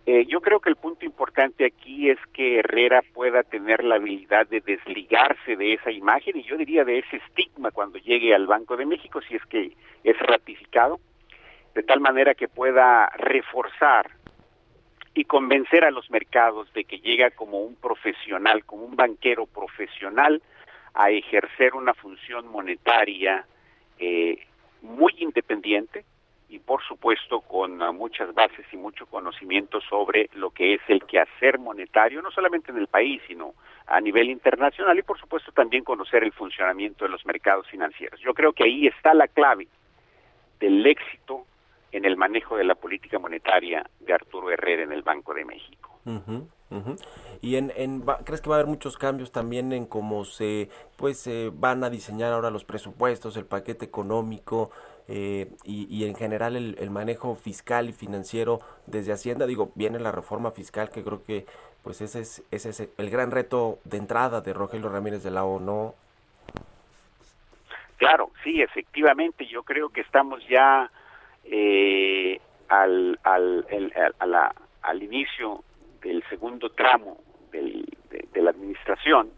Eh, 0.05 0.25
yo 0.25 0.39
creo 0.39 0.61
que 0.61 0.69
el 0.69 0.77
punto 0.77 1.03
importante 1.03 1.65
aquí 1.65 2.09
es 2.09 2.17
que 2.31 2.59
Herrera 2.59 3.01
pueda 3.13 3.43
tener 3.43 3.83
la 3.83 3.95
habilidad 3.95 4.47
de 4.47 4.61
desligarse 4.61 5.57
de 5.57 5.73
esa 5.73 5.91
imagen 5.91 6.37
y 6.37 6.43
yo 6.43 6.55
diría 6.55 6.85
de 6.85 6.99
ese 6.99 7.17
estigma 7.17 7.71
cuando 7.71 7.97
llegue 7.99 8.33
al 8.33 8.47
Banco 8.47 8.77
de 8.77 8.85
México 8.85 9.19
si 9.27 9.35
es 9.35 9.45
que 9.47 9.73
es 10.05 10.17
ratificado, 10.19 11.01
de 11.75 11.83
tal 11.83 11.99
manera 11.99 12.35
que 12.35 12.47
pueda 12.47 13.09
reforzar 13.17 14.11
y 15.13 15.25
convencer 15.25 15.83
a 15.83 15.91
los 15.91 16.09
mercados 16.09 16.71
de 16.71 16.85
que 16.85 16.99
llega 16.99 17.31
como 17.31 17.59
un 17.59 17.75
profesional, 17.75 18.63
como 18.63 18.85
un 18.85 18.95
banquero 18.95 19.45
profesional, 19.45 20.41
a 20.93 21.11
ejercer 21.11 21.75
una 21.75 21.93
función 21.93 22.47
monetaria 22.47 23.45
eh, 23.99 24.39
muy 24.81 25.13
independiente 25.17 26.05
y 26.49 26.59
por 26.59 26.81
supuesto 26.83 27.41
con 27.41 27.81
uh, 27.81 27.93
muchas 27.93 28.33
bases 28.33 28.65
y 28.71 28.77
mucho 28.77 29.05
conocimiento 29.05 29.81
sobre 29.81 30.29
lo 30.33 30.51
que 30.51 30.75
es 30.75 30.81
el 30.87 31.03
quehacer 31.03 31.59
monetario, 31.59 32.21
no 32.21 32.31
solamente 32.31 32.71
en 32.71 32.77
el 32.77 32.87
país, 32.87 33.21
sino 33.27 33.53
a 33.85 33.99
nivel 33.99 34.29
internacional 34.29 34.97
y 34.97 35.03
por 35.03 35.19
supuesto 35.19 35.51
también 35.51 35.83
conocer 35.83 36.23
el 36.23 36.31
funcionamiento 36.31 37.05
de 37.05 37.11
los 37.11 37.25
mercados 37.25 37.67
financieros. 37.67 38.19
Yo 38.21 38.33
creo 38.33 38.53
que 38.53 38.63
ahí 38.63 38.87
está 38.87 39.13
la 39.13 39.27
clave 39.27 39.67
del 40.59 40.85
éxito 40.85 41.45
en 41.91 42.05
el 42.05 42.17
manejo 42.17 42.57
de 42.57 42.63
la 42.63 42.75
política 42.75 43.19
monetaria 43.19 43.85
de 43.99 44.13
Arturo 44.13 44.51
Herrera 44.51 44.83
en 44.83 44.91
el 44.91 45.01
Banco 45.01 45.33
de 45.33 45.45
México. 45.45 45.99
Y 47.41 47.55
en, 47.55 47.71
en 47.75 48.01
crees 48.01 48.41
que 48.41 48.49
va 48.49 48.55
a 48.55 48.59
haber 48.59 48.69
muchos 48.69 48.97
cambios 48.97 49.31
también 49.31 49.71
en 49.71 49.85
cómo 49.85 50.25
se 50.25 50.69
pues 50.97 51.19
se 51.19 51.51
van 51.53 51.83
a 51.83 51.89
diseñar 51.89 52.33
ahora 52.33 52.49
los 52.49 52.65
presupuestos, 52.65 53.37
el 53.37 53.45
paquete 53.45 53.85
económico 53.85 54.71
eh, 55.07 55.49
y, 55.63 56.03
en 56.05 56.15
general 56.15 56.55
el, 56.57 56.89
manejo 56.89 57.35
fiscal 57.35 57.87
y 57.87 57.93
financiero 57.93 58.59
desde 58.87 59.13
Hacienda. 59.13 59.45
Digo, 59.45 59.71
viene 59.75 59.99
la 59.99 60.11
reforma 60.11 60.51
fiscal 60.51 60.89
que 60.89 61.03
creo 61.03 61.23
que 61.23 61.45
pues 61.83 62.01
ese 62.01 62.19
es, 62.19 62.43
ese 62.51 62.69
es 62.69 62.89
el 62.97 63.09
gran 63.09 63.31
reto 63.31 63.79
de 63.85 63.97
entrada 63.97 64.41
de 64.41 64.51
Rogelio 64.51 64.89
Ramírez 64.89 65.23
de 65.23 65.31
la 65.31 65.45
ONU. 65.45 65.93
Claro, 67.95 68.31
sí, 68.43 68.61
efectivamente, 68.61 69.45
yo 69.45 69.63
creo 69.63 69.89
que 69.89 70.01
estamos 70.01 70.45
ya 70.49 70.91
eh, 71.45 72.41
al, 72.67 73.17
al, 73.23 73.65
al 74.81 75.03
inicio 75.03 75.63
del 76.07 76.23
segundo 76.29 76.69
tramo 76.69 77.17
de, 77.51 77.83
la 78.41 78.51
administración 78.51 79.31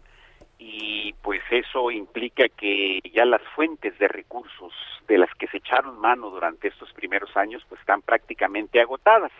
y 0.58 1.14
pues 1.22 1.40
eso 1.50 1.90
implica 1.90 2.48
que 2.48 3.00
ya 3.12 3.24
las 3.24 3.42
fuentes 3.56 3.98
de 3.98 4.06
recursos 4.08 4.72
de 5.08 5.18
las 5.18 5.34
que 5.34 5.48
se 5.48 5.56
echaron 5.56 5.98
mano 5.98 6.28
durante 6.30 6.68
estos 6.68 6.92
primeros 6.92 7.34
años 7.36 7.64
pues 7.68 7.80
están 7.80 8.02
prácticamente 8.02 8.80
agotadas 8.80 9.32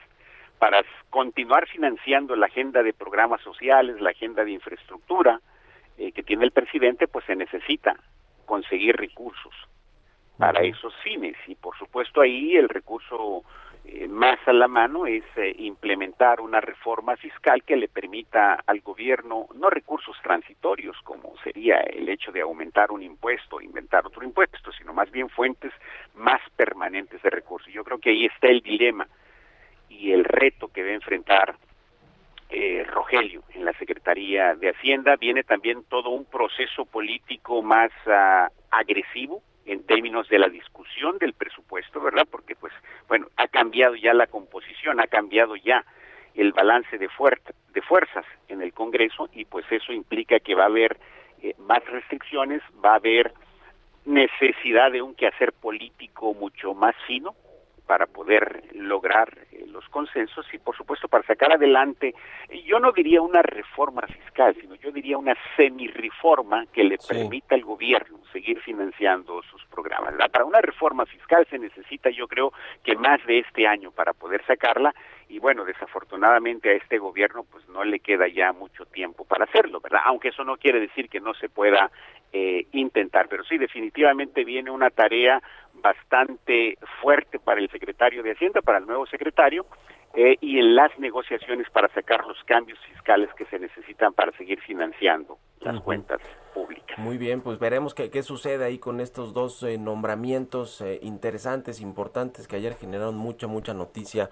para 0.59 0.83
continuar 1.11 1.69
financiando 1.69 2.35
la 2.37 2.47
agenda 2.47 2.83
de 2.83 2.95
programas 2.95 3.43
sociales, 3.43 4.01
la 4.01 4.11
agenda 4.11 4.45
de 4.45 4.53
infraestructura 4.53 5.41
eh, 5.99 6.11
que 6.13 6.23
tiene 6.23 6.45
el 6.45 6.53
presidente, 6.53 7.07
pues 7.07 7.25
se 7.27 7.37
necesita 7.37 7.95
conseguir 8.47 8.97
recursos 8.97 9.55
para 10.39 10.63
esos 10.63 10.95
fines. 11.05 11.37
Y 11.47 11.55
por 11.55 11.77
supuesto 11.79 12.23
ahí 12.23 12.57
el 12.57 12.69
recurso 12.69 13.45
eh, 13.93 14.07
más 14.07 14.39
a 14.47 14.53
la 14.53 14.69
mano 14.69 15.05
es 15.07 15.25
eh, 15.37 15.53
implementar 15.59 16.41
una 16.41 16.61
reforma 16.61 17.17
fiscal 17.17 17.65
que 17.65 17.77
le 17.77 17.89
permita 17.89 18.63
al 18.65 18.81
gobierno 18.83 19.49
no 19.55 19.69
recursos 19.69 20.17
transitorios 20.23 20.97
como 21.03 21.37
sería 21.43 21.81
el 21.81 22.09
hecho 22.09 22.31
de 22.31 22.41
aumentar 22.41 22.93
un 22.93 23.03
impuesto 23.03 23.61
inventar 23.61 24.07
otro 24.07 24.25
impuesto, 24.25 24.71
sino 24.73 24.93
más 24.93 25.11
bien 25.11 25.29
fuentes 25.29 25.73
más 26.15 26.41
permanentes 26.55 27.21
de 27.23 27.31
recursos. 27.31 27.73
Yo 27.73 27.83
creo 27.83 27.99
que 27.99 28.11
ahí 28.11 28.27
está 28.27 28.47
el 28.47 28.61
dilema 28.61 29.09
y 29.89 30.13
el 30.13 30.25
reto 30.25 30.69
que 30.69 30.83
debe 30.83 30.95
enfrentar 30.95 31.57
eh, 32.49 32.85
Rogelio 32.85 33.43
en 33.55 33.65
la 33.65 33.73
Secretaría 33.73 34.55
de 34.55 34.71
Hacienda. 34.71 35.17
Viene 35.17 35.43
también 35.43 35.83
todo 35.89 36.11
un 36.11 36.27
proceso 36.27 36.85
político 36.85 37.61
más 37.63 37.91
ah, 38.07 38.51
agresivo 38.71 39.43
en 39.67 39.85
términos 39.85 40.29
de 40.29 40.39
la 40.39 40.49
discusión 40.49 41.19
del 41.19 41.35
presupuesto, 41.35 42.01
¿verdad? 42.01 42.27
Porque 42.31 42.57
pues 42.57 42.73
bueno, 43.09 43.29
ha 43.37 43.49
cambiado 43.49 43.95
ya 43.95 44.15
la 44.15 44.27
composición, 44.27 45.01
ha 45.01 45.07
cambiado 45.07 45.57
ya 45.57 45.85
el 46.35 46.53
balance 46.53 46.99
de, 46.99 47.09
de 47.73 47.83
fuerzas 47.83 48.25
en 48.49 48.63
el 48.63 48.73
Congreso 48.73 49.29
y 49.33 49.45
pues 49.45 49.65
eso 49.71 49.93
implica 49.93 50.41
que 50.41 50.55
va 50.55 50.65
a 50.65 50.67
haber 50.67 50.99
eh, 51.43 51.55
más 51.59 51.85
restricciones, 51.87 52.63
va 52.85 52.93
a 52.93 52.97
haber 52.97 53.33
necesidad 54.05 54.93
de 54.93 55.03
un 55.03 55.15
quehacer 55.15 55.53
político 55.53 56.35
mucho 56.35 56.75
más 56.75 56.95
fino 57.07 57.35
para 57.91 58.07
poder 58.07 58.63
lograr 58.75 59.37
eh, 59.51 59.65
los 59.67 59.85
consensos 59.89 60.47
y 60.55 60.59
por 60.59 60.77
supuesto 60.77 61.09
para 61.09 61.27
sacar 61.27 61.53
adelante, 61.53 62.15
yo 62.65 62.79
no 62.79 62.93
diría 62.93 63.21
una 63.21 63.43
reforma 63.43 64.03
fiscal, 64.03 64.55
sino 64.61 64.77
yo 64.77 64.93
diría 64.93 65.19
una 65.19 65.35
semi-reforma 65.57 66.67
que 66.73 66.85
le 66.85 66.99
permita 66.99 67.57
al 67.57 67.65
gobierno 67.65 68.21
seguir 68.33 68.61
financiando 68.61 69.43
sus 69.43 69.65
programas. 69.65 70.15
Para 70.31 70.45
una 70.45 70.61
reforma 70.61 71.05
fiscal 71.05 71.45
se 71.51 71.59
necesita, 71.59 72.11
yo 72.11 72.29
creo, 72.29 72.53
que 72.85 72.95
más 72.95 73.27
de 73.27 73.41
este 73.41 73.67
año 73.67 73.91
para 73.91 74.13
poder 74.13 74.45
sacarla 74.47 74.95
y 75.31 75.39
bueno, 75.39 75.65
desafortunadamente 75.65 76.71
a 76.71 76.73
este 76.73 76.99
gobierno 76.99 77.45
pues 77.45 77.67
no 77.69 77.85
le 77.85 78.01
queda 78.01 78.27
ya 78.27 78.53
mucho 78.53 78.85
tiempo 78.87 79.25
para 79.25 79.45
hacerlo, 79.45 79.81
¿verdad? 79.81 80.01
Aunque 80.07 80.29
eso 80.29 80.43
no 80.43 80.57
quiere 80.57 80.81
decir 80.81 81.09
que 81.09 81.21
no 81.21 81.35
se 81.35 81.49
pueda 81.49 81.91
eh, 82.33 82.67
intentar, 82.73 83.29
pero 83.29 83.45
sí 83.45 83.57
definitivamente 83.57 84.45
viene 84.45 84.73
una 84.73 84.91
tarea 84.91 85.41
bastante 85.75 86.77
fuerte 87.01 87.39
para 87.39 87.61
el 87.61 87.71
secretario 87.71 88.25
de 88.25 88.33
Hacienda, 88.33 88.61
para 88.61 88.79
el 88.79 88.87
nuevo 88.87 89.07
secretario, 89.07 89.67
eh, 90.15 90.37
y 90.41 90.59
en 90.59 90.75
las 90.75 90.91
negociaciones 90.99 91.71
para 91.71 91.87
sacar 91.95 92.27
los 92.27 92.43
cambios 92.43 92.81
fiscales 92.81 93.33
que 93.35 93.45
se 93.45 93.61
necesitan 93.61 94.13
para 94.13 94.33
seguir 94.33 94.61
financiando 94.63 95.39
las 95.61 95.81
cuentas 95.81 96.21
públicas. 96.53 96.99
Muy 96.99 97.19
bien, 97.19 97.41
pues 97.41 97.61
veremos 97.61 97.95
qué, 97.95 98.11
qué 98.11 98.25
sucede 98.25 98.65
ahí 98.65 98.81
con 98.81 98.99
estos 98.99 99.33
dos 99.33 99.63
eh, 99.63 99.79
nombramientos 99.79 100.83
interesantes, 101.03 101.81
importantes, 101.81 102.49
que 102.49 102.57
ayer 102.57 102.75
generaron 102.75 103.17
mucha, 103.17 103.47
mucha 103.47 103.75
noticia 103.75 104.29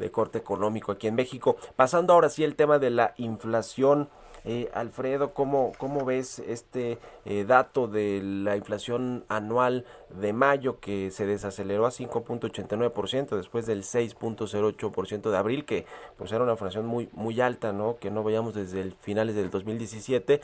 de 0.00 0.10
corte 0.10 0.38
económico 0.38 0.90
aquí 0.90 1.06
en 1.06 1.14
México. 1.14 1.56
Pasando 1.76 2.12
ahora 2.12 2.28
sí 2.28 2.42
el 2.42 2.56
tema 2.56 2.80
de 2.80 2.90
la 2.90 3.14
inflación. 3.18 4.08
Eh, 4.46 4.70
Alfredo, 4.72 5.34
¿cómo, 5.34 5.72
¿cómo 5.76 6.06
ves 6.06 6.38
este 6.38 6.98
eh, 7.26 7.44
dato 7.46 7.88
de 7.88 8.22
la 8.22 8.56
inflación 8.56 9.26
anual 9.28 9.84
de 10.08 10.32
mayo 10.32 10.80
que 10.80 11.10
se 11.10 11.26
desaceleró 11.26 11.84
a 11.84 11.90
5.89% 11.90 13.36
después 13.36 13.66
del 13.66 13.82
6.08% 13.82 15.30
de 15.30 15.36
abril, 15.36 15.66
que 15.66 15.84
pues 16.16 16.32
era 16.32 16.42
una 16.42 16.52
inflación 16.52 16.86
muy, 16.86 17.10
muy 17.12 17.38
alta, 17.42 17.72
¿no? 17.72 17.98
Que 17.98 18.10
no 18.10 18.24
veíamos 18.24 18.54
desde 18.54 18.80
el 18.80 18.92
finales 18.92 19.34
del 19.34 19.50
2017 19.50 20.40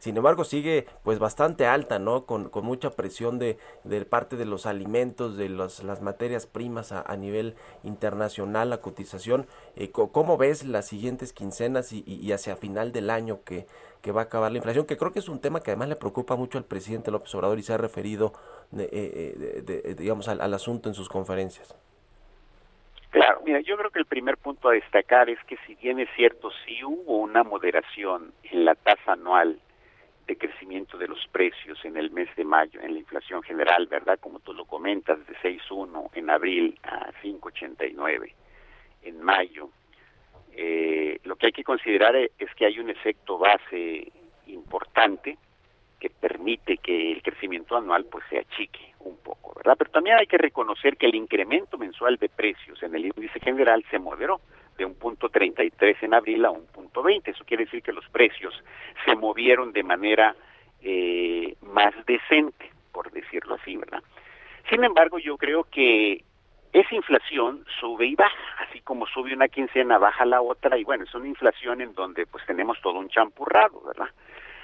sin 0.00 0.16
embargo, 0.16 0.44
sigue 0.44 0.86
pues 1.04 1.18
bastante 1.18 1.66
alta, 1.66 1.98
¿no? 1.98 2.24
Con, 2.24 2.48
con 2.48 2.64
mucha 2.64 2.90
presión 2.90 3.38
de, 3.38 3.58
de, 3.84 4.02
parte 4.06 4.36
de 4.36 4.46
los 4.46 4.64
alimentos, 4.64 5.36
de 5.36 5.50
los, 5.50 5.84
las 5.84 6.00
materias 6.00 6.46
primas 6.46 6.90
a, 6.90 7.16
nivel 7.16 7.54
internacional, 7.84 8.70
la 8.70 8.80
cotización. 8.80 9.46
Eh, 9.76 9.90
¿Cómo 9.90 10.38
ves 10.38 10.64
las 10.64 10.88
siguientes 10.88 11.34
quincenas 11.34 11.92
y, 11.92 12.02
y, 12.06 12.32
hacia 12.32 12.56
final 12.56 12.92
del 12.92 13.10
año 13.10 13.44
que, 13.44 13.66
que 14.00 14.10
va 14.10 14.22
a 14.22 14.24
acabar 14.24 14.50
la 14.50 14.56
inflación? 14.56 14.86
Que 14.86 14.96
creo 14.96 15.12
que 15.12 15.18
es 15.18 15.28
un 15.28 15.38
tema 15.38 15.60
que 15.60 15.70
además 15.70 15.90
le 15.90 15.96
preocupa 15.96 16.34
mucho 16.34 16.56
al 16.56 16.64
presidente 16.64 17.10
López 17.10 17.34
Obrador 17.34 17.58
y 17.58 17.62
se 17.62 17.74
ha 17.74 17.76
referido, 17.76 18.32
de, 18.70 18.88
eh, 18.90 19.62
de, 19.62 19.94
digamos, 19.96 20.28
al, 20.28 20.40
al 20.40 20.54
asunto 20.54 20.88
en 20.88 20.94
sus 20.94 21.10
conferencias. 21.10 21.76
Claro, 23.10 23.42
mira, 23.44 23.60
yo 23.60 23.76
creo 23.76 23.90
que 23.90 23.98
el 23.98 24.06
primer 24.06 24.38
punto 24.38 24.70
a 24.70 24.72
destacar 24.72 25.28
es 25.28 25.38
que 25.44 25.58
si 25.66 25.74
bien 25.74 26.00
es 26.00 26.08
cierto, 26.16 26.50
sí 26.64 26.82
hubo 26.84 27.18
una 27.18 27.42
moderación 27.42 28.32
en 28.44 28.64
la 28.64 28.74
tasa 28.76 29.12
anual 29.12 29.60
de 30.30 30.36
crecimiento 30.36 30.96
de 30.96 31.08
los 31.08 31.26
precios 31.32 31.84
en 31.84 31.96
el 31.96 32.12
mes 32.12 32.28
de 32.36 32.44
mayo, 32.44 32.80
en 32.80 32.92
la 32.92 33.00
inflación 33.00 33.42
general, 33.42 33.88
¿verdad? 33.88 34.16
Como 34.20 34.38
tú 34.38 34.54
lo 34.54 34.64
comentas, 34.64 35.18
de 35.26 35.34
6.1 35.38 36.08
en 36.14 36.30
abril 36.30 36.78
a 36.84 37.10
5.89 37.20 38.32
en 39.02 39.20
mayo. 39.20 39.70
Eh, 40.52 41.18
lo 41.24 41.34
que 41.34 41.46
hay 41.46 41.52
que 41.52 41.64
considerar 41.64 42.14
es 42.14 42.54
que 42.54 42.64
hay 42.64 42.78
un 42.78 42.90
efecto 42.90 43.38
base 43.38 44.12
importante 44.46 45.36
que 45.98 46.10
permite 46.10 46.76
que 46.76 47.10
el 47.10 47.22
crecimiento 47.24 47.76
anual 47.76 48.04
pues 48.04 48.24
se 48.30 48.38
achique 48.38 48.94
un 49.00 49.16
poco, 49.16 49.54
¿verdad? 49.56 49.74
Pero 49.76 49.90
también 49.90 50.16
hay 50.16 50.28
que 50.28 50.38
reconocer 50.38 50.96
que 50.96 51.06
el 51.06 51.16
incremento 51.16 51.76
mensual 51.76 52.18
de 52.18 52.28
precios 52.28 52.80
en 52.84 52.94
el 52.94 53.06
índice 53.06 53.40
general 53.40 53.84
se 53.90 53.98
moderó 53.98 54.40
de 54.80 54.86
un 54.86 54.94
punto 54.94 55.28
33 55.28 56.02
en 56.04 56.14
abril 56.14 56.42
a 56.46 56.50
un 56.50 56.66
punto 56.66 57.02
20. 57.02 57.30
Eso 57.30 57.44
quiere 57.44 57.66
decir 57.66 57.82
que 57.82 57.92
los 57.92 58.08
precios 58.08 58.54
se 59.04 59.14
movieron 59.14 59.72
de 59.72 59.82
manera 59.82 60.34
eh, 60.80 61.54
más 61.60 61.92
decente, 62.06 62.70
por 62.90 63.10
decirlo 63.10 63.56
así, 63.56 63.76
¿verdad? 63.76 64.02
Sin 64.70 64.82
embargo, 64.82 65.18
yo 65.18 65.36
creo 65.36 65.64
que 65.64 66.24
esa 66.72 66.94
inflación 66.94 67.66
sube 67.78 68.06
y 68.06 68.14
baja, 68.14 68.64
así 68.66 68.80
como 68.80 69.06
sube 69.06 69.34
una 69.34 69.48
quincena, 69.48 69.98
baja 69.98 70.24
la 70.24 70.40
otra, 70.40 70.78
y 70.78 70.84
bueno, 70.84 71.04
es 71.04 71.14
una 71.14 71.28
inflación 71.28 71.82
en 71.82 71.92
donde 71.92 72.24
pues 72.24 72.46
tenemos 72.46 72.80
todo 72.80 72.98
un 72.98 73.10
champurrado, 73.10 73.82
¿verdad? 73.82 74.08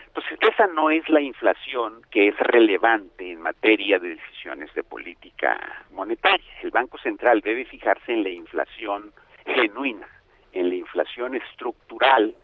Entonces, 0.06 0.38
esa 0.40 0.66
no 0.68 0.88
es 0.88 1.06
la 1.10 1.20
inflación 1.20 2.00
que 2.10 2.28
es 2.28 2.38
relevante 2.38 3.32
en 3.32 3.42
materia 3.42 3.98
de 3.98 4.16
decisiones 4.16 4.72
de 4.72 4.82
política 4.82 5.84
monetaria. 5.90 6.52
El 6.62 6.70
Banco 6.70 6.96
Central 6.96 7.42
debe 7.42 7.66
fijarse 7.66 8.14
en 8.14 8.22
la 8.22 8.30
inflación 8.30 9.12
genuina 9.46 10.08
en 10.52 10.68
la 10.68 10.74
inflación 10.74 11.34
estructural 11.34 12.34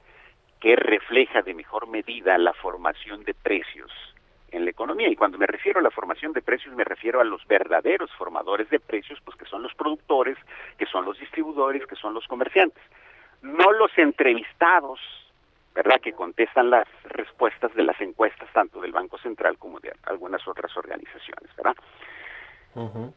que 0.60 0.76
refleja 0.76 1.42
de 1.42 1.54
mejor 1.54 1.88
medida 1.88 2.38
la 2.38 2.52
formación 2.52 3.24
de 3.24 3.34
precios 3.34 3.90
en 4.52 4.64
la 4.64 4.70
economía. 4.70 5.08
Y 5.08 5.16
cuando 5.16 5.38
me 5.38 5.46
refiero 5.46 5.80
a 5.80 5.82
la 5.82 5.90
formación 5.90 6.32
de 6.32 6.42
precios, 6.42 6.74
me 6.74 6.84
refiero 6.84 7.20
a 7.20 7.24
los 7.24 7.44
verdaderos 7.46 8.10
formadores 8.12 8.68
de 8.70 8.78
precios, 8.78 9.18
pues 9.24 9.36
que 9.36 9.46
son 9.46 9.62
los 9.62 9.74
productores, 9.74 10.36
que 10.78 10.86
son 10.86 11.04
los 11.04 11.18
distribuidores, 11.18 11.86
que 11.86 11.96
son 11.96 12.14
los 12.14 12.26
comerciantes. 12.28 12.82
No 13.40 13.72
los 13.72 13.90
entrevistados, 13.98 15.00
¿verdad?, 15.74 16.00
que 16.00 16.12
contestan 16.12 16.70
las 16.70 16.86
respuestas 17.04 17.74
de 17.74 17.82
las 17.82 18.00
encuestas 18.00 18.48
tanto 18.52 18.80
del 18.80 18.92
Banco 18.92 19.18
Central 19.18 19.58
como 19.58 19.80
de 19.80 19.92
algunas 20.04 20.46
otras 20.46 20.76
organizaciones, 20.76 21.50
¿verdad? 21.56 21.74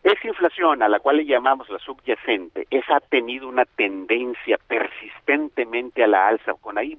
Esa 0.04 0.28
inflación 0.28 0.84
a 0.84 0.90
la 0.90 1.00
cual 1.00 1.18
le 1.18 1.26
llamamos 1.26 1.70
la 1.70 1.80
subyacente, 1.80 2.68
esa 2.70 2.98
ha 2.98 3.00
tenido 3.00 3.48
una 3.48 3.64
tendencia 3.66 4.58
persistentemente 4.68 6.04
a 6.04 6.08
la 6.08 6.28
alza, 6.28 6.54
con 6.56 6.78
ahí, 6.78 6.98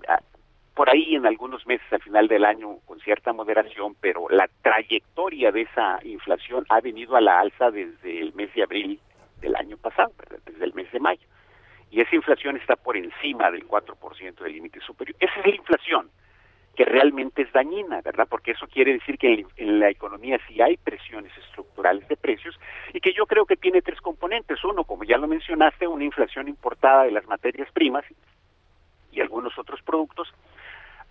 por 0.74 0.88
ahí 0.88 1.14
en 1.14 1.26
algunos 1.26 1.66
meses 1.66 1.86
al 1.92 2.02
final 2.02 2.28
del 2.28 2.44
año 2.44 2.78
con 2.86 2.98
cierta 3.00 3.32
moderación, 3.32 3.94
pero 4.00 4.28
la 4.30 4.48
trayectoria 4.62 5.52
de 5.52 5.62
esa 5.62 5.98
inflación 6.04 6.64
ha 6.70 6.80
venido 6.80 7.16
a 7.16 7.20
la 7.20 7.40
alza 7.40 7.70
desde 7.70 8.20
el 8.20 8.32
mes 8.34 8.52
de 8.54 8.62
abril 8.62 9.00
del 9.40 9.54
año 9.56 9.76
pasado, 9.76 10.12
desde 10.46 10.64
el 10.64 10.74
mes 10.74 10.90
de 10.92 11.00
mayo. 11.00 11.26
Y 11.90 12.00
esa 12.00 12.16
inflación 12.16 12.56
está 12.56 12.76
por 12.76 12.96
encima 12.96 13.50
del 13.50 13.66
4% 13.68 14.34
del 14.42 14.52
límite 14.52 14.80
superior. 14.80 15.16
Esa 15.20 15.40
es 15.40 15.46
la 15.46 15.54
inflación 15.54 16.10
que 16.76 16.84
realmente 16.84 17.42
es 17.42 17.52
dañina, 17.52 18.02
¿verdad? 18.02 18.28
Porque 18.28 18.52
eso 18.52 18.68
quiere 18.68 18.92
decir 18.92 19.18
que 19.18 19.46
en, 19.56 19.80
la 19.80 19.88
economía 19.88 20.38
sí 20.46 20.60
hay 20.60 20.76
presiones 20.76 21.32
estructurales 21.38 22.06
de 22.06 22.16
precios 22.16 22.58
y 22.92 23.00
que 23.00 23.12
yo 23.14 23.26
creo 23.26 23.46
que 23.46 23.56
tiene 23.56 23.82
tres 23.82 24.00
componentes. 24.00 24.62
Uno, 24.62 24.84
como 24.84 25.02
ya 25.02 25.16
lo 25.16 25.26
mencionaste, 25.26 25.88
una 25.88 26.04
inflación 26.04 26.48
importada 26.48 27.04
de 27.04 27.12
las 27.12 27.26
materias 27.26 27.68
primas 27.72 28.04
y 29.10 29.20
algunos 29.20 29.58
otros 29.58 29.80
productos. 29.82 30.32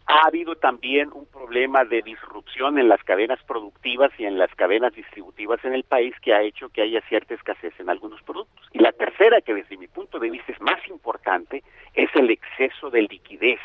Ha 0.07 0.27
habido 0.27 0.55
también 0.55 1.09
un 1.11 1.25
problema 1.25 1.83
de 1.83 2.03
disrupción 2.03 2.77
en 2.77 2.87
las 2.87 3.03
cadenas 3.03 3.41
productivas 3.47 4.11
y 4.19 4.25
en 4.25 4.37
las 4.37 4.53
cadenas 4.53 4.93
distributivas 4.93 5.65
en 5.65 5.73
el 5.73 5.83
país 5.83 6.13
que 6.21 6.31
ha 6.31 6.43
hecho 6.43 6.69
que 6.69 6.83
haya 6.83 7.01
cierta 7.09 7.33
escasez 7.33 7.73
en 7.79 7.89
algunos 7.89 8.21
productos. 8.21 8.69
Y 8.71 8.79
la 8.79 8.91
tercera, 8.91 9.41
que 9.41 9.55
desde 9.55 9.77
mi 9.77 9.87
punto 9.87 10.19
de 10.19 10.29
vista 10.29 10.51
es 10.51 10.61
más 10.61 10.87
importante, 10.89 11.63
es 11.95 12.09
el 12.15 12.29
exceso 12.29 12.91
de 12.91 13.01
liquidez 13.01 13.59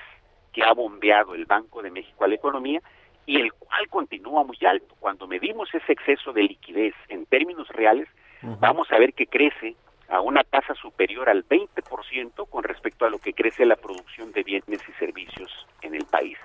que 0.53 0.63
ha 0.63 0.73
bombeado 0.73 1.35
el 1.35 1.47
Banco 1.47 1.83
de 1.83 1.91
México 1.91 2.25
a 2.25 2.29
la 2.29 2.35
economía 2.35 2.81
y 3.27 3.41
el 3.41 3.53
cual 3.53 3.89
continúa 3.89 4.45
muy 4.45 4.59
alto. 4.67 4.95
Cuando 4.99 5.27
medimos 5.27 5.73
ese 5.75 5.93
exceso 5.93 6.33
de 6.33 6.43
liquidez 6.43 6.95
en 7.09 7.27
términos 7.27 7.69
reales, 7.69 8.09
vamos 8.43 8.91
a 8.91 8.99
ver 8.99 9.13
que 9.13 9.27
crece 9.27 9.77
a 10.09 10.21
una 10.21 10.43
tasa 10.43 10.75
superior 10.75 11.29
al 11.29 11.47
20% 11.47 12.49
con 12.49 12.65
respecto 12.65 13.05
a 13.05 13.11
lo 13.11 13.19
que 13.19 13.33
crece 13.33 13.65
la 13.65 13.77
producción 13.77 14.33
de 14.33 14.43
bienes 14.43 14.81
y 14.89 14.93
servicios 14.99 15.67
en 15.83 15.95
el 15.95 16.05
país. 16.07 16.37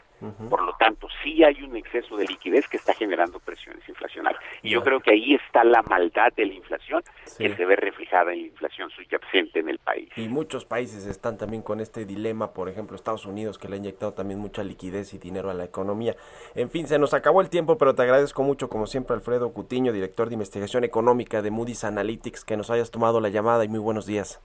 Por 0.49 0.63
lo 0.63 0.73
tanto, 0.77 1.07
sí 1.23 1.43
hay 1.43 1.61
un 1.63 1.75
exceso 1.75 2.17
de 2.17 2.25
liquidez 2.25 2.67
que 2.67 2.77
está 2.77 2.93
generando 2.93 3.39
presiones 3.39 3.87
inflacionarias. 3.87 4.41
Y 4.61 4.71
yo 4.71 4.83
creo 4.83 4.99
que 4.99 5.11
ahí 5.11 5.35
está 5.35 5.63
la 5.63 5.81
maldad 5.83 6.31
de 6.35 6.45
la 6.45 6.53
inflación 6.53 7.03
que 7.37 7.55
se 7.55 7.65
ve 7.65 7.75
reflejada 7.75 8.33
en 8.33 8.41
la 8.41 8.47
inflación 8.47 8.89
subyacente 8.89 9.59
en 9.59 9.69
el 9.69 9.79
país. 9.79 10.09
Y 10.15 10.27
muchos 10.29 10.65
países 10.65 11.05
están 11.05 11.37
también 11.37 11.61
con 11.61 11.79
este 11.79 12.05
dilema, 12.05 12.53
por 12.53 12.69
ejemplo, 12.69 12.95
Estados 12.95 13.25
Unidos, 13.25 13.57
que 13.57 13.67
le 13.67 13.75
ha 13.75 13.77
inyectado 13.77 14.13
también 14.13 14.39
mucha 14.39 14.63
liquidez 14.63 15.13
y 15.13 15.17
dinero 15.17 15.49
a 15.49 15.53
la 15.53 15.65
economía. 15.65 16.15
En 16.55 16.69
fin, 16.69 16.87
se 16.87 16.99
nos 16.99 17.13
acabó 17.13 17.41
el 17.41 17.49
tiempo, 17.49 17.77
pero 17.77 17.95
te 17.95 18.01
agradezco 18.01 18.43
mucho, 18.43 18.69
como 18.69 18.87
siempre, 18.87 19.15
Alfredo 19.15 19.51
Cutiño, 19.53 19.91
director 19.91 20.29
de 20.29 20.35
investigación 20.35 20.83
económica 20.83 21.41
de 21.41 21.51
Moody's 21.51 21.83
Analytics, 21.83 22.45
que 22.45 22.57
nos 22.57 22.69
hayas 22.69 22.91
tomado 22.91 23.19
la 23.19 23.29
llamada 23.29 23.65
y 23.65 23.67
muy 23.67 23.79
buenos 23.79 24.05
días. 24.05 24.41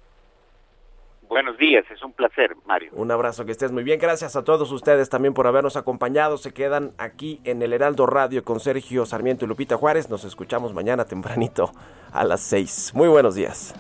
Buenos 1.31 1.57
días, 1.59 1.85
es 1.93 2.03
un 2.03 2.12
placer, 2.12 2.57
Mario. 2.66 2.91
Un 2.93 3.12
abrazo, 3.12 3.45
que 3.47 3.53
estés 3.53 3.70
muy 3.70 3.85
bien. 3.85 4.01
Gracias 4.01 4.35
a 4.35 4.43
todos 4.43 4.72
ustedes 4.72 5.09
también 5.09 5.33
por 5.33 5.47
habernos 5.47 5.76
acompañado. 5.76 6.37
Se 6.39 6.53
quedan 6.53 6.91
aquí 6.99 7.41
en 7.45 7.62
el 7.62 7.72
Heraldo 7.72 8.05
Radio 8.07 8.43
con 8.43 8.59
Sergio 8.59 9.07
Sarmiento 9.07 9.45
y 9.45 9.49
Lupita 9.49 9.76
Juárez. 9.76 10.11
Nos 10.11 10.24
escuchamos 10.24 10.74
mañana 10.74 11.05
tempranito 11.05 11.70
a 12.11 12.24
las 12.24 12.41
seis. 12.41 12.91
Muy 12.97 13.07
buenos 13.07 13.37
días. 13.37 13.72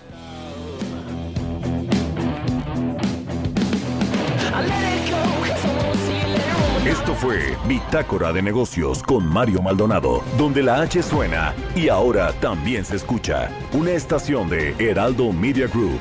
Esto 6.86 7.14
fue 7.14 7.56
Bitácora 7.66 8.32
de 8.32 8.42
Negocios 8.42 9.02
con 9.02 9.26
Mario 9.26 9.60
Maldonado, 9.60 10.22
donde 10.38 10.62
la 10.62 10.82
H 10.82 11.02
suena 11.02 11.52
y 11.74 11.88
ahora 11.88 12.32
también 12.34 12.84
se 12.84 12.94
escucha. 12.94 13.50
Una 13.72 13.90
estación 13.90 14.48
de 14.48 14.72
Heraldo 14.78 15.32
Media 15.32 15.66
Group. 15.66 16.00